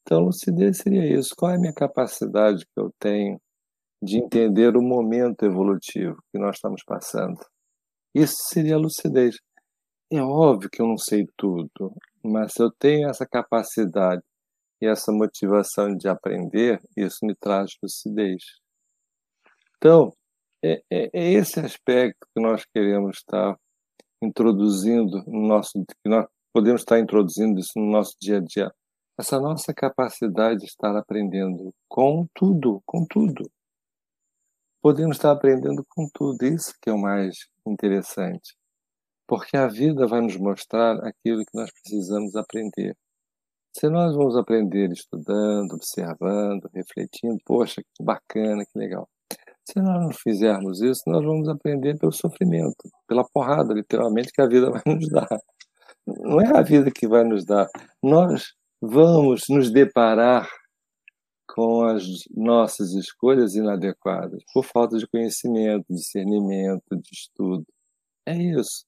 Então, 0.03 0.24
lucidez 0.24 0.78
seria 0.78 1.07
isso. 1.07 1.34
Qual 1.36 1.51
é 1.51 1.57
a 1.57 1.61
minha 1.61 1.74
capacidade 1.74 2.64
que 2.64 2.80
eu 2.80 2.93
tenho 2.99 3.40
de 4.03 4.18
entender 4.18 4.76
o 4.76 4.82
momento 4.82 5.45
evolutivo 5.45 6.16
que 6.30 6.38
nós 6.38 6.57
estamos 6.57 6.82
passando? 6.84 7.38
Isso 8.14 8.36
seria 8.49 8.76
a 8.76 8.78
lucidez. 8.78 9.36
É 10.12 10.20
óbvio 10.20 10.70
que 10.70 10.82
eu 10.82 10.86
não 10.86 10.99
sei 10.99 11.26
tudo, 11.36 11.95
mas 12.22 12.55
eu 12.59 12.70
tenho 12.78 13.09
essa 13.09 13.26
capacidade 13.26 14.22
e 14.83 14.87
essa 14.87 15.12
motivação 15.12 15.97
de 15.97 16.09
aprender, 16.09 16.83
isso 16.97 17.24
me 17.24 17.37
traz 17.37 17.70
lucidez. 17.80 18.43
Então, 19.76 20.12
é, 20.61 20.83
é, 20.91 21.11
é 21.12 21.33
esse 21.35 21.61
aspecto 21.61 22.26
que 22.35 22.43
nós 22.43 22.64
queremos 22.74 23.18
estar 23.18 23.57
introduzindo 24.20 25.22
no 25.24 25.47
nosso, 25.47 25.72
que 25.85 26.09
nós 26.09 26.26
podemos 26.53 26.80
estar 26.80 26.99
introduzindo 26.99 27.61
isso 27.61 27.72
no 27.76 27.93
nosso 27.93 28.16
dia 28.20 28.39
a 28.39 28.41
dia. 28.41 28.74
Essa 29.16 29.39
nossa 29.39 29.72
capacidade 29.72 30.59
de 30.61 30.66
estar 30.66 30.97
aprendendo 30.97 31.72
com 31.89 32.26
tudo, 32.35 32.83
com 32.85 33.07
tudo. 33.09 33.49
Podemos 34.83 35.16
estar 35.16 35.30
aprendendo 35.30 35.87
com 35.91 36.09
tudo, 36.12 36.45
isso 36.45 36.74
que 36.83 36.91
é 36.91 36.93
o 36.93 36.99
mais 36.99 37.37
interessante. 37.64 38.57
Porque 39.28 39.57
a 39.57 39.68
vida 39.68 40.09
vai 40.09 40.20
nos 40.20 40.37
mostrar 40.37 40.97
aquilo 41.07 41.45
que 41.45 41.57
nós 41.57 41.70
precisamos 41.70 42.35
aprender. 42.35 42.97
Se 43.73 43.89
nós 43.89 44.14
vamos 44.14 44.37
aprender 44.37 44.93
estudando, 44.93 45.73
observando, 45.73 46.68
refletindo, 46.75 47.39
poxa, 47.45 47.83
que 47.83 48.05
bacana, 48.05 48.64
que 48.64 48.79
legal. 48.79 49.09
Se 49.64 49.81
nós 49.81 50.03
não 50.03 50.11
fizermos 50.12 50.83
isso, 50.83 51.03
nós 51.07 51.25
vamos 51.25 51.49
aprender 51.49 51.99
pelo 51.99 52.12
sofrimento, 52.12 52.91
pela 53.09 53.25
porrada, 53.25 53.73
literalmente, 53.73 54.33
que 54.33 54.43
a 54.43 54.47
vida 54.47 54.70
vai 54.70 54.83
nos 54.87 55.09
dar. 55.09 55.29
Não 56.07 56.41
é 56.41 56.57
a 56.57 56.62
vida 56.62 56.91
que 56.91 57.07
vai 57.07 57.25
nos 57.25 57.45
dar. 57.45 57.68
Nós 58.03 58.53
vamos 58.81 59.45
nos 59.49 59.70
deparar 59.70 60.49
com 61.49 61.85
as 61.85 62.05
nossas 62.35 62.93
escolhas 62.95 63.55
inadequadas, 63.55 64.43
por 64.53 64.64
falta 64.64 64.97
de 64.99 65.07
conhecimento, 65.07 65.85
discernimento, 65.91 66.85
de 66.91 67.11
estudo. 67.12 67.66
É 68.27 68.35
isso. 68.37 68.85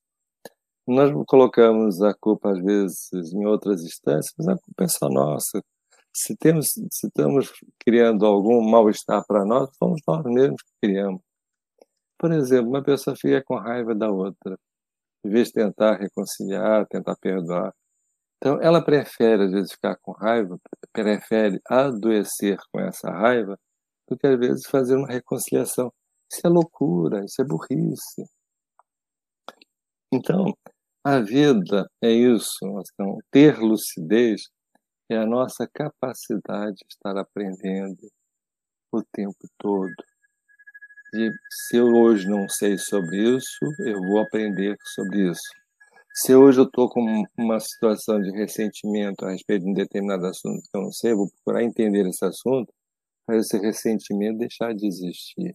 Nós 0.87 1.11
colocamos 1.27 2.03
a 2.03 2.13
culpa, 2.15 2.51
às 2.53 2.63
vezes, 2.63 3.33
em 3.33 3.47
outras 3.47 3.83
instâncias, 3.83 4.35
mas 4.39 4.49
a 4.49 4.59
culpa 4.59 4.85
é 4.85 4.89
só 4.89 5.09
nossa. 5.09 5.63
Se, 6.15 6.37
temos, 6.37 6.69
se 6.91 7.07
estamos 7.07 7.51
criando 7.81 8.27
algum 8.27 8.63
mal-estar 8.71 9.25
para 9.27 9.45
nós, 9.45 9.71
somos 9.79 10.01
nós 10.07 10.23
mesmos 10.25 10.63
que 10.63 10.73
criamos. 10.83 11.23
Por 12.19 12.33
exemplo, 12.33 12.71
uma 12.71 12.83
pessoa 12.83 13.17
fica 13.17 13.43
com 13.45 13.57
raiva 13.57 13.95
da 13.95 14.11
outra, 14.11 14.59
em 15.25 15.31
vez 15.31 15.49
de 15.49 15.55
tentar 15.55 15.97
reconciliar, 15.97 16.87
tentar 16.89 17.17
perdoar. 17.17 17.75
Então, 18.39 18.61
ela 18.61 18.85
prefere, 18.85 19.45
às 19.45 19.53
vezes, 19.53 19.73
ficar 19.73 19.97
com 20.03 20.13
raiva, 20.13 20.59
prefere 20.93 21.61
adoecer 21.69 22.59
com 22.73 22.81
essa 22.81 23.11
raiva, 23.11 23.59
do 24.09 24.19
que, 24.19 24.27
às 24.27 24.39
vezes, 24.39 24.67
fazer 24.67 24.97
uma 24.97 25.09
reconciliação. 25.09 25.93
Isso 26.31 26.47
é 26.47 26.51
loucura, 26.51 27.25
isso 27.25 27.41
é 27.43 27.45
burrice. 27.45 28.25
Então, 30.13 30.55
a 31.05 31.21
vida 31.21 31.87
é 32.03 32.11
isso, 32.11 32.59
então, 32.63 33.19
ter 33.31 33.59
lucidez 33.59 34.49
é 35.11 35.17
a 35.19 35.27
nossa 35.27 35.69
capacidade 35.69 36.77
de 36.77 36.87
estar 36.89 37.17
aprendendo 37.19 38.09
o 38.91 39.03
tempo 39.13 39.47
todo. 39.59 39.95
Se 41.69 41.77
eu 41.77 41.89
hoje 41.89 42.27
não 42.27 42.49
sei 42.49 42.79
sobre 42.79 43.37
isso, 43.37 43.59
eu 43.81 44.01
vou 44.01 44.21
aprender 44.21 44.77
sobre 44.95 45.31
isso. 45.31 45.43
Se 46.15 46.35
hoje 46.35 46.61
eu 46.61 46.65
estou 46.65 46.89
com 46.89 47.25
uma 47.37 47.61
situação 47.61 48.21
de 48.21 48.31
ressentimento 48.31 49.27
a 49.27 49.33
respeito 49.33 49.65
de 49.65 49.71
um 49.71 49.75
determinado 49.75 50.27
assunto 50.27 50.63
que 50.63 50.77
eu 50.77 50.83
não 50.83 50.93
sei, 50.93 51.13
eu 51.13 51.19
vou 51.19 51.31
procurar 51.31 51.63
entender 51.63 52.07
esse 52.07 52.25
assunto 52.25 52.73
para 53.27 53.37
esse 53.37 53.59
ressentimento 53.59 54.39
deixar 54.39 54.75
de 54.75 54.87
existir. 54.87 55.55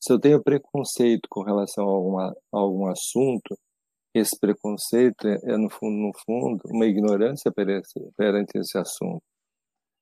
Se 0.00 0.12
eu 0.12 0.20
tenho 0.20 0.42
preconceito 0.42 1.26
com 1.30 1.42
relação 1.42 1.88
a, 1.88 1.92
alguma, 1.92 2.28
a 2.30 2.58
algum 2.58 2.86
assunto, 2.88 3.56
esse 4.14 4.38
preconceito 4.38 5.26
é, 5.26 5.38
é, 5.44 5.56
no 5.56 5.70
fundo, 5.70 5.96
no 5.96 6.12
fundo, 6.26 6.62
uma 6.66 6.86
ignorância 6.86 7.50
perante 7.52 8.58
esse 8.58 8.76
assunto. 8.78 9.22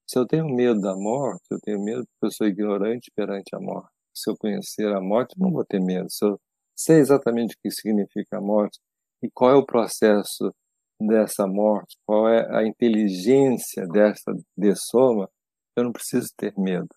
Se 0.07 0.19
eu 0.19 0.27
tenho 0.27 0.49
medo 0.49 0.81
da 0.81 0.95
morte, 0.97 1.45
eu 1.51 1.61
tenho 1.61 1.83
medo 1.83 2.05
porque 2.05 2.27
eu 2.27 2.31
sou 2.33 2.47
ignorante 2.47 3.11
perante 3.15 3.55
a 3.55 3.61
morte. 3.61 3.91
Se 4.15 4.31
eu 4.31 4.37
conhecer 4.37 4.89
a 4.89 5.01
morte, 5.01 5.39
não 5.39 5.53
vou 5.53 5.65
ter 5.65 5.81
medo. 5.81 6.11
Se 6.11 6.25
eu 6.25 6.41
sei 6.77 6.99
exatamente 6.99 7.55
o 7.55 7.59
que 7.63 7.71
significa 7.71 8.39
a 8.39 8.41
morte 8.41 8.81
e 9.23 9.31
qual 9.31 9.53
é 9.53 9.55
o 9.55 9.65
processo 9.65 10.53
dessa 11.01 11.47
morte, 11.47 11.97
qual 12.05 12.29
é 12.29 12.49
a 12.57 12.67
inteligência 12.67 13.87
dessa 13.87 14.33
dessoma, 14.57 15.29
eu 15.77 15.85
não 15.85 15.93
preciso 15.93 16.29
ter 16.37 16.53
medo. 16.59 16.89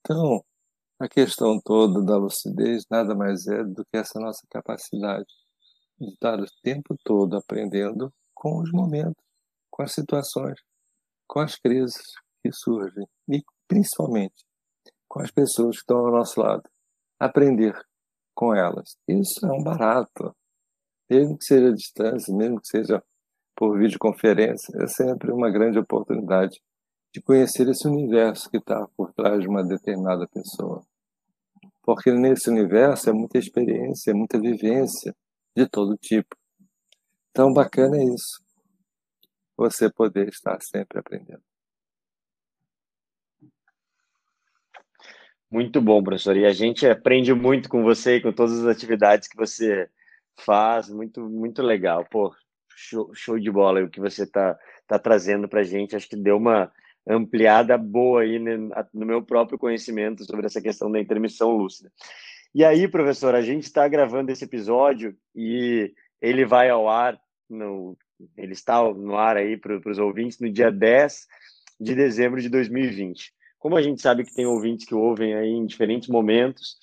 Então, 0.00 0.42
a 0.98 1.08
questão 1.08 1.60
toda 1.62 2.02
da 2.02 2.16
lucidez 2.16 2.84
nada 2.90 3.14
mais 3.14 3.46
é 3.46 3.62
do 3.62 3.84
que 3.84 3.98
essa 3.98 4.18
nossa 4.18 4.42
capacidade 4.50 5.26
estar 6.00 6.38
o 6.40 6.46
tempo 6.62 6.96
todo 7.04 7.36
aprendendo 7.36 8.12
com 8.34 8.60
os 8.60 8.70
momentos, 8.70 9.22
com 9.70 9.82
as 9.82 9.92
situações, 9.92 10.60
com 11.26 11.40
as 11.40 11.56
crises 11.56 12.14
que 12.42 12.52
surgem 12.52 13.06
e 13.28 13.42
principalmente 13.66 14.44
com 15.08 15.22
as 15.22 15.30
pessoas 15.30 15.76
que 15.76 15.82
estão 15.82 15.98
ao 15.98 16.12
nosso 16.12 16.40
lado. 16.40 16.62
Aprender 17.18 17.74
com 18.34 18.54
elas. 18.54 18.96
Isso 19.08 19.46
é 19.46 19.52
um 19.52 19.62
barato. 19.62 20.34
Mesmo 21.08 21.38
que 21.38 21.44
seja 21.44 21.68
à 21.68 21.74
distância, 21.74 22.34
mesmo 22.34 22.60
que 22.60 22.68
seja 22.68 23.02
por 23.56 23.78
videoconferência, 23.78 24.76
é 24.82 24.86
sempre 24.86 25.32
uma 25.32 25.50
grande 25.50 25.78
oportunidade 25.78 26.60
de 27.14 27.22
conhecer 27.22 27.66
esse 27.68 27.88
universo 27.88 28.50
que 28.50 28.58
está 28.58 28.86
por 28.94 29.12
trás 29.14 29.40
de 29.40 29.48
uma 29.48 29.64
determinada 29.64 30.28
pessoa. 30.28 30.84
Porque 31.82 32.12
nesse 32.12 32.50
universo 32.50 33.08
é 33.08 33.12
muita 33.12 33.38
experiência, 33.38 34.10
é 34.10 34.14
muita 34.14 34.38
vivência, 34.38 35.16
de 35.56 35.66
todo 35.66 35.96
tipo. 35.96 36.36
Então, 37.30 37.52
bacana 37.52 37.96
é 37.96 38.04
isso. 38.04 38.44
Você 39.56 39.90
poder 39.90 40.28
estar 40.28 40.60
sempre 40.60 40.98
aprendendo. 40.98 41.42
Muito 45.50 45.80
bom, 45.80 46.02
professor. 46.02 46.36
E 46.36 46.44
a 46.44 46.52
gente 46.52 46.86
aprende 46.86 47.32
muito 47.32 47.68
com 47.68 47.82
você 47.82 48.16
e 48.16 48.20
com 48.20 48.32
todas 48.32 48.58
as 48.60 48.66
atividades 48.66 49.28
que 49.28 49.36
você 49.36 49.88
faz. 50.34 50.90
Muito, 50.90 51.22
muito 51.30 51.62
legal. 51.62 52.04
Pô, 52.10 52.34
show, 52.68 53.14
show 53.14 53.38
de 53.38 53.50
bola 53.50 53.82
o 53.82 53.88
que 53.88 54.00
você 54.00 54.24
está 54.24 54.58
tá 54.86 54.98
trazendo 54.98 55.48
para 55.48 55.60
a 55.60 55.64
gente. 55.64 55.96
Acho 55.96 56.08
que 56.08 56.16
deu 56.16 56.36
uma 56.36 56.70
ampliada 57.08 57.78
boa 57.78 58.22
aí 58.22 58.38
né, 58.38 58.56
no 58.92 59.06
meu 59.06 59.22
próprio 59.22 59.58
conhecimento 59.58 60.24
sobre 60.24 60.44
essa 60.44 60.60
questão 60.60 60.90
da 60.90 61.00
intermissão 61.00 61.56
lúcida. 61.56 61.90
E 62.56 62.64
aí, 62.64 62.88
professor, 62.88 63.34
a 63.34 63.42
gente 63.42 63.64
está 63.64 63.86
gravando 63.86 64.32
esse 64.32 64.42
episódio 64.42 65.14
e 65.34 65.92
ele 66.22 66.46
vai 66.46 66.70
ao 66.70 66.88
ar, 66.88 67.20
no, 67.50 67.94
ele 68.34 68.54
está 68.54 68.82
no 68.82 69.14
ar 69.14 69.36
aí 69.36 69.58
para 69.58 69.78
os 69.90 69.98
ouvintes 69.98 70.40
no 70.40 70.50
dia 70.50 70.72
10 70.72 71.26
de 71.78 71.94
dezembro 71.94 72.40
de 72.40 72.48
2020. 72.48 73.30
Como 73.58 73.76
a 73.76 73.82
gente 73.82 74.00
sabe 74.00 74.24
que 74.24 74.34
tem 74.34 74.46
ouvintes 74.46 74.86
que 74.86 74.94
ouvem 74.94 75.34
aí 75.34 75.50
em 75.50 75.66
diferentes 75.66 76.08
momentos, 76.08 76.78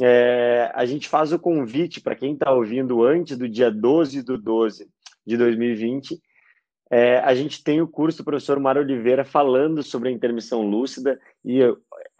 é, 0.00 0.72
a 0.74 0.86
gente 0.86 1.06
faz 1.06 1.34
o 1.34 1.38
convite 1.38 2.00
para 2.00 2.16
quem 2.16 2.32
está 2.32 2.50
ouvindo 2.50 3.04
antes 3.04 3.36
do 3.36 3.46
dia 3.46 3.70
12 3.70 4.22
do 4.22 4.38
12 4.38 4.88
de 5.26 5.36
2020. 5.36 6.18
É, 6.90 7.18
a 7.18 7.34
gente 7.36 7.62
tem 7.62 7.80
o 7.80 7.86
curso 7.86 8.18
do 8.18 8.24
professor 8.24 8.58
Mário 8.58 8.82
Oliveira 8.82 9.24
falando 9.24 9.80
sobre 9.80 10.08
a 10.08 10.12
intermissão 10.12 10.62
lúcida 10.62 11.20
e 11.44 11.60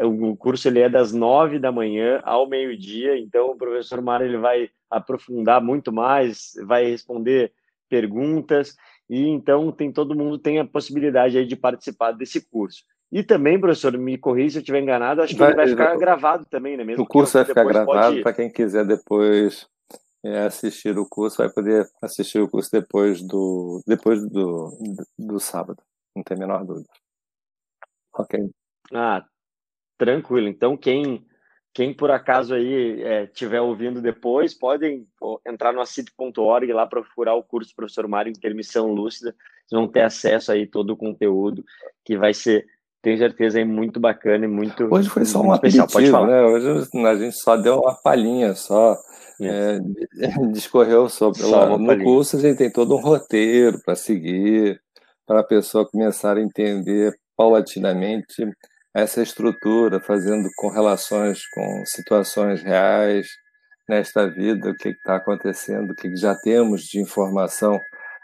o 0.01 0.37
curso 0.37 0.69
ele 0.69 0.79
é 0.79 0.89
das 0.89 1.13
nove 1.13 1.59
da 1.59 1.73
manhã 1.73 2.21
ao 2.23 2.49
meio-dia, 2.49 3.19
então 3.19 3.51
o 3.51 3.57
professor 3.57 4.01
Mário 4.01 4.27
ele 4.27 4.39
vai 4.39 4.71
aprofundar 4.89 5.61
muito 5.61 5.93
mais, 5.93 6.53
vai 6.67 6.85
responder 6.85 7.53
perguntas 7.89 8.77
e 9.09 9.27
então 9.27 9.73
tem 9.73 9.91
todo 9.91 10.15
mundo 10.15 10.39
tem 10.39 10.61
a 10.61 10.65
possibilidade 10.65 11.37
aí 11.37 11.45
de 11.45 11.57
participar 11.57 12.13
desse 12.13 12.49
curso. 12.49 12.85
E 13.13 13.25
também, 13.25 13.59
professor, 13.59 13.99
me 13.99 14.17
corrija 14.17 14.51
se 14.51 14.59
eu 14.59 14.61
estiver 14.61 14.81
enganado, 14.81 15.21
acho 15.21 15.35
que 15.35 15.41
vai, 15.41 15.49
ele 15.49 15.57
vai 15.57 15.69
ficar 15.69 15.97
gravado 15.97 16.47
também, 16.49 16.77
né? 16.77 16.85
Mesmo 16.85 17.03
o 17.03 17.07
curso 17.09 17.33
vai 17.33 17.45
ficar 17.45 17.65
gravado 17.65 18.11
pode... 18.11 18.23
para 18.23 18.33
quem 18.33 18.49
quiser 18.49 18.87
depois 18.87 19.69
é, 20.25 20.45
assistir 20.45 20.99
o 20.99 21.09
curso, 21.09 21.39
vai 21.39 21.51
poder 21.51 21.89
assistir 22.03 22.41
o 22.41 22.49
curso 22.49 22.71
depois 22.71 23.23
do 23.23 23.83
depois 23.87 24.21
do, 24.23 24.71
do, 24.71 25.27
do 25.27 25.41
sábado, 25.41 25.83
não 26.15 26.23
tem 26.23 26.37
a 26.37 26.41
menor 26.41 26.65
dúvida. 26.65 26.89
Ok. 28.15 28.51
Ah, 28.93 29.25
tranquilo. 29.97 30.49
Então, 30.49 30.77
quem 30.77 31.25
quem 31.73 31.95
por 31.95 32.11
acaso 32.11 32.55
aí 32.55 33.01
é, 33.03 33.31
ouvindo 33.61 34.03
depois, 34.03 34.53
podem 34.53 35.07
entrar 35.47 35.73
no 35.73 35.81
acip.org 35.81 36.73
lá 36.73 36.85
procurar 36.87 37.35
o 37.35 37.45
curso 37.45 37.71
do 37.71 37.77
professor 37.77 38.09
Mário 38.09 38.31
Intermissão 38.31 38.93
Lúcida. 38.93 39.35
Vocês 39.67 39.81
vão 39.81 39.87
ter 39.87 40.03
acesso 40.03 40.51
aí 40.51 40.67
todo 40.67 40.91
o 40.91 40.97
conteúdo 40.97 41.65
que 42.05 42.19
vai 42.19 42.35
ser 42.35 42.67
tenho 43.03 43.19
certeza 43.19 43.61
é 43.61 43.65
muito 43.65 43.99
bacana 43.99 44.45
e 44.45 44.49
muito 44.49 44.93
Hoje 44.93 45.09
foi 45.09 45.25
só 45.25 45.41
um 45.41 45.55
especial. 45.55 45.87
Pode 45.89 46.11
falar. 46.11 46.27
Né? 46.27 46.43
Hoje 46.43 46.89
a 46.95 47.15
gente 47.17 47.37
só 47.37 47.57
deu 47.57 47.81
uma 47.81 47.95
palhinha, 47.95 48.55
só 48.55 48.97
é, 49.41 49.79
discorreu 50.53 51.09
sobre 51.09 51.43
lá, 51.43 51.67
no 51.67 51.87
palhinha. 51.87 52.05
curso 52.05 52.37
a 52.37 52.41
gente 52.41 52.59
tem 52.59 52.71
todo 52.71 52.95
um 52.95 53.01
roteiro 53.01 53.81
para 53.85 53.95
seguir, 53.95 54.81
para 55.27 55.41
a 55.41 55.45
pessoa 55.45 55.89
começar 55.89 56.37
a 56.37 56.41
entender 56.41 57.15
paulatinamente 57.37 58.47
essa 58.95 59.23
estrutura, 59.23 60.01
fazendo 60.01 60.49
correlações 60.57 61.41
com 61.55 61.85
situações 61.87 62.63
reais 62.63 63.29
nesta 63.89 64.29
vida, 64.29 64.71
o 64.71 64.75
que 64.75 64.91
está 64.91 65.17
acontecendo, 65.17 65.93
o 65.93 65.95
que 65.95 66.15
já 66.17 66.35
temos 66.35 66.83
de 66.83 67.01
informação 67.01 67.81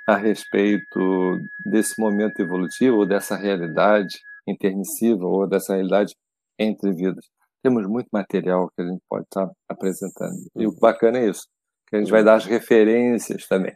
a 0.06 0.16
respeito 0.16 1.40
desse 1.64 2.00
momento 2.00 2.40
evolutivo, 2.40 3.06
dessa 3.06 3.36
realidade 3.36 4.18
intermissiva 4.46 5.24
ou 5.26 5.46
dessa 5.46 5.74
realidade 5.74 6.14
entre 6.58 6.92
vidas. 6.92 7.26
Temos 7.62 7.86
muito 7.86 8.08
material 8.12 8.70
que 8.74 8.82
a 8.82 8.86
gente 8.86 9.02
pode 9.08 9.24
estar 9.24 9.50
apresentando. 9.68 10.36
E 10.54 10.66
o 10.66 10.70
uhum. 10.70 10.78
bacana 10.80 11.18
é 11.18 11.28
isso, 11.28 11.46
que 11.88 11.96
a 11.96 11.98
gente 11.98 12.10
vai 12.10 12.22
dar 12.22 12.34
as 12.34 12.44
referências 12.44 13.46
também. 13.46 13.74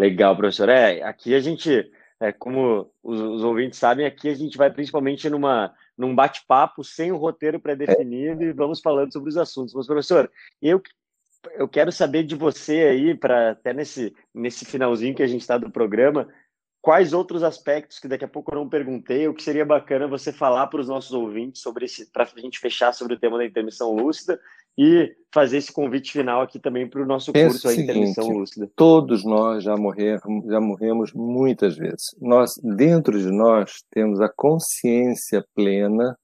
Legal, 0.00 0.34
professor. 0.34 0.70
É, 0.70 1.02
aqui 1.02 1.34
a 1.34 1.40
gente, 1.40 1.90
é, 2.18 2.32
como 2.32 2.90
os, 3.02 3.20
os, 3.20 3.44
ouvintes 3.44 3.78
sabem, 3.78 4.06
aqui 4.06 4.30
a 4.30 4.34
gente 4.34 4.56
vai 4.56 4.72
principalmente 4.72 5.28
numa, 5.28 5.74
num 5.96 6.14
bate-papo 6.14 6.82
sem 6.82 7.12
um 7.12 7.18
roteiro 7.18 7.60
pré-definido 7.60 8.42
é. 8.42 8.46
e 8.46 8.52
vamos 8.52 8.80
falando 8.80 9.12
sobre 9.12 9.28
os 9.28 9.36
assuntos. 9.36 9.74
Mas, 9.74 9.86
professor, 9.86 10.30
eu, 10.62 10.82
eu 11.52 11.68
quero 11.68 11.92
saber 11.92 12.22
de 12.22 12.34
você 12.34 12.84
aí, 12.84 13.14
para 13.14 13.50
até 13.50 13.74
nesse, 13.74 14.14
nesse 14.34 14.64
finalzinho 14.64 15.14
que 15.14 15.22
a 15.22 15.26
gente 15.26 15.42
está 15.42 15.58
do 15.58 15.70
programa, 15.70 16.26
quais 16.80 17.12
outros 17.12 17.42
aspectos 17.42 17.98
que 17.98 18.08
daqui 18.08 18.24
a 18.24 18.28
pouco 18.28 18.52
eu 18.52 18.58
não 18.58 18.68
perguntei, 18.68 19.28
o 19.28 19.34
que 19.34 19.42
seria 19.42 19.64
bacana 19.64 20.08
você 20.08 20.32
falar 20.32 20.66
para 20.68 20.80
os 20.80 20.88
nossos 20.88 21.12
ouvintes 21.12 21.60
sobre 21.60 21.84
esse, 21.84 22.10
para 22.10 22.24
a 22.24 22.40
gente 22.40 22.58
fechar 22.58 22.92
sobre 22.92 23.14
o 23.14 23.18
tema 23.18 23.38
da 23.38 23.44
intermissão 23.44 23.94
lúcida 23.94 24.40
e 24.78 25.14
fazer 25.32 25.58
esse 25.58 25.72
convite 25.72 26.12
final 26.12 26.42
aqui 26.42 26.58
também 26.58 26.88
para 26.88 27.02
o 27.02 27.06
nosso 27.06 27.32
Pensa 27.32 27.50
curso, 27.50 27.68
a 27.68 27.74
intermissão 27.74 28.24
seguinte, 28.24 28.38
lúcida. 28.38 28.70
Todos 28.74 29.24
nós 29.24 29.64
já 29.64 29.76
morremos, 29.76 30.46
já 30.46 30.60
morremos 30.60 31.12
muitas 31.12 31.76
vezes. 31.76 32.14
Nós, 32.20 32.54
dentro 32.62 33.18
de 33.18 33.30
nós, 33.30 33.84
temos 33.90 34.20
a 34.20 34.28
consciência 34.28 35.44
plena 35.54 36.16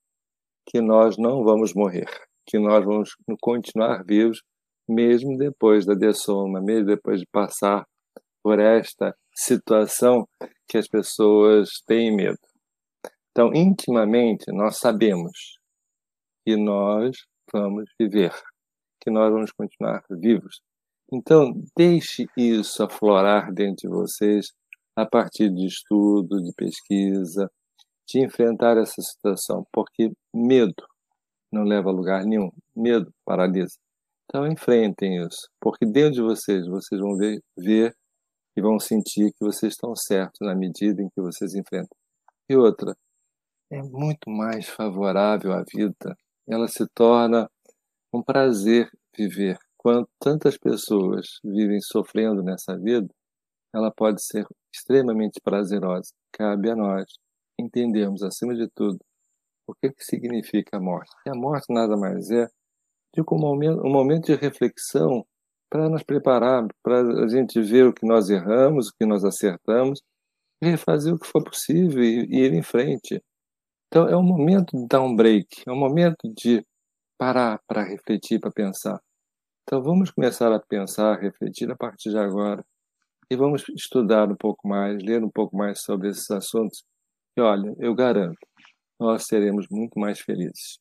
que 0.64 0.80
nós 0.80 1.18
não 1.18 1.44
vamos 1.44 1.74
morrer, 1.74 2.08
que 2.46 2.58
nós 2.58 2.84
vamos 2.84 3.10
continuar 3.40 4.02
vivos 4.04 4.42
mesmo 4.88 5.36
depois 5.36 5.84
da 5.84 5.94
dessoma, 5.94 6.60
mesmo 6.60 6.86
depois 6.86 7.20
de 7.20 7.26
passar 7.26 7.84
por 8.42 8.60
esta 8.60 9.14
situação 9.36 10.26
que 10.66 10.78
as 10.78 10.88
pessoas 10.88 11.82
têm 11.86 12.14
medo. 12.14 12.38
Então, 13.30 13.50
intimamente, 13.54 14.50
nós 14.50 14.78
sabemos 14.78 15.58
que 16.44 16.56
nós 16.56 17.16
vamos 17.52 17.84
viver, 18.00 18.32
que 19.00 19.10
nós 19.10 19.30
vamos 19.30 19.52
continuar 19.52 20.02
vivos. 20.10 20.60
Então, 21.12 21.52
deixe 21.76 22.26
isso 22.36 22.82
aflorar 22.82 23.52
dentro 23.52 23.76
de 23.76 23.88
vocês 23.88 24.52
a 24.96 25.04
partir 25.04 25.50
de 25.50 25.66
estudo, 25.66 26.42
de 26.42 26.52
pesquisa, 26.56 27.50
de 28.08 28.24
enfrentar 28.24 28.78
essa 28.78 29.02
situação, 29.02 29.66
porque 29.72 30.10
medo 30.34 30.82
não 31.52 31.62
leva 31.62 31.90
a 31.90 31.92
lugar 31.92 32.24
nenhum, 32.24 32.50
medo 32.74 33.12
paralisa. 33.24 33.76
Então, 34.24 34.46
enfrentem 34.46 35.20
isso, 35.20 35.48
porque 35.60 35.84
dentro 35.84 36.12
de 36.12 36.22
vocês, 36.22 36.66
vocês 36.66 37.00
vão 37.00 37.16
ver, 37.16 37.40
ver 37.56 37.94
e 38.56 38.62
vão 38.62 38.78
sentir 38.78 39.32
que 39.32 39.44
vocês 39.44 39.74
estão 39.74 39.94
certos 39.94 40.38
na 40.40 40.54
medida 40.54 41.02
em 41.02 41.08
que 41.08 41.20
vocês 41.20 41.54
enfrentam. 41.54 41.96
E 42.48 42.56
outra, 42.56 42.96
é 43.70 43.82
muito 43.82 44.30
mais 44.30 44.68
favorável 44.68 45.52
à 45.52 45.62
vida. 45.62 46.16
Ela 46.48 46.68
se 46.68 46.86
torna 46.94 47.50
um 48.12 48.22
prazer 48.22 48.88
viver. 49.16 49.58
Quando 49.76 50.08
tantas 50.20 50.56
pessoas 50.56 51.38
vivem 51.44 51.80
sofrendo 51.80 52.42
nessa 52.42 52.78
vida, 52.78 53.08
ela 53.74 53.90
pode 53.90 54.24
ser 54.24 54.46
extremamente 54.74 55.40
prazerosa. 55.42 56.12
Cabe 56.32 56.70
a 56.70 56.76
nós 56.76 57.04
entendermos, 57.58 58.22
acima 58.22 58.54
de 58.54 58.68
tudo, 58.74 58.98
o 59.66 59.74
que, 59.74 59.90
que 59.90 60.04
significa 60.04 60.76
a 60.76 60.80
morte. 60.80 61.10
E 61.26 61.30
a 61.30 61.34
morte 61.34 61.72
nada 61.72 61.96
mais 61.96 62.30
é 62.30 62.46
que 63.12 63.20
um 63.20 63.38
momento, 63.38 63.80
um 63.80 63.90
momento 63.90 64.26
de 64.26 64.34
reflexão 64.36 65.26
para 65.76 65.90
nos 65.90 66.02
preparar, 66.02 66.66
para 66.82 67.02
a 67.02 67.28
gente 67.28 67.60
ver 67.60 67.86
o 67.86 67.92
que 67.92 68.06
nós 68.06 68.30
erramos, 68.30 68.88
o 68.88 68.92
que 68.98 69.04
nós 69.04 69.22
acertamos, 69.24 70.00
e 70.62 70.74
fazer 70.78 71.12
o 71.12 71.18
que 71.18 71.26
for 71.26 71.44
possível 71.44 72.02
e, 72.02 72.24
e 72.30 72.46
ir 72.46 72.54
em 72.54 72.62
frente. 72.62 73.22
Então, 73.86 74.08
é 74.08 74.16
um 74.16 74.22
momento 74.22 74.74
de 74.74 74.86
dar 74.86 75.02
um 75.02 75.14
break, 75.14 75.64
é 75.66 75.70
um 75.70 75.78
momento 75.78 76.32
de 76.34 76.64
parar 77.18 77.60
para 77.68 77.82
refletir, 77.82 78.40
para 78.40 78.50
pensar. 78.50 78.98
Então, 79.62 79.82
vamos 79.82 80.10
começar 80.10 80.50
a 80.50 80.58
pensar, 80.58 81.12
a 81.12 81.20
refletir 81.20 81.70
a 81.70 81.76
partir 81.76 82.08
de 82.08 82.18
agora. 82.18 82.64
E 83.30 83.36
vamos 83.36 83.62
estudar 83.68 84.30
um 84.30 84.36
pouco 84.36 84.66
mais, 84.66 85.02
ler 85.02 85.22
um 85.22 85.30
pouco 85.30 85.54
mais 85.54 85.82
sobre 85.82 86.08
esses 86.08 86.30
assuntos. 86.30 86.84
E 87.36 87.40
olha, 87.42 87.74
eu 87.78 87.94
garanto, 87.94 88.38
nós 88.98 89.26
seremos 89.26 89.66
muito 89.70 90.00
mais 90.00 90.20
felizes. 90.20 90.78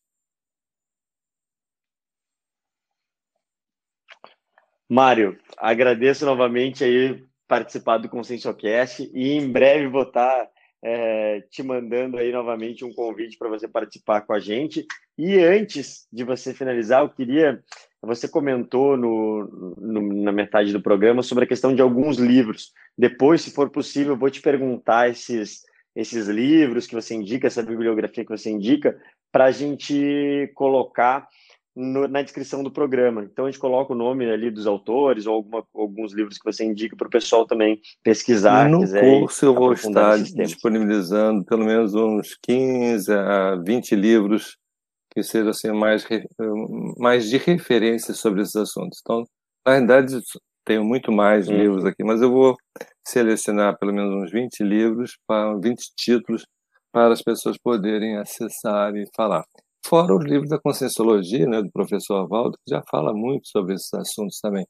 Mário, 4.89 5.37
agradeço 5.57 6.25
novamente 6.25 6.83
aí 6.83 7.23
participar 7.47 7.97
do 7.97 8.09
ConsciencioCast 8.09 9.09
e 9.13 9.33
em 9.33 9.51
breve 9.51 9.87
vou 9.87 10.03
estar 10.03 10.47
é, 10.83 11.41
te 11.49 11.63
mandando 11.63 12.17
aí 12.17 12.31
novamente 12.31 12.85
um 12.85 12.93
convite 12.93 13.37
para 13.37 13.49
você 13.49 13.67
participar 13.67 14.21
com 14.21 14.33
a 14.33 14.39
gente. 14.39 14.85
E 15.17 15.39
antes 15.39 16.07
de 16.13 16.23
você 16.23 16.53
finalizar, 16.53 17.01
eu 17.01 17.09
queria. 17.09 17.63
Você 18.03 18.27
comentou 18.27 18.95
no, 18.95 19.75
no, 19.77 20.23
na 20.23 20.31
metade 20.31 20.71
do 20.71 20.81
programa 20.81 21.23
sobre 21.23 21.45
a 21.45 21.47
questão 21.47 21.73
de 21.73 21.81
alguns 21.81 22.17
livros. 22.17 22.71
Depois, 22.95 23.41
se 23.41 23.49
for 23.49 23.71
possível, 23.71 24.13
eu 24.13 24.19
vou 24.19 24.29
te 24.29 24.41
perguntar 24.41 25.09
esses, 25.09 25.63
esses 25.95 26.27
livros 26.27 26.85
que 26.85 26.93
você 26.93 27.15
indica, 27.15 27.47
essa 27.47 27.63
bibliografia 27.63 28.23
que 28.23 28.29
você 28.29 28.51
indica, 28.51 28.95
para 29.31 29.45
a 29.45 29.51
gente 29.51 30.51
colocar 30.53 31.27
no, 31.75 32.07
na 32.07 32.21
descrição 32.21 32.63
do 32.63 32.71
programa. 32.71 33.23
Então 33.23 33.45
a 33.45 33.51
gente 33.51 33.59
coloca 33.59 33.93
o 33.93 33.95
nome 33.95 34.29
ali 34.29 34.49
dos 34.49 34.65
autores 34.65 35.25
ou 35.25 35.35
alguma, 35.35 35.63
alguns 35.73 36.13
livros 36.13 36.37
que 36.37 36.45
você 36.45 36.63
indica 36.63 36.95
para 36.95 37.07
o 37.07 37.11
pessoal 37.11 37.45
também 37.45 37.81
pesquisar. 38.03 38.69
No 38.69 38.79
curso 38.79 39.45
eu 39.45 39.53
vou 39.53 39.73
estar 39.73 40.17
disponibilizando 40.17 41.43
pelo 41.43 41.65
menos 41.65 41.93
uns 41.93 42.37
15 42.41 43.11
a 43.11 43.55
20 43.55 43.95
livros 43.95 44.57
que 45.11 45.23
sejam 45.23 45.49
assim, 45.49 45.71
mais, 45.71 46.05
mais 46.97 47.29
de 47.29 47.37
referência 47.37 48.13
sobre 48.13 48.41
esses 48.41 48.55
assuntos. 48.55 48.99
Então, 49.01 49.23
na 49.65 49.73
verdade, 49.73 50.19
tenho 50.65 50.83
muito 50.83 51.09
mais 51.09 51.47
hum. 51.47 51.55
livros 51.57 51.85
aqui, 51.85 52.03
mas 52.03 52.21
eu 52.21 52.29
vou 52.29 52.57
selecionar 53.07 53.77
pelo 53.77 53.93
menos 53.93 54.13
uns 54.13 54.31
20 54.31 54.61
livros, 54.61 55.17
para 55.25 55.55
20 55.57 55.93
títulos, 55.95 56.45
para 56.91 57.13
as 57.13 57.21
pessoas 57.21 57.57
poderem 57.57 58.17
acessar 58.17 58.93
e 58.95 59.05
falar. 59.15 59.45
Fora 59.87 60.15
os 60.15 60.25
livros 60.25 60.49
da 60.49 60.59
Conscienciologia, 60.59 61.45
né, 61.45 61.61
do 61.61 61.69
professor 61.71 62.15
Avaldo, 62.15 62.57
que 62.65 62.73
já 62.73 62.81
fala 62.89 63.13
muito 63.13 63.47
sobre 63.47 63.75
esses 63.75 63.93
assuntos 63.93 64.39
também. 64.39 64.65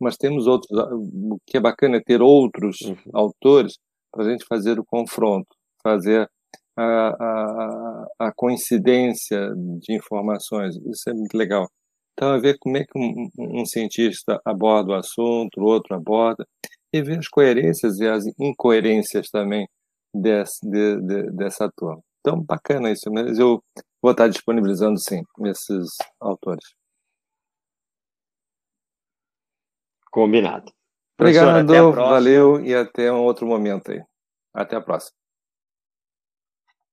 Mas 0.00 0.16
temos 0.16 0.46
outros, 0.46 0.70
o 0.78 1.36
que 1.44 1.56
é 1.56 1.60
bacana 1.60 1.96
é 1.96 2.00
ter 2.00 2.22
outros 2.22 2.80
uhum. 2.82 2.96
autores 3.12 3.76
para 4.12 4.24
a 4.24 4.30
gente 4.30 4.44
fazer 4.48 4.78
o 4.78 4.84
confronto, 4.84 5.48
fazer 5.82 6.28
a, 6.76 7.08
a, 7.08 8.06
a 8.20 8.32
coincidência 8.36 9.52
de 9.80 9.96
informações. 9.96 10.76
Isso 10.86 11.10
é 11.10 11.12
muito 11.12 11.36
legal. 11.36 11.66
Então, 12.12 12.34
é 12.34 12.40
ver 12.40 12.56
como 12.60 12.76
é 12.76 12.84
que 12.84 12.96
um, 12.96 13.28
um 13.38 13.64
cientista 13.66 14.40
aborda 14.44 14.92
o 14.92 14.94
assunto, 14.94 15.60
o 15.60 15.64
outro 15.64 15.96
aborda, 15.96 16.46
e 16.92 17.02
ver 17.02 17.18
as 17.18 17.28
coerências 17.28 17.98
e 17.98 18.06
as 18.06 18.24
incoerências 18.38 19.28
também 19.28 19.66
desse, 20.14 20.60
de, 20.68 21.00
de, 21.00 21.32
dessa 21.32 21.68
turma. 21.76 22.00
Então, 22.20 22.40
bacana 22.44 22.92
isso, 22.92 23.10
mas 23.10 23.38
eu 23.38 23.60
vou 24.02 24.10
estar 24.10 24.28
disponibilizando, 24.28 24.98
sim, 24.98 25.22
esses 25.46 25.96
autores. 26.20 26.64
Combinado. 30.10 30.70
Obrigado, 31.18 31.66
valeu 31.94 32.60
e 32.60 32.74
até 32.74 33.10
um 33.12 33.22
outro 33.22 33.46
momento 33.46 33.92
aí. 33.92 34.02
Até 34.52 34.76
a 34.76 34.80
próxima. 34.80 35.21